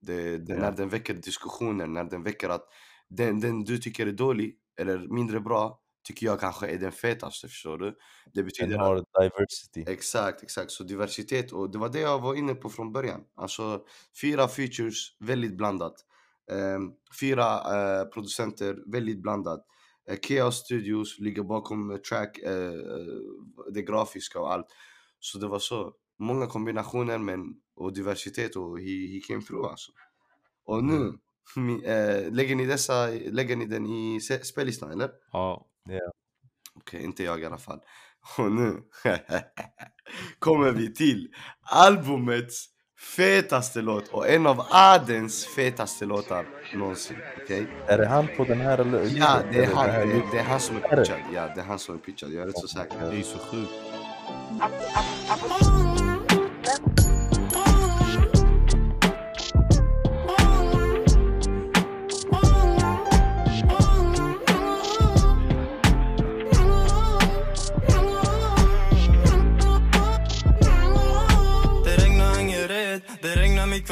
Det, 0.00 0.38
det, 0.38 0.52
Ja. 0.52 0.60
När 0.60 0.72
den 0.72 0.88
väcker 0.88 1.14
diskussioner, 1.14 1.86
när 1.86 2.04
den 2.04 2.22
väcker 2.22 2.48
att 2.48 2.64
den, 3.08 3.40
den 3.40 3.64
du 3.64 3.78
tycker 3.78 4.06
är 4.06 4.12
dålig 4.12 4.56
eller 4.80 4.98
mindre 4.98 5.40
bra, 5.40 5.80
tycker 6.08 6.26
jag 6.26 6.40
kanske 6.40 6.66
är 6.66 6.78
den 6.78 6.92
fetaste, 6.92 7.48
förstår 7.48 7.78
du? 7.78 7.96
Det 8.34 8.42
betyder 8.42 8.70
Den 8.70 8.80
att 8.80 8.86
har 8.86 9.22
diversity. 9.22 9.84
Exakt, 9.86 10.42
exakt. 10.42 10.70
Så 10.70 10.84
diversitet 10.84 11.52
och 11.52 11.70
det 11.70 11.78
var 11.78 11.88
det 11.88 12.00
jag 12.00 12.20
var 12.20 12.34
inne 12.34 12.54
på 12.54 12.68
från 12.68 12.92
början. 12.92 13.20
Alltså 13.36 13.84
fyra 14.20 14.48
features, 14.48 15.16
väldigt 15.20 15.56
blandat. 15.56 15.94
Ehm, 16.50 16.92
fyra 17.20 17.44
eh, 17.44 18.04
producenter, 18.04 18.78
väldigt 18.92 19.22
blandat. 19.22 19.66
Eh, 20.10 20.18
Chaos 20.28 20.56
Studios 20.56 21.18
ligger 21.18 21.42
bakom 21.42 21.98
track, 22.08 22.38
eh, 22.38 22.72
det 23.72 23.82
grafiska 23.82 24.40
och 24.40 24.52
allt. 24.52 24.66
Så 25.20 25.38
det 25.38 25.48
var 25.48 25.58
så. 25.58 25.92
Många 26.20 26.46
kombinationer 26.46 27.18
men, 27.18 27.40
och 27.76 27.92
diversitet 27.92 28.56
och 28.56 28.80
he, 28.80 29.06
he 29.12 29.20
came 29.28 29.42
through 29.42 29.70
alltså. 29.70 29.92
Och 30.64 30.84
nu, 30.84 31.18
eh, 31.84 32.32
lägger, 32.32 32.56
ni 32.56 32.66
dessa, 32.66 33.06
lägger 33.06 33.56
ni 33.56 33.66
den 33.66 33.86
i 33.86 34.20
spellistan 34.42 34.90
eller? 34.90 35.10
Ja. 35.32 35.66
Okej, 36.74 37.04
inte 37.04 37.22
jag 37.22 37.40
i 37.40 37.46
alla 37.46 37.58
fall. 37.58 37.80
Och 38.38 38.52
nu 38.52 38.80
kommer 40.38 40.72
vi 40.72 40.94
till 40.94 41.28
albumets 41.62 42.66
fetaste 43.16 43.82
låt 43.82 44.08
och 44.08 44.28
en 44.28 44.46
av 44.46 44.66
Adens 44.70 45.46
fetaste 45.46 46.04
låtar 46.04 46.46
någonsin. 46.74 47.16
Okej? 47.42 47.66
Är 47.86 47.98
det 47.98 48.06
han 48.06 48.28
på 48.36 48.44
den 48.44 48.60
här 48.60 48.78
eller? 48.78 49.10
Ja, 49.16 49.40
det 49.52 49.64
är 49.64 49.74
han. 49.74 49.86
Det, 49.86 50.22
det 50.32 50.38
är 50.38 50.44
han 50.44 50.60
som 50.60 50.76
är 50.76 50.80
pitchad. 50.80 51.18
Ja, 51.34 51.52
det 51.54 51.60
är 51.60 51.64
han 51.64 51.78
som 51.78 51.94
är 51.94 51.98
pitchad. 51.98 52.30
Jag 52.32 52.42
är 52.42 52.46
rätt 52.46 52.58
så 52.58 52.68
säker. 52.68 53.10
Det 53.10 53.18
är 53.18 53.22
så 53.22 53.38
sjukt. 53.38 53.72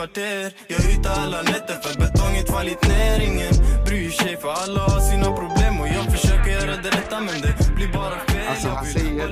Kvarter 0.07 0.53
Jag 0.69 0.99
ute 0.99 1.11
alla 1.11 1.43
nätter 1.43 1.75
för 1.75 1.99
betonget 1.99 2.51
fallit 2.51 2.89
ner 2.89 3.21
Ingen 3.21 3.85
bryr 3.85 4.11
sig 4.11 4.37
för 4.37 4.49
alla 4.49 4.81
har 4.81 5.01
sina 5.01 5.37
problem 5.37 5.81
Och 5.81 5.89
jag 5.89 6.05
försöker 6.13 6.51
göra 6.51 6.83
det 6.83 6.91
rätta 6.91 7.21
men 7.21 7.41
det 7.43 7.75
blir 7.77 7.93
bara 7.93 8.19
fel 8.19 8.49
Alltså 8.49 8.69
han 8.69 8.87
säger 8.87 9.29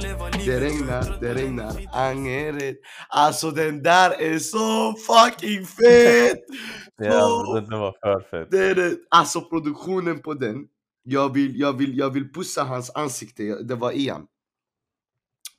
det 0.47 0.61
regnar, 0.61 1.20
det 1.20 1.35
regnar, 1.35 1.70
skita. 1.70 1.91
Angered. 1.91 2.77
Alltså 3.09 3.51
den 3.51 3.83
där 3.83 4.11
är 4.22 4.39
så 4.39 4.95
fucking 4.95 5.66
fet! 5.66 6.39
Ja, 6.97 7.55
den, 7.55 7.70
den 7.70 7.81
var 7.81 7.95
för 8.01 8.20
fet. 8.31 8.51
Det 8.51 8.70
är 8.70 8.75
det. 8.75 8.97
Alltså 9.11 9.41
produktionen 9.41 10.18
på 10.18 10.35
den. 10.35 10.66
Jag 11.03 11.35
vill, 11.35 11.61
jag 11.61 11.72
vill, 11.72 11.99
jag 11.99 12.11
vill 12.11 12.33
pussa 12.33 12.64
hans 12.64 12.91
ansikte. 12.95 13.43
Det 13.43 13.75
var 13.75 13.93
Ian. 13.93 14.27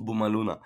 Bumaluna. 0.07 0.57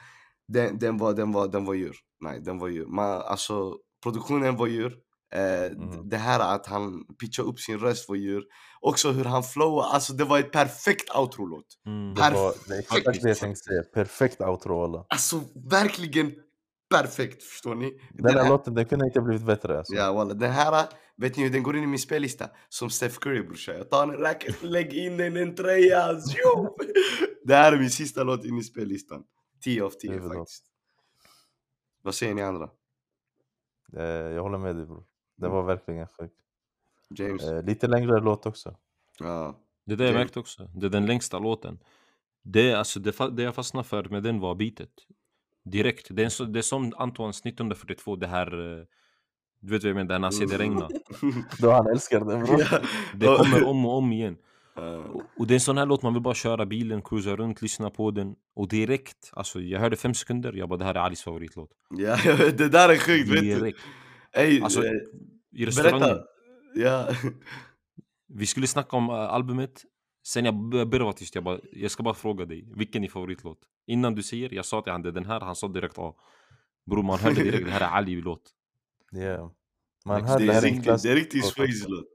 Den, 0.48 0.80
den 0.80 0.98
var, 0.98 1.14
den 1.14 1.32
var, 1.32 1.48
den 1.48 1.66
var 1.66 1.74
djur. 1.74 1.96
Nej, 2.22 2.40
den 2.42 2.60
var 2.60 2.68
djur. 2.68 2.86
Man, 2.86 3.22
alltså 3.22 3.78
produktionen 4.04 4.56
var 4.58 4.68
djur. 4.68 4.98
Eh, 5.34 5.78
Mhm. 5.78 6.10
Det 6.10 6.18
här 6.18 6.56
att 6.56 6.66
han 6.66 7.04
pitchar 7.22 7.44
upp 7.44 7.60
sin 7.60 7.80
röst 7.80 8.10
var 8.10 8.16
djur. 8.16 8.44
Också 8.82 9.12
hur 9.12 9.26
han 9.26 9.44
flowar, 9.44 9.84
alltså 9.84 10.14
det 10.14 10.24
var 10.24 10.40
ett 10.40 10.52
perfekt 10.52 11.16
outro-låt. 11.16 11.66
Mm. 11.86 12.14
Det 12.16 12.22
var 12.22 12.54
det 12.68 12.76
är 12.76 12.80
exakt 12.80 13.22
det 13.24 13.30
jag 13.30 13.38
tänkte 13.38 13.64
säga. 13.64 13.84
Perfekt 13.84 14.42
outro 14.42 14.84
alla. 14.84 15.06
Alltså 15.10 15.42
verkligen 15.72 16.32
perfekt, 16.90 17.44
förstår 17.44 17.76
ni? 17.76 17.90
Den 17.90 18.24
Den 18.24 18.34
här 18.36 18.44
här- 18.44 18.50
låten 18.50 18.74
den 18.74 18.86
kunde 18.86 19.06
inte 19.06 19.20
ha 19.20 19.26
blivit 19.28 19.46
bättre 19.46 19.78
alltså. 19.78 19.94
Ja 19.94 20.14
walla, 20.14 20.34
den 20.34 20.52
här, 20.52 20.86
vet 21.18 21.38
ni 21.38 21.44
hur 21.44 21.50
den 21.50 21.64
går 21.64 21.78
in 21.78 21.84
i 21.84 21.88
min 21.88 22.00
spellista? 22.00 22.50
Som 22.70 22.90
Steph 22.90 23.18
Curry 23.20 23.44
brorsan, 23.44 23.76
jag 23.78 23.90
tar 23.90 24.04
en 24.04 24.12
racket, 24.18 24.64
lägg 24.64 24.94
in 24.94 25.18
den 25.18 25.38
i 25.38 25.42
en 25.42 25.56
tröja! 25.56 26.14
Det 27.46 27.56
här 27.56 27.74
är 27.74 27.80
min 27.80 27.90
sista 27.90 28.24
låt 28.24 28.46
in 28.46 28.58
i 28.58 28.64
spellistan 28.64 29.24
10 29.64 29.84
av 29.84 29.90
10 29.90 30.12
Huvudlåt. 30.12 30.38
faktiskt 30.38 30.64
Vad 32.04 32.16
säger 32.16 32.34
ni 32.34 32.42
andra? 32.42 32.70
Eh, 33.98 34.04
jag 34.04 34.42
håller 34.44 34.58
med 34.58 34.76
dig 34.76 34.86
bror. 34.86 35.04
Det 35.36 35.48
var 35.48 35.64
verkligen 35.64 36.08
sjukt. 36.08 36.36
James? 37.10 37.44
Eh, 37.44 37.64
lite 37.64 37.88
längre 37.88 38.20
låt 38.20 38.46
också. 38.46 38.76
Ja, 39.20 39.56
Det 39.86 39.94
är 39.94 39.98
det 39.98 40.04
jag 40.06 40.14
Det- 40.14 40.18
märkte 40.20 40.40
också. 40.40 40.70
Det 40.76 40.86
är 40.86 40.90
den 40.90 41.06
längsta 41.06 41.40
låten. 41.40 41.80
Det, 42.44 42.74
alltså, 42.74 43.00
det, 43.00 43.30
det 43.32 43.44
jag 43.44 43.56
fastnade 43.56 43.88
för 43.88 44.04
med 44.04 44.24
den 44.24 44.40
var 44.40 44.56
beatet. 44.56 44.92
Direkt. 45.64 46.08
Det 46.10 46.24
är, 46.24 46.30
så, 46.30 46.44
det 46.46 46.60
är 46.60 46.64
som 46.64 46.94
Antoines 46.98 47.40
1942, 47.42 48.16
det 48.16 48.28
här... 48.28 48.78
eh, 48.80 48.86
Du 49.60 49.72
vet 49.72 49.84
vad 49.84 49.90
jag 49.90 49.96
menar, 49.96 50.20
när 50.20 50.26
han 50.26 50.32
ser 50.34 50.48
det 50.48 50.58
regna. 50.58 50.90
Då 51.62 51.72
han 51.72 51.88
älskar 51.88 52.20
den 52.20 52.44
bror. 52.44 52.64
Det 53.16 53.26
kommer 53.38 53.68
om 53.68 53.86
och 53.86 53.98
om 53.98 54.12
igen. 54.12 54.38
Ja. 54.82 55.24
Och, 55.38 55.48
det 55.48 55.54
är 55.54 55.56
en 55.56 55.60
sån 55.62 55.78
här 55.78 55.86
låt 55.86 56.02
man 56.04 56.14
vill 56.14 56.24
bara 56.24 56.34
köra 56.34 56.66
bilen, 56.66 57.02
cruisa 57.02 57.36
runt, 57.36 57.62
lyssna 57.62 57.90
på 57.90 58.12
den. 58.12 58.36
Och 58.56 58.68
direkt, 58.68 59.30
alltså 59.34 59.62
jag 59.62 59.80
hörde 59.80 59.96
fem 59.96 60.14
sekunder, 60.14 60.54
jag 60.54 60.70
bara 60.70 60.78
det 60.78 60.86
här 60.86 60.96
är 60.96 61.00
Alis 61.00 61.24
favoritlåt. 61.24 61.70
ja, 61.98 62.18
det 62.58 62.70
där 62.70 62.90
är 62.90 62.98
sjukt 62.98 63.30
vet 63.30 63.42
du 63.42 63.56
Direkt. 63.60 63.80
Ey, 64.32 64.62
Alltså, 64.62 64.86
eh, 64.86 64.92
I 65.56 65.66
restaurangen, 65.66 66.00
berätta! 66.00 66.24
Ja, 66.76 67.08
vi 68.28 68.46
skulle 68.46 68.68
snacka 68.68 68.98
om 68.98 69.10
äh, 69.10 69.16
albumet. 69.16 69.84
Sen 70.28 70.46
jag 70.46 70.54
bör- 70.70 70.86
började 70.86 71.04
vara 71.04 71.14
tyst, 71.14 71.36
jag, 71.36 71.44
bara, 71.44 71.60
jag 71.72 71.92
ska 71.92 72.04
bara 72.04 72.14
fråga 72.14 72.46
dig, 72.46 72.68
vilken 72.76 73.04
är 73.04 73.08
favoritlåt? 73.08 73.60
Innan 73.88 74.16
du 74.16 74.24
säger, 74.24 74.54
jag 74.54 74.66
sa 74.66 74.82
till 74.82 74.92
han 74.92 75.02
det 75.02 75.10
är 75.10 75.14
den 75.14 75.26
här, 75.26 75.40
han 75.40 75.56
sa 75.56 75.68
direkt 75.68 75.94
ja. 75.98 76.16
Bror 76.90 77.04
man 77.04 77.20
hörde 77.20 77.44
direkt, 77.44 77.66
det 77.66 77.72
här 77.72 77.82
är 77.82 77.86
Ali-låt. 77.98 78.42
Yeah. 79.16 79.50
Man 80.06 80.22
Det 80.22 80.28
hör 80.30 80.40
det 80.40 80.46
här 80.46 80.52
är 80.54 80.56
en 80.58 80.62
riktigt, 80.64 80.84
klass. 80.84 81.02
det 81.04 81.12
är 81.12 81.16
riktigt 81.16 81.44
låt 81.58 82.06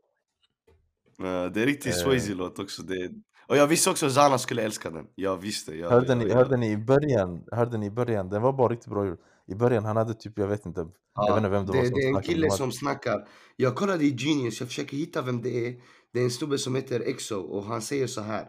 Ja, 1.17 1.49
Det 1.49 1.63
är 1.63 1.67
riktigt 1.67 1.95
Eh. 1.95 1.99
Swayze-låt 1.99 2.59
också 2.59 2.83
det... 2.83 3.11
Och 3.49 3.57
jag 3.57 3.67
visste 3.67 3.91
också 3.91 4.07
att 4.07 4.13
Zana 4.13 4.39
skulle 4.39 4.63
älska 4.63 4.91
den 4.91 5.07
Jag 5.15 5.37
visste 5.37 5.75
jag, 5.77 5.91
Hörde 5.91 6.15
ni, 6.15 6.27
jag, 6.29 6.37
hörde 6.37 6.57
ni 6.57 6.71
i 6.71 6.77
början, 6.77 7.45
hörde 7.53 7.79
ni 7.79 7.87
i 7.87 7.91
början, 7.91 8.29
den 8.29 8.43
var 8.43 8.53
bara 8.53 8.69
riktigt 8.69 8.91
bra 8.91 9.07
gjord. 9.07 9.19
I 9.47 9.55
början 9.55 9.85
han 9.85 9.97
hade 9.97 10.15
typ, 10.15 10.39
jag 10.39 10.49
vet 10.49 10.67
inte, 10.67 10.81
jag 11.15 11.35
vet 11.35 11.37
inte 11.37 11.49
vem 11.49 11.67
det, 11.67 11.73
var 11.73 11.83
det, 11.83 11.89
som 11.89 11.99
det 11.99 12.05
är 12.05 12.17
en 12.17 12.23
kille 12.23 12.51
som 12.51 12.73
snackar 12.73 13.29
Jag 13.57 13.77
kollade 13.77 14.05
i 14.05 14.17
Genius, 14.19 14.61
jag 14.61 14.69
försöker 14.69 14.97
hitta 14.97 15.23
vem 15.23 15.43
det 15.43 15.67
är 15.69 15.75
Det 16.13 16.21
är 16.21 16.25
en 16.25 16.31
snubbe 16.31 16.59
som 16.59 16.75
heter 16.75 17.01
Exo 17.01 17.37
och 17.37 17.65
han 17.65 17.83
säger 17.83 18.07
så 18.07 18.21
här 18.21 18.49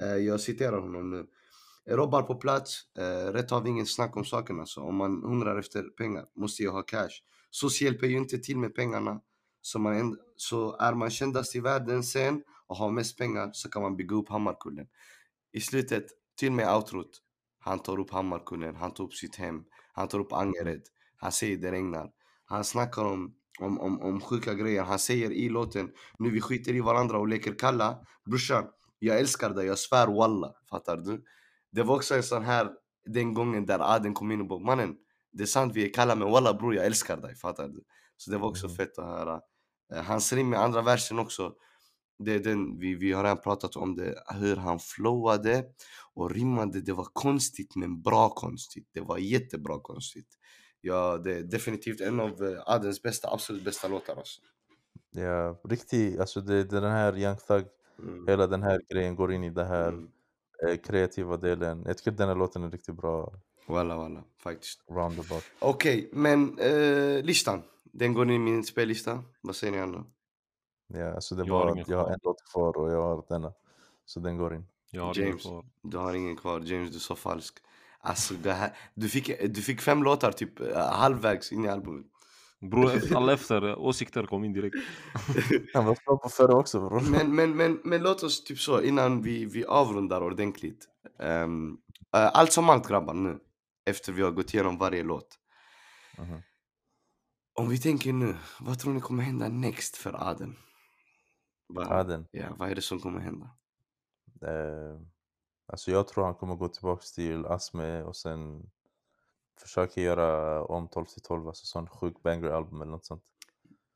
eh, 0.00 0.16
Jag 0.16 0.40
citerar 0.40 0.80
honom 0.80 1.10
nu 1.10 1.26
Robbar 1.86 2.22
på 2.22 2.34
plats, 2.34 2.80
eh, 2.98 3.32
rätt 3.32 3.52
av 3.52 3.66
ingen 3.66 3.86
snack 3.86 4.16
om 4.16 4.24
saken 4.24 4.60
alltså. 4.60 4.80
Om 4.80 4.96
man 4.96 5.24
undrar 5.24 5.58
efter 5.58 5.82
pengar 5.82 6.24
måste 6.36 6.62
jag 6.62 6.72
ha 6.72 6.82
cash. 6.82 7.22
Så 7.50 7.68
hjälper 7.84 8.06
ju 8.06 8.16
inte 8.16 8.38
till 8.38 8.58
med 8.58 8.74
pengarna. 8.74 9.20
Så, 9.64 9.78
man 9.78 10.16
så 10.36 10.76
är 10.76 10.94
man 10.94 11.10
kändast 11.10 11.56
i 11.56 11.60
världen 11.60 12.02
sen 12.02 12.42
och 12.66 12.76
har 12.76 12.90
mest 12.90 13.18
pengar 13.18 13.50
så 13.52 13.70
kan 13.70 13.82
man 13.82 13.96
bygga 13.96 14.16
upp 14.16 14.28
Hammarkullen. 14.28 14.86
I 15.52 15.60
slutet, 15.60 16.06
till 16.38 16.48
och 16.48 16.54
med 16.54 16.74
outrot, 16.74 17.10
han 17.58 17.78
tar 17.78 18.00
upp 18.00 18.10
Hammarkullen, 18.10 18.76
han 18.76 18.90
tar 18.94 19.04
upp 19.04 19.14
sitt 19.14 19.36
hem, 19.36 19.64
han 19.92 20.08
tar 20.08 20.18
upp 20.18 20.32
Angered, 20.32 20.82
han 21.16 21.32
säger 21.32 21.56
det 21.56 21.70
regnar. 21.72 22.10
Han 22.44 22.64
snackar 22.64 23.04
om, 23.04 23.34
om, 23.60 23.80
om, 23.80 24.00
om 24.02 24.20
sjuka 24.20 24.54
grejer, 24.54 24.82
han 24.82 24.98
säger 24.98 25.30
i 25.30 25.48
låten 25.48 25.90
nu 26.18 26.30
vi 26.30 26.40
skiter 26.40 26.74
i 26.74 26.80
varandra 26.80 27.18
och 27.18 27.28
leker 27.28 27.54
kalla. 27.58 27.98
Brorsan, 28.24 28.64
jag 28.98 29.18
älskar 29.18 29.50
dig, 29.50 29.66
jag 29.66 29.78
svär 29.78 30.06
walla. 30.06 30.52
Fattar 30.70 30.96
du? 30.96 31.24
Det 31.72 31.82
var 31.82 31.96
också 31.96 32.14
en 32.14 32.22
sån 32.22 32.42
här, 32.42 32.70
den 33.06 33.34
gången 33.34 33.66
där 33.66 33.94
Aden 33.94 34.14
kom 34.14 34.30
in 34.32 34.40
och 34.40 34.46
bara 34.48 34.60
mannen, 34.60 34.96
det 35.32 35.42
är 35.42 35.46
sant 35.46 35.72
vi 35.76 35.84
är 35.88 35.94
kalla 35.94 36.14
men 36.16 36.30
walla 36.30 36.54
bror 36.54 36.74
jag 36.74 36.86
älskar 36.86 37.16
dig, 37.16 37.34
fattar 37.36 37.68
du? 37.68 37.84
Så 38.16 38.30
det 38.30 38.38
var 38.38 38.48
också 38.48 38.66
Mhm. 38.66 38.76
fett 38.76 38.98
att 38.98 39.04
höra. 39.04 39.40
Eh, 39.94 40.02
Hans 40.02 40.32
rim 40.32 40.52
i 40.54 40.56
andra 40.56 40.82
versen 40.82 41.18
också, 41.18 41.52
det 42.18 42.32
är 42.34 42.38
den, 42.38 42.78
vi, 42.78 42.94
vi 42.94 43.12
har 43.12 43.22
redan 43.22 43.40
pratat 43.40 43.76
om 43.76 43.96
det, 43.96 44.14
hur 44.40 44.56
han 44.56 44.78
flowade 44.78 45.64
och 46.14 46.30
rimmade, 46.30 46.80
det 46.80 46.92
var 46.92 47.06
konstigt 47.12 47.76
men 47.76 48.02
bra 48.02 48.28
konstigt. 48.28 48.88
Det 48.92 49.00
var 49.00 49.18
jättebra 49.18 49.80
konstigt. 49.80 50.28
Ja, 50.80 51.18
det 51.18 51.34
är 51.36 51.42
definitivt 51.42 52.00
en 52.00 52.20
av 52.20 52.44
eh, 52.44 52.62
Adens 52.66 53.02
bästa, 53.02 53.30
absolut 53.32 53.64
bästa 53.64 53.88
låtar 53.88 54.16
alltså. 54.16 54.40
Ja, 55.10 55.60
riktigt, 55.68 56.20
alltså 56.20 56.40
det, 56.40 56.64
det 56.64 56.80
den 56.80 56.92
här 56.92 57.18
Young 57.18 57.36
Thug, 57.36 57.64
Mm. 57.98 58.26
hela 58.28 58.46
den 58.46 58.62
här 58.62 58.80
grejen 58.92 59.16
går 59.16 59.32
in 59.32 59.44
i 59.44 59.50
det 59.50 59.64
här 59.64 59.88
Mm. 59.88 60.08
eh, 60.68 60.76
kreativa 60.76 61.36
delen. 61.36 61.82
Jag 61.86 61.98
tycker 61.98 62.10
den 62.10 62.28
här 62.28 62.34
låten 62.36 62.62
är 62.64 62.70
riktigt 62.70 62.94
bra, 62.96 63.32
Walla 63.68 63.96
walla, 63.96 64.24
faktiskt. 64.42 64.80
roundabout. 64.90 65.44
Okej, 65.58 66.10
men 66.12 66.58
eh, 66.58 67.22
listan. 67.24 67.62
Den 67.94 68.14
går 68.14 68.24
in 68.24 68.30
i 68.30 68.38
min 68.38 68.64
spellista. 68.64 69.22
Vad 69.40 69.56
säger 69.56 69.72
ni 69.72 69.78
andra? 69.78 70.04
Ja, 70.86 71.14
alltså 71.14 71.34
det 71.34 71.44
Jag 71.46 71.54
var, 71.54 71.72
ingen 71.72 71.84
jag 71.88 71.98
har 71.98 72.10
en 72.10 72.18
låt 72.22 72.52
kvar 72.52 72.78
och 72.78 72.92
jag 72.92 73.02
har 73.02 73.24
denna. 73.28 73.52
Så 74.04 74.20
den 74.20 74.36
går 74.36 74.54
in. 74.54 74.66
Jag 74.90 75.02
har 75.02 75.18
ingen 75.18 75.28
James. 75.28 75.42
kvar. 75.42 75.64
Du 75.82 75.96
har 75.96 76.14
ingen 76.14 76.36
kvar. 76.36 76.60
James, 76.60 76.90
du 76.90 76.98
sa 76.98 77.14
falsk. 77.14 77.58
Alltså, 78.00 78.34
det 78.34 78.52
här, 78.52 78.76
du, 78.94 79.08
fick, 79.08 79.54
du 79.54 79.62
fick 79.62 79.80
fem 79.80 80.02
låtar 80.02 80.32
typ 80.32 80.60
eh, 80.60 80.76
halvvägs 80.76 81.52
in 81.52 81.64
i 81.64 81.68
albumet. 81.68 82.06
Bror, 82.60 83.16
alla 83.16 83.32
efter 83.32 83.78
åsikter 83.78 84.26
kom 84.26 84.44
in 84.44 84.52
direkt. 84.52 84.76
Han 85.74 85.86
var 85.86 85.98
bra 86.06 86.16
på 86.16 86.28
förra 86.28 86.54
också 86.54 86.80
bror. 86.80 87.00
Men, 87.10 87.34
men, 87.34 87.56
men, 87.56 87.80
men 87.84 88.02
låt 88.02 88.22
oss 88.22 88.44
typ 88.44 88.58
så 88.58 88.82
innan 88.82 89.22
vi, 89.22 89.44
vi 89.44 89.64
avrundar 89.64 90.20
ordentligt. 90.22 90.88
Um, 91.18 91.78
allt 92.10 92.52
som 92.52 92.70
allt 92.70 92.88
grabbar 92.88 93.14
nu. 93.14 93.38
Efter 93.86 94.12
vi 94.12 94.22
har 94.22 94.30
gått 94.30 94.54
igenom 94.54 94.78
varje 94.78 95.02
låt. 95.02 95.38
Mhm. 96.18 96.42
Om 97.54 97.68
vi 97.68 97.78
tänker 97.78 98.12
nu, 98.12 98.36
vad 98.60 98.78
tror 98.78 98.92
ni 98.94 99.00
kommer 99.00 99.22
hända 99.22 99.48
next 99.48 99.96
för 99.96 100.28
Aden? 100.30 100.56
Vad, 101.66 101.86
Aden. 101.92 102.26
Ja, 102.30 102.54
vad 102.58 102.70
är 102.70 102.74
det 102.74 102.82
som 102.82 103.00
kommer 103.00 103.20
hända? 103.20 103.50
Eh, 104.42 105.00
alltså 105.66 105.90
jag 105.90 106.08
tror 106.08 106.24
han 106.24 106.34
kommer 106.34 106.54
gå 106.56 106.68
tillbaks 106.68 107.12
till 107.12 107.46
Asme 107.46 108.02
och 108.02 108.16
sen 108.16 108.70
försöka 109.60 110.00
göra 110.00 110.62
om 110.64 110.88
12 110.88 111.04
till 111.04 111.22
12, 111.22 111.48
alltså 111.48 111.66
sån 111.66 111.86
sjuk 111.88 112.22
banger 112.22 112.48
album 112.50 112.80
eller 112.82 112.90
något 112.92 113.04
sånt. 113.06 113.22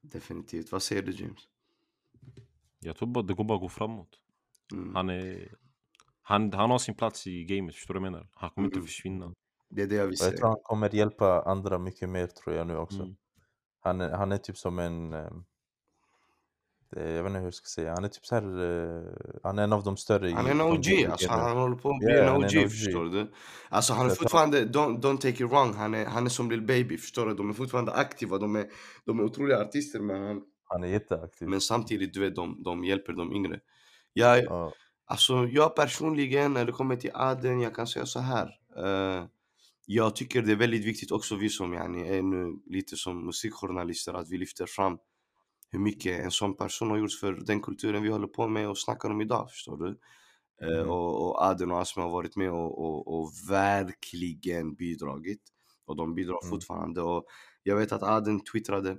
Definitivt. 0.01 0.73
Vad 0.73 0.83
säger 0.83 1.03
du 1.03 1.13
James? 1.13 1.41
Jag 2.79 2.97
tror 2.97 3.09
bara 3.09 3.25
det 3.25 3.35
går 3.35 3.45
bara 3.45 3.59
gå 3.59 3.69
framåt. 3.69 4.09
Mm. 4.73 4.95
Han 4.95 5.11
är... 5.11 5.55
Han, 6.23 6.53
han 6.53 6.71
har 6.71 6.79
sin 6.79 6.95
plats 6.95 7.27
i 7.27 7.45
gamet, 7.45 7.75
förstår 7.75 7.95
du 7.95 8.01
vad 8.01 8.07
jag 8.07 8.13
menar? 8.13 8.29
Han 8.35 8.51
kommer 8.51 8.67
inte 8.69 8.77
Mm. 8.79 8.87
försvinna. 8.87 9.35
Det 9.69 9.83
är 9.83 9.87
det 9.87 9.95
jag 9.95 10.05
vill 10.07 10.09
Och 10.09 10.13
jag 10.13 10.19
säga. 10.19 10.37
tror 10.39 10.49
han 10.49 10.59
kommer 10.63 10.95
hjälpa 10.95 11.43
andra 11.43 11.79
mycket 11.79 12.09
mer 12.09 12.27
tror 12.27 12.57
jag 12.57 12.67
nu 12.67 12.77
också. 12.77 13.03
Mm. 13.03 13.17
Han, 13.89 14.01
är, 14.01 14.11
han 14.11 14.33
är 14.33 14.37
typ 14.39 14.59
som 14.59 14.79
en... 14.79 15.13
Eh, 15.13 17.11
jag 17.11 17.23
vet 17.23 17.27
inte 17.31 17.39
hur 17.39 17.47
jag 17.47 17.55
ska 17.55 17.67
säga. 17.67 17.95
Han 17.95 18.05
är 18.05 18.09
typ 18.09 18.27
så 18.27 18.35
här, 18.35 18.43
eh, 18.43 19.03
Han 19.43 19.59
är 19.59 19.63
en 19.65 19.73
av 19.73 19.85
de 19.85 19.97
större 19.97 20.31
Han 20.31 20.47
är 20.47 20.51
en 20.51 20.61
OG, 20.61 21.07
alltså 21.11 21.29
han 21.31 21.57
håller 21.57 21.77
på 21.77 21.91
att 21.91 21.99
bli 21.99 22.17
Ja, 22.17 22.23
en 22.23 22.37
OG, 22.37 22.55
en 22.55 22.65
OG. 22.65 22.71
förstår 22.71 23.05
du? 23.05 23.33
Alltså 23.69 23.93
han 23.93 24.07
är 24.07 24.15
fortfarande, 24.15 24.65
don't, 24.65 25.01
don't 25.01 25.17
take 25.17 25.29
it 25.45 25.51
wrong, 25.51 25.75
han 25.75 25.95
är, 25.95 26.07
han 26.07 26.27
är 26.27 26.31
som 26.31 26.51
Lil 26.51 26.63
Baby, 26.63 26.99
förstår 26.99 27.27
du? 27.27 27.35
De 27.35 27.51
är 27.51 27.55
fortfarande 27.55 27.93
aktiva, 27.93 28.39
de 28.39 28.57
är, 28.57 28.67
de 29.05 29.19
är 29.21 29.25
otroliga 29.25 29.61
artister 29.61 30.01
men, 30.01 30.23
han, 30.27 30.43
Han 30.65 30.85
är 30.85 30.89
jätteaktiv. 30.89 31.49
men 31.49 31.61
samtidigt, 31.61 32.15
du 32.15 32.21
vet, 32.21 32.37
de, 32.37 32.63
de 32.63 32.85
hjälper 32.85 33.13
de 33.13 33.33
yngre. 33.33 33.61
Jag, 34.13 34.45
Ja, 34.45 34.73
Alltså 35.11 35.47
jag 35.47 35.77
personligen, 35.77 36.53
när 36.53 36.65
det 36.65 36.73
kommer 36.73 36.97
till 36.97 37.11
Aden, 37.15 37.61
jag 37.61 37.75
kan 37.75 37.87
säga 37.87 38.07
så 38.07 38.21
här. 38.21 38.47
eh, 38.77 39.25
jag 39.91 40.17
tycker 40.17 40.43
det 40.43 40.53
är 40.53 40.57
väldigt 40.57 40.85
viktigt 40.85 41.13
också 41.13 41.37
vi 41.37 41.49
som 41.49 41.75
yani, 41.75 42.09
är 42.09 42.23
nu 42.23 42.63
lite 42.67 42.97
som 42.97 43.27
musikjournalister 43.27 44.15
att 44.15 44.29
vi 44.31 44.39
lyfter 44.39 44.67
fram 44.67 44.99
hur 45.71 45.79
mycket 45.79 46.25
en 46.25 46.31
sån 46.31 46.57
person 46.57 46.91
har 46.91 46.99
gjort 46.99 47.13
för 47.13 47.33
den 47.33 47.61
kulturen 47.63 48.03
vi 48.03 48.09
håller 48.09 48.27
på 48.27 48.49
med 48.49 48.69
och 48.69 48.79
snackar 48.79 49.11
om 49.11 49.21
idag, 49.21 49.51
förstår 49.51 49.77
du? 49.77 49.89
Eh, 50.63 50.81
Mhm. 50.81 50.91
och, 50.91 51.27
och 51.27 51.43
Aden 51.45 51.71
och 51.71 51.81
Asma 51.81 52.03
har 52.03 52.11
varit 52.11 52.37
med 52.37 52.51
och, 52.51 52.79
och, 52.85 53.19
och 53.21 53.33
verkligen 53.51 54.75
bidragit. 54.75 55.43
Och 55.87 55.97
de 55.97 56.15
bidrar 56.15 56.39
Mm. 56.43 56.51
fortfarande. 56.51 57.03
Och 57.03 57.25
jag 57.63 57.77
vet 57.77 57.93
att 57.93 58.03
Aden 58.03 58.41
twittrade 58.45 58.91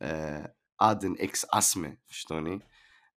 eh, 0.00 0.44
Aden 0.76 1.16
x 1.18 1.44
Asme, 1.48 1.96
förstår 2.08 2.40
ni? 2.40 2.60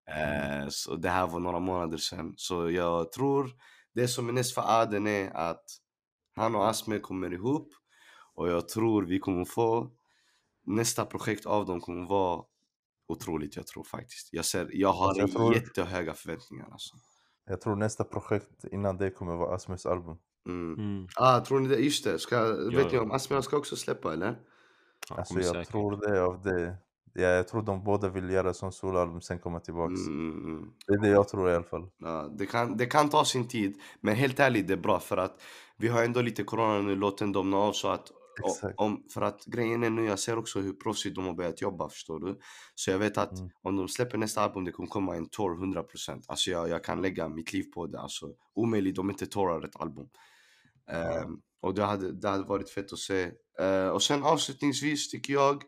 Eh, 0.08 0.68
så 0.70 0.96
det 0.96 1.10
här 1.10 1.28
var 1.28 1.40
några 1.40 1.60
månader 1.60 1.98
sedan. 1.98 2.34
Så 2.38 2.72
jag 2.72 3.12
tror 3.12 3.52
det 3.94 4.08
som 4.08 4.30
är 4.30 4.34
näst 4.34 4.54
för 4.54 4.82
Aden 4.82 5.08
är 5.08 5.30
att 5.38 5.66
han 6.42 6.56
och 6.56 6.70
Asme 6.70 7.00
kommer 7.00 7.34
ihop. 7.34 7.70
Och 8.34 8.50
jag 8.50 8.70
tror 8.70 9.04
vi 9.04 9.20
kommer 9.20 9.46
få 9.46 9.92
nästa 10.66 11.06
projekt 11.06 11.46
av 11.46 11.66
dem 11.66 11.82
kommer 11.82 12.08
vara 12.08 12.44
otroligt, 13.08 13.56
jag 13.56 13.68
tror 13.68 13.84
faktiskt. 13.84 14.30
Jag, 14.32 14.46
ser, 14.46 14.70
jag 14.72 14.94
har 14.94 15.08
Alltså, 15.08 15.22
jag 15.22 15.32
tror- 15.32 15.54
jättehöga 15.56 16.14
förväntningar 16.14 16.68
alltså. 16.72 16.96
jag 17.46 17.62
tror 17.62 17.76
nästa 17.76 18.04
projekt 18.04 18.66
innan 18.72 18.98
det 18.98 19.10
kommer 19.12 19.36
vara 19.36 19.56
Asmes 19.56 19.86
album. 19.86 20.18
Mm. 20.48 20.74
Mm. 20.74 21.08
Ah, 21.16 21.40
tror 21.40 21.60
ni 21.60 21.68
det? 21.68 21.76
Just 21.76 22.04
det, 22.04 22.20
ska, 22.20 22.44
vet 22.54 22.74
Ja, 22.74 22.84
ni 22.88 22.96
ja. 22.96 23.02
om 23.02 23.12
Asme 23.12 23.42
ska 23.42 23.58
också 23.58 23.76
släppa 23.76 24.14
eller? 24.14 24.40
Alltså 25.10 25.34
jag 25.36 25.46
säkert. 25.46 25.68
tror 25.72 25.98
det 26.08 26.24
av 26.24 26.42
det. 26.42 26.78
Ja, 27.14 27.22
jag 27.22 27.48
tror 27.48 27.62
de 27.62 27.84
båda 27.84 28.10
vill 28.10 28.30
göra 28.30 28.54
som 28.54 28.72
soloalbum 28.72 29.22
sen 29.22 29.40
komma 29.40 29.60
tillbaks. 29.60 30.08
Mm, 30.08 30.32
mm, 30.32 30.46
mm. 30.46 30.72
Det 30.88 30.94
är 30.94 30.98
det 30.98 31.08
jag 31.10 31.28
tror 31.28 31.50
i 31.52 31.56
alla 31.56 31.64
fall. 31.64 31.90
Ja, 31.98 32.30
det, 32.38 32.46
kan, 32.46 32.78
det 32.78 32.86
kan 32.86 33.10
ta 33.10 33.26
sin 33.26 33.48
tid, 33.48 33.76
men 34.02 34.16
helt 34.16 34.40
ärligt 34.40 34.68
det 34.68 34.74
är 34.74 34.78
bra 34.78 35.00
för 35.00 35.18
att 35.18 35.42
vi 35.78 35.88
har 35.88 36.04
ändå 36.04 36.22
lite 36.22 36.44
corona 36.44 36.82
nu, 36.82 36.96
låt 36.96 37.18
den 37.18 37.32
domna 37.32 37.58
av 37.58 37.74
så 37.74 37.88
att 37.88 38.12
Exakt. 38.46 38.74
om, 38.78 39.04
för 39.14 39.22
att 39.22 39.46
grejen 39.46 39.84
är 39.84 39.90
nu, 39.90 40.06
jag 40.06 40.20
ser 40.20 40.38
också 40.38 40.60
hur 40.60 40.74
proffsigt 40.74 41.16
de 41.16 41.26
har 41.26 41.34
börjat 41.34 41.62
jobba 41.62 41.90
förstår 41.90 42.20
du. 42.20 42.40
Så 42.76 42.92
jag 42.92 42.98
vet 43.00 43.18
att 43.18 43.40
Mm. 43.40 43.50
om 43.62 43.76
de 43.76 43.88
släpper 43.88 44.18
nästa 44.18 44.42
album 44.42 44.66
det 44.66 44.72
kommer 44.72 44.90
komma 44.90 45.16
en 45.16 45.30
tour 45.30 45.56
100% 45.56 46.24
Alltså 46.28 46.52
jag, 46.52 46.70
jag 46.70 46.84
kan 46.84 47.02
lägga 47.02 47.30
mitt 47.30 47.54
liv 47.54 47.64
på 47.74 47.88
det, 47.88 48.00
alltså 48.00 48.30
omöjligt 48.56 48.98
om 48.98 49.10
inte 49.10 49.26
tourar 49.26 49.66
ett 49.66 49.76
album. 49.76 50.08
Ehm, 50.92 51.40
och 51.62 51.74
det 51.76 51.84
hade, 51.84 52.12
det 52.12 52.30
hade 52.30 52.44
varit 52.44 52.70
fett 52.70 52.94
att 52.94 53.00
se. 53.00 53.32
Eh, 53.60 53.88
och 53.88 54.04
sen 54.04 54.24
avslutningsvis 54.24 55.10
tycker 55.10 55.34
jag, 55.34 55.64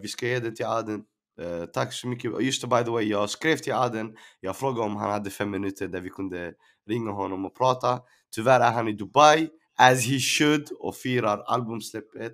vi 0.00 0.08
ska 0.08 0.26
ge 0.26 0.38
det 0.38 0.56
till 0.56 0.66
Aden. 0.66 1.04
Eh, 1.40 1.64
tack 1.66 1.92
så 1.92 2.08
mycket. 2.08 2.42
Just 2.42 2.62
det, 2.62 2.68
by 2.68 2.84
the 2.84 2.90
way, 2.90 3.04
jag 3.04 3.30
skrev 3.30 3.56
till 3.56 3.72
Aden. 3.72 4.16
Jag 4.40 4.56
frågade 4.56 4.86
om 4.86 4.96
han 4.96 5.10
hade 5.10 5.30
fem 5.30 5.50
minuter 5.50 5.88
där 5.88 6.00
vi 6.00 6.10
kunde 6.10 6.52
ringa 6.88 7.10
honom 7.10 7.44
och 7.44 7.56
prata. 7.56 8.00
Tyvärr 8.34 8.60
är 8.60 8.72
han 8.72 8.88
i 8.88 8.92
Dubai, 8.92 9.48
as 9.78 10.06
he 10.06 10.18
should, 10.18 10.72
och 10.78 10.96
firar 10.96 11.38
albumsläppet 11.38 12.32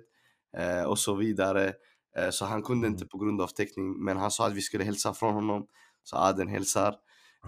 eh, 0.57 0.83
och 0.83 0.99
så 0.99 1.15
vidare. 1.15 1.73
Eh, 2.17 2.29
så 2.29 2.45
han 2.45 2.63
kunde 2.63 2.87
inte 2.87 3.05
på 3.05 3.17
grund 3.17 3.41
av 3.41 3.47
täckning, 3.47 4.03
men 4.03 4.17
han 4.17 4.31
sa 4.31 4.47
att 4.47 4.53
vi 4.53 4.61
skulle 4.61 4.83
hälsa 4.83 5.13
från 5.13 5.33
honom. 5.33 5.67
Så 6.03 6.17
Aden 6.17 6.47
hälsar 6.47 6.95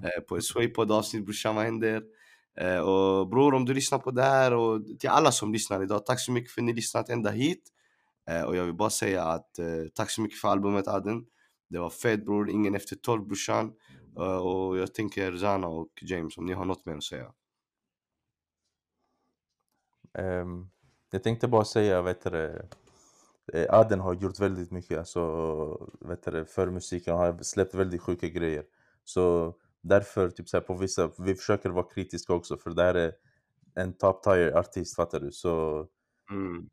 eh, 0.04 0.22
på 0.28 0.38
ett 0.38 0.44
Swaypod 0.44 0.92
avsnitt 0.92 1.26
brorsan, 1.26 1.56
vad 1.56 1.66
händer? 1.66 2.02
Eh, 2.58 2.78
och 2.78 3.28
bror, 3.28 3.54
om 3.54 3.66
du 3.66 3.74
lyssnar 3.74 4.00
på 4.00 4.12
det 4.12 4.24
här 4.24 4.54
och 4.54 4.82
till 5.00 5.10
alla 5.10 5.32
som 5.32 5.54
lyssnar 5.54 5.84
idag, 5.84 6.06
tack 6.06 6.20
så 6.20 6.32
mycket 6.32 6.52
för 6.52 6.62
att 6.62 6.66
ni 6.66 6.74
lyssnat 6.74 7.10
ända 7.10 7.32
hit. 7.32 7.64
Eh, 8.30 8.44
och 8.44 8.56
jag 8.56 8.66
vill 8.66 8.74
bara 8.74 8.90
säga 8.90 9.24
att 9.24 9.60
eh, 9.60 9.88
tack 9.96 10.10
så 10.10 10.22
mycket 10.22 10.40
för 10.40 10.48
albumet 10.48 10.88
Aden. 10.88 11.26
Det 11.70 11.80
var 11.80 11.90
fett 11.90 12.26
bror, 12.26 12.50
ingen 12.50 12.76
efter 12.76 12.96
12 12.96 13.28
brorsan. 13.28 13.74
Eh, 14.18 14.38
och 14.38 14.78
jag 14.78 14.94
tänker 14.94 15.38
Zana 15.38 15.68
och 15.68 15.90
James 16.02 16.38
om 16.38 16.46
ni 16.46 16.54
har 16.54 16.66
något 16.66 16.86
mer 16.86 16.96
att 16.96 17.04
säga. 17.04 17.34
Ehm, 20.14 20.70
jag 21.12 21.24
tänkte 21.24 21.48
bara 21.48 21.66
säga, 21.66 22.02
vet 22.02 22.24
du, 22.24 22.62
Aden 23.70 24.00
har 24.00 24.14
gjort 24.14 24.40
väldigt 24.40 24.72
mycket 24.72 24.98
alltså, 24.98 25.92
vet 26.02 26.24
du, 26.24 26.46
för 26.46 26.70
musiken, 26.70 27.18
han 27.18 27.26
har 27.26 27.44
släppt 27.44 27.76
väldigt 27.76 28.02
sjuka 28.02 28.28
grejer. 28.28 28.64
Så 29.04 29.56
därför, 29.82 30.30
typ 30.30 30.50
så 30.50 30.58
här, 30.58 30.62
på 30.62 30.74
vissa, 30.74 31.12
vi 31.20 31.36
försöker 31.36 31.70
vara 31.70 31.90
kritiska 31.90 32.34
också 32.34 32.58
för 32.58 32.70
det 32.70 32.84
här 32.84 32.96
är 32.96 33.14
en 33.76 33.94
top 33.94 34.24
tier 34.24 34.58
artist, 34.58 34.96
fattar 34.96 35.20
du? 35.20 35.32
Så 35.32 35.88
Mm. 36.32 36.70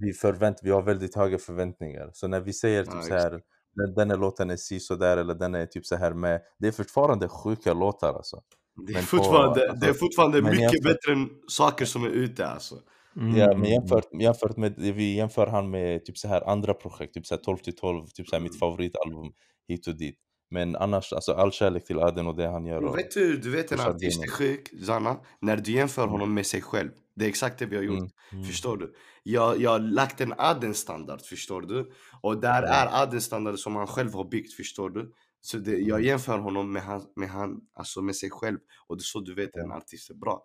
Vi, 0.00 0.12
förvänt, 0.12 0.56
vi 0.62 0.70
har 0.70 0.82
väldigt 0.82 1.14
höga 1.16 1.38
förväntningar. 1.38 2.10
Så 2.12 2.28
när 2.28 2.40
vi 2.40 2.52
säger 2.52 2.84
typ 2.84 2.94
Ja, 2.94 3.02
så 3.02 3.14
här, 3.14 3.30
den, 3.74 3.94
den 3.94 4.10
här 4.10 4.16
låten 4.16 4.50
är 4.50 4.56
si 4.56 4.80
sådär 4.80 5.16
eller 5.16 5.34
den 5.34 5.54
är 5.54 5.66
typ 5.66 5.86
så 5.86 5.96
här 5.96 6.12
med, 6.14 6.40
det 6.58 6.68
är 6.68 6.72
fortfarande 6.72 7.28
sjuka 7.28 7.72
låtar 7.74 8.14
alltså. 8.14 8.42
Det 8.86 8.92
är 8.92 8.94
Men 8.94 9.02
på- 9.02 9.08
fortfarande, 9.08 9.60
det 9.60 9.66
är 9.66 9.70
alltså, 9.70 9.94
fortfarande 9.94 10.42
mycket 10.42 10.60
jämfört- 10.60 10.82
bättre 10.82 11.12
än 11.12 11.28
saker 11.48 11.84
som 11.84 12.04
är 12.04 12.08
ute 12.08 12.46
alltså. 12.46 12.74
Mm, 13.16 13.36
Ja, 13.36 13.46
men 13.46 13.56
mm, 13.56 13.68
jämfört, 13.70 14.08
jämfört 14.20 14.56
med, 14.56 14.74
vi 14.78 15.14
jämför 15.16 15.46
han 15.46 15.70
med 15.70 16.04
typ 16.04 16.18
så 16.18 16.28
här 16.28 16.48
andra 16.50 16.74
projekt, 16.74 17.14
typ 17.14 17.26
så 17.26 17.34
här 17.34 17.42
12 17.42 17.56
till 17.56 17.76
12, 17.76 18.06
typ 18.06 18.28
så 18.28 18.36
här 18.36 18.40
Mm. 18.40 18.50
mitt 18.50 18.58
favoritalbum 18.58 19.32
hit 19.68 19.86
och 19.86 19.96
dit. 19.96 20.18
Men 20.54 20.76
annars, 20.76 21.12
alltså 21.12 21.32
all 21.32 21.52
kärlek 21.52 21.84
till 21.84 21.98
Aden 21.98 22.26
och 22.26 22.36
det 22.36 22.48
han 22.48 22.66
gör. 22.66 22.84
Och, 22.84 22.98
vet 22.98 23.14
du, 23.14 23.36
du 23.36 23.50
vet 23.50 23.72
en 23.72 23.80
artist 23.80 24.22
är 24.22 24.28
sjuk, 24.30 24.70
Zanna, 24.86 25.16
när 25.40 25.56
du 25.56 25.72
jämför 25.72 26.02
Mm. 26.02 26.12
honom 26.12 26.34
med 26.34 26.46
sig 26.46 26.62
själv. 26.62 26.90
Det 27.16 27.24
är 27.24 27.28
exakt 27.28 27.58
det 27.58 27.66
vi 27.66 27.76
har 27.76 27.82
gjort. 27.82 27.98
Mm. 27.98 28.10
mm. 28.32 28.44
Förstår 28.44 28.76
du? 28.76 28.94
Jag, 29.22 29.60
jag 29.60 29.70
har 29.70 29.78
lagt 29.78 30.20
en 30.20 30.34
Aden-standard, 30.38 31.20
förstår 31.20 31.62
du? 31.62 31.90
Och 32.22 32.40
där 32.40 32.62
Ja. 32.62 32.68
är 32.68 33.02
Aden-standard 33.02 33.58
som 33.58 33.76
han 33.76 33.86
själv 33.86 34.12
har 34.14 34.24
byggt, 34.24 34.52
förstår 34.54 34.90
du? 34.90 35.12
Så 35.40 35.58
det, 35.58 35.70
jag 35.78 35.98
Mm. 35.98 36.08
jämför 36.08 36.38
honom 36.38 36.72
med, 36.72 36.82
han, 36.82 37.02
med, 37.16 37.28
han, 37.28 37.60
alltså 37.74 38.02
med 38.02 38.16
sig 38.16 38.30
själv. 38.30 38.58
Och 38.86 38.96
det 38.96 39.00
är 39.00 39.04
så 39.04 39.20
du 39.20 39.34
vet 39.34 39.56
en 39.56 39.72
artist 39.72 40.10
är 40.10 40.14
bra. 40.14 40.44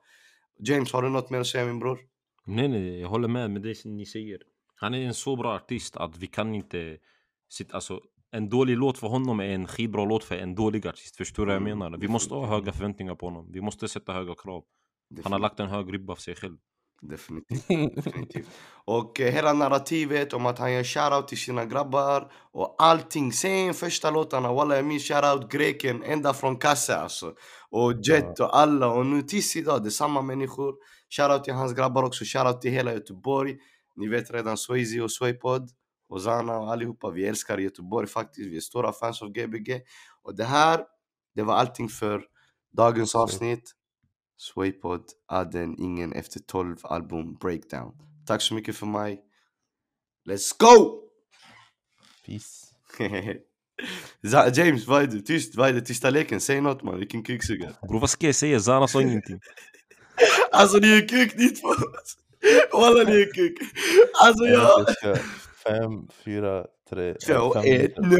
James, 0.59 0.93
har 0.93 1.01
du 1.01 1.09
något 1.09 1.29
mer 1.29 1.39
att 1.39 1.47
säga 1.47 1.65
min 1.65 1.79
bror? 1.79 1.99
Nej, 2.45 2.67
nej, 2.67 2.99
jag 2.99 3.09
håller 3.09 3.27
med 3.27 3.51
med 3.51 3.61
det 3.61 3.75
som 3.75 3.97
ni 3.97 4.05
säger. 4.05 4.39
Han 4.75 4.93
är 4.93 5.05
en 5.07 5.13
så 5.13 5.35
bra 5.35 5.55
artist 5.55 5.97
att 5.97 6.17
vi 6.17 6.27
kan 6.27 6.55
inte 6.55 6.97
sitta, 7.49 7.75
alltså 7.75 8.01
en 8.31 8.49
dålig 8.49 8.77
låt 8.77 8.97
för 8.97 9.07
honom 9.07 9.39
är 9.39 9.45
en 9.49 9.67
skitbra 9.67 10.05
låt 10.05 10.23
för 10.23 10.35
en 10.35 10.55
dålig 10.55 10.87
artist. 10.87 11.17
Förstår 11.17 11.45
du 11.45 11.47
vad 11.47 11.55
jag 11.55 11.67
Mm, 11.67 11.79
menar? 11.79 11.97
Vi 11.97 12.07
måste 12.07 12.33
ha 12.33 12.45
höga 12.45 12.71
förväntningar 12.71 13.15
på 13.15 13.25
honom. 13.25 13.51
Vi 13.51 13.61
måste 13.61 13.87
sätta 13.87 14.13
höga 14.13 14.35
krav. 14.43 14.63
Han 15.23 15.31
har 15.31 15.39
lagt 15.39 15.59
en 15.59 15.67
hög 15.69 15.93
ribba 15.93 16.15
för 16.15 16.21
sig 16.21 16.35
själv. 16.35 16.57
Definitivt. 17.01 17.67
definitivt. 17.95 18.47
Och 18.85 19.19
eh, 19.21 19.33
hela 19.33 19.53
narrativet 19.53 20.33
om 20.33 20.45
att 20.45 20.59
han 20.59 20.73
gör 20.73 20.83
shoutout 20.83 21.27
till 21.27 21.37
sina 21.37 21.65
grabbar 21.65 22.31
och 22.51 22.75
allting. 22.79 23.31
Sen 23.33 23.73
första 23.73 24.11
låtarna, 24.11 24.53
walla 24.53 24.75
jag 24.75 24.85
minns 24.85 25.07
shoutout 25.07 25.51
greken 25.51 26.03
ända 26.03 26.33
från 26.33 26.57
Kassa 26.57 26.95
alltså. 26.95 27.33
Och 27.69 27.93
Jet 28.03 28.39
och 28.39 28.57
alla 28.57 28.87
och 28.87 29.05
nu 29.05 29.21
tills 29.21 29.55
idag, 29.55 29.83
det 29.83 29.89
är 29.89 29.91
samma 29.91 30.21
människor. 30.21 30.75
Shoutout 31.17 31.43
till 31.43 31.53
hans 31.53 31.73
grabbar 31.73 32.03
också, 32.03 32.25
shoutout 32.25 32.61
till 32.61 32.71
hela 32.71 32.93
Göteborg. 32.93 33.57
Ni 33.95 34.07
vet 34.07 34.31
redan 34.31 34.57
Swayze 34.57 35.01
och 35.01 35.11
Swaypod 35.11 35.69
och 36.09 36.21
Zana 36.21 36.57
och 36.57 36.71
allihopa. 36.71 37.09
Vi 37.09 37.25
älskar 37.25 37.57
Göteborg 37.57 38.07
faktiskt, 38.07 38.51
vi 38.51 38.57
är 38.57 38.61
stora 38.61 38.93
fans 38.93 39.21
av 39.21 39.29
Gbg. 39.29 39.81
Och 40.23 40.35
det 40.35 40.43
här, 40.43 40.85
det 41.35 41.43
var 41.43 41.53
allting 41.53 41.89
för 41.89 42.23
dagens 42.77 43.15
avsnitt. 43.15 43.75
Swaypod, 44.37 45.03
Aden, 45.27 45.75
ingen 45.79 46.13
efter 46.13 46.39
12 46.39 46.77
album 46.83 47.35
breakdown. 47.35 47.93
Tack 48.27 48.41
så 48.41 48.53
mycket 48.53 48.75
för 48.75 48.85
mig. 48.85 49.21
Let's 50.29 50.51
go! 50.59 51.01
Peace. 52.25 52.65
James, 54.55 54.87
vad 54.87 55.03
är 55.03 55.07
du? 55.07 55.21
Tyst, 55.21 55.55
vad 55.55 55.69
är 55.69 55.73
det? 55.73 55.81
Tysta 55.81 56.09
leken, 56.09 56.41
säg 56.41 56.61
något 56.61 56.83
man, 56.83 56.99
vilken 56.99 57.23
kuksugare. 57.23 57.75
Bror 57.87 57.99
vad 57.99 58.09
ska 58.09 58.25
jag 58.25 58.35
säga? 58.35 58.59
Zana 58.59 58.87
sa 58.87 59.01
ingenting. 59.01 59.39
Alltså 60.51 60.77
ni 60.77 60.97
är 60.97 61.07
kuk 61.07 61.35
ni 61.37 61.49
två. 61.49 61.67
Walla 62.79 63.03
ni 63.03 63.21
är 63.21 63.33
kuk. 63.33 63.57
Alltså 64.23 64.45
jag... 64.45 64.85
Fem, 65.69 66.07
fyra, 66.25 66.65
tre, 66.89 67.13
Två, 67.13 67.53
fem 67.53 67.63
ett, 67.65 67.97
minuter. 67.97 68.01
nu. 68.01 68.17